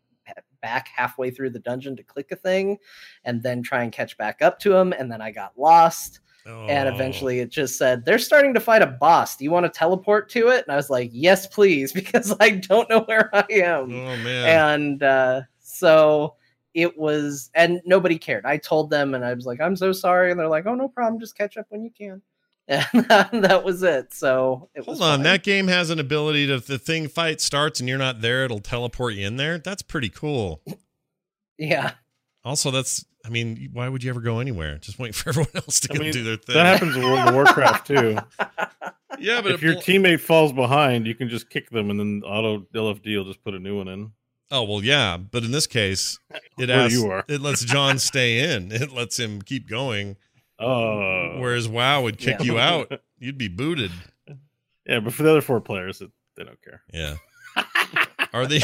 [0.63, 2.79] back halfway through the dungeon to click a thing,
[3.25, 6.21] and then try and catch back up to them, and then I got lost.
[6.69, 6.93] And Oh.
[6.93, 9.37] eventually, it just said they're starting to fight a boss.
[9.37, 10.65] Do you want to teleport to it?
[10.65, 14.47] And I was like, "Yes, please," because I don't know where I am Oh man.
[14.47, 16.35] and uh, so
[16.75, 20.31] it was and nobody cared i told them and i was like i'm so sorry
[20.31, 22.21] and they're like oh no problem just catch up when you can
[22.69, 25.23] and that was it so it Hold was on, fine.
[25.25, 28.45] that game has an ability to if the thing fight starts and you're not there,
[28.45, 29.59] it'll teleport you in there.
[29.59, 30.63] That's pretty cool.
[31.59, 31.93] yeah
[32.45, 34.79] Also, that's I mean, why would you ever go anywhere?
[34.79, 36.55] Just wait for everyone else to I go mean, do their thing.
[36.55, 38.19] that happens in World of Warcraft too.
[39.19, 42.23] Yeah, but if your bl- teammate falls behind, you can just kick them, and then
[42.27, 44.13] auto LFD will just put a new one in.
[44.51, 46.19] Oh well, yeah, but in this case,
[46.59, 47.25] it Where asks, you are.
[47.27, 48.71] it lets John stay in.
[48.73, 50.17] It lets him keep going.
[50.59, 52.45] Oh, Whereas WoW would kick Yeah.
[52.45, 53.01] you out.
[53.19, 53.91] You'd be booted.
[54.87, 56.83] yeah, but for the other four players, it, they don't care.
[56.93, 57.17] Yeah.
[58.33, 58.61] Are they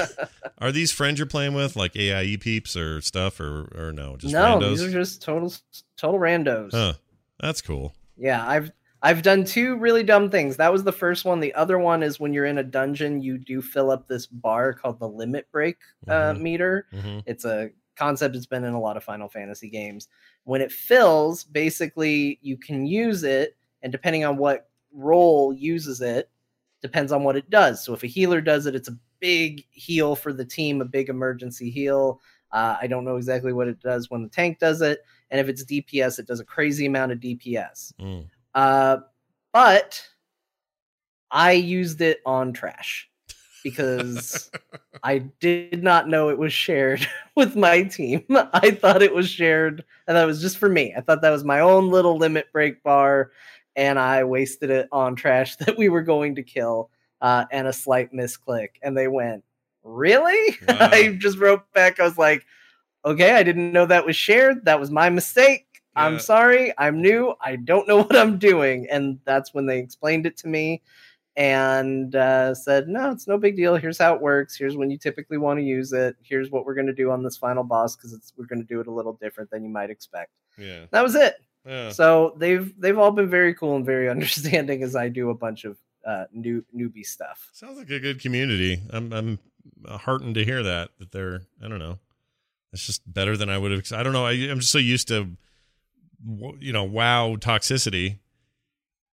[0.59, 4.17] are these friends you're playing with like AIE peeps or stuff or or no?
[4.17, 4.71] Just no randos?
[4.71, 5.51] these are just total
[5.97, 6.93] total randos Huh.
[7.41, 7.95] That's cool.
[8.19, 8.71] yeah i've
[9.01, 12.21] i've done two really dumb things that was the first one the other one is
[12.21, 15.79] when you're in a dungeon you do fill up this bar called the limit break
[16.07, 16.41] uh, Mhm.
[16.41, 20.09] meter hmm It's a concept that's been in a lot of Final Fantasy games.
[20.45, 26.31] When it fills, basically you can use it, and depending on what role uses it,
[26.81, 27.85] depends on what it does.
[27.85, 31.09] So if a healer does it, it's a big heal for the team, a big
[31.09, 32.21] emergency heal.
[32.51, 35.01] Uh, I don't know exactly what it does when the tank does it,
[35.31, 37.95] and if it's DPS, it does a crazy amount of DPS.
[37.99, 38.27] Mm.
[38.55, 38.99] Uh,
[39.53, 40.07] but
[41.31, 43.09] I used it on trash
[43.63, 44.51] because
[45.03, 47.07] I did not know it was shared
[47.37, 48.25] with my team.
[48.53, 50.95] I thought it was shared and that was just for me.
[50.97, 53.31] I thought that was my own little limit break bar
[53.77, 56.91] and I wasted it on trash that we were going to kill
[57.21, 58.69] uh, and a slight misclick.
[58.83, 59.45] And they went,
[59.85, 60.57] Really?
[60.69, 60.77] Wow.
[60.81, 61.99] I just wrote back.
[62.01, 62.45] I was like,
[63.05, 64.65] Okay, I didn't know that was shared.
[64.65, 65.67] That was my mistake.
[65.73, 66.07] Yeah.
[66.07, 66.73] I'm sorry.
[66.79, 67.35] I'm new.
[67.41, 68.87] I don't know what I'm doing.
[68.91, 70.83] And that's when they explained it to me
[71.37, 73.77] and uh, said, "No, it's no big deal.
[73.77, 74.57] Here's how it works.
[74.57, 76.17] Here's when you typically want to use it.
[76.23, 78.81] Here's what we're going to do on this final boss because we're going to do
[78.81, 80.87] it a little different than you might expect." Yeah.
[80.91, 81.37] That was it.
[81.67, 81.91] Yeah.
[81.91, 85.65] So they've they've all been very cool and very understanding as I do a bunch
[85.65, 87.49] of uh, new newbie stuff.
[87.53, 88.83] Sounds like a good community.
[88.91, 89.39] I'm I'm
[89.89, 91.99] heartened to hear that that they're I don't know.
[92.73, 93.93] It's just better than I would have.
[93.93, 94.25] I don't know.
[94.25, 95.29] I, I'm just so used to,
[96.59, 98.19] you know, wow toxicity,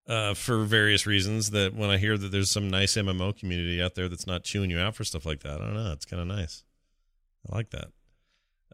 [0.07, 1.51] uh, for various reasons.
[1.51, 4.69] That when I hear that there's some nice MMO community out there that's not chewing
[4.69, 5.91] you out for stuff like that, I don't know.
[5.91, 6.63] It's kind of nice.
[7.49, 7.87] I like that.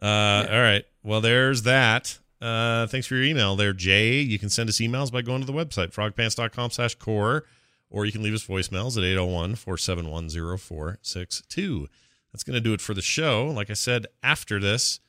[0.00, 0.84] Uh, All right.
[1.02, 2.18] Well, there's that.
[2.40, 4.20] Uh, thanks for your email there, Jay.
[4.20, 7.44] You can send us emails by going to the website, frogpants.com slash core,
[7.88, 10.28] or you can leave us voicemails at 801 471
[10.58, 11.88] 0462.
[12.32, 13.46] That's going to do it for the show.
[13.46, 15.00] Like I said, after this,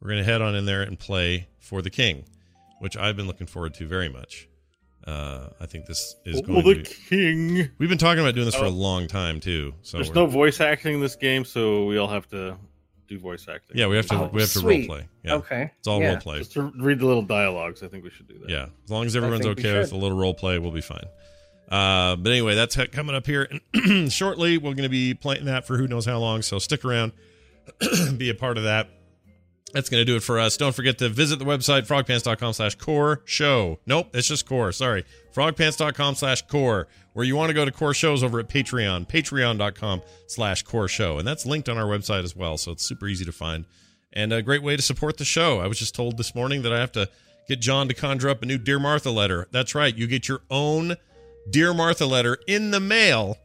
[0.00, 2.24] we're going to head on in there and play For the King,
[2.78, 4.48] which I've been looking forward to very much.
[5.06, 6.96] Uh, I think this is going Oh, the to be.
[7.08, 7.70] king.
[7.78, 8.70] We've been talking about doing this for a Oh.
[8.70, 9.74] long time, too.
[9.82, 12.56] So There's we're- no voice acting in this game, so we all have to
[13.08, 13.76] do voice acting.
[13.78, 14.88] Yeah, we have to Oh, we have to sweet.
[14.88, 15.08] role play.
[15.24, 15.34] Yeah.
[15.36, 15.70] Okay.
[15.78, 16.08] It's all Yeah.
[16.10, 16.38] role play.
[16.38, 18.50] Just to read the little dialogues, I think we should do that.
[18.50, 21.04] Yeah, as long as everyone's okay with a little role play, we'll be fine.
[21.70, 23.48] Uh, but anyway, that's coming up here
[24.10, 24.58] shortly.
[24.58, 27.12] We're going to be playing that for who knows how long, so stick around,
[28.18, 28.88] be a part of that.
[29.72, 30.56] That's going to do it for us.
[30.56, 33.78] Don't forget to visit the website, frogpants.com slash core show.
[33.86, 34.72] Nope, it's just core.
[34.72, 35.04] Sorry.
[35.34, 40.02] Frogpants.com slash core, where you want to go to core shows over at Patreon, patreon.com
[40.26, 41.18] slash core show.
[41.18, 43.64] And that's linked on our website as well, so it's super easy to find.
[44.12, 45.60] And a great way to support the show.
[45.60, 47.08] I was just told this morning that I have to
[47.50, 49.48] Get John to conjure up a new Dear Martha letter.
[49.50, 49.92] That's right.
[49.92, 50.94] You get your own
[51.50, 53.38] Dear Martha letter in the mail.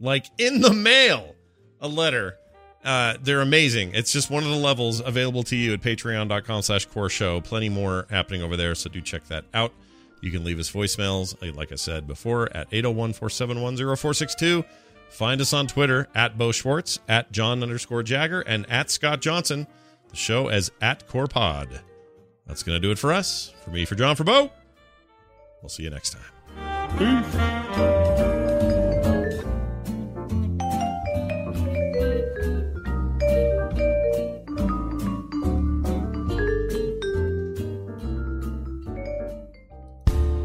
[0.00, 1.36] Like in the mail,
[1.80, 2.39] a letter.
[2.84, 3.92] Uh, they're amazing.
[3.94, 7.40] It's just one of the levels available to you at patreon.com slash core show.
[7.40, 9.72] Plenty more happening over there, so do check that out.
[10.22, 14.64] You can leave us voicemails, uh, like I said before, at 801 471 0462.
[15.10, 19.66] Find us on Twitter at Bo Schwartz, at John underscore Jagger, and at Scott Johnson.
[20.08, 21.80] The show as at Core Pod.
[22.46, 23.52] That's going to do it for us.
[23.64, 24.50] For me, for John, for Bo.
[25.62, 27.99] We'll see you next time.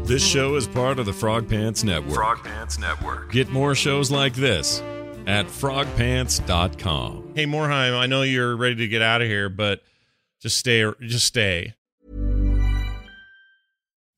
[0.06, 2.14] This show is part of the Frog Pants Network.
[2.14, 3.32] Frog Pants Network.
[3.32, 4.80] Get more shows like this
[5.26, 7.32] at frogpants.com.
[7.34, 9.82] Hey Morhaime, I know you're ready to get out of here, but
[10.40, 11.74] just stay just stay.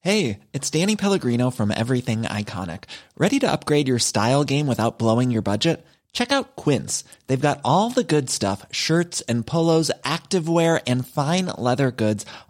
[0.03, 2.85] Hey, it's Danny Pellegrino from Everything Iconic.
[3.17, 5.87] Ready to upgrade your style game without blowing your budget?
[6.13, 7.03] Check out Quince.
[7.29, 12.27] They've got all the good stuff, shirts and polos, activewear and fine leather goods,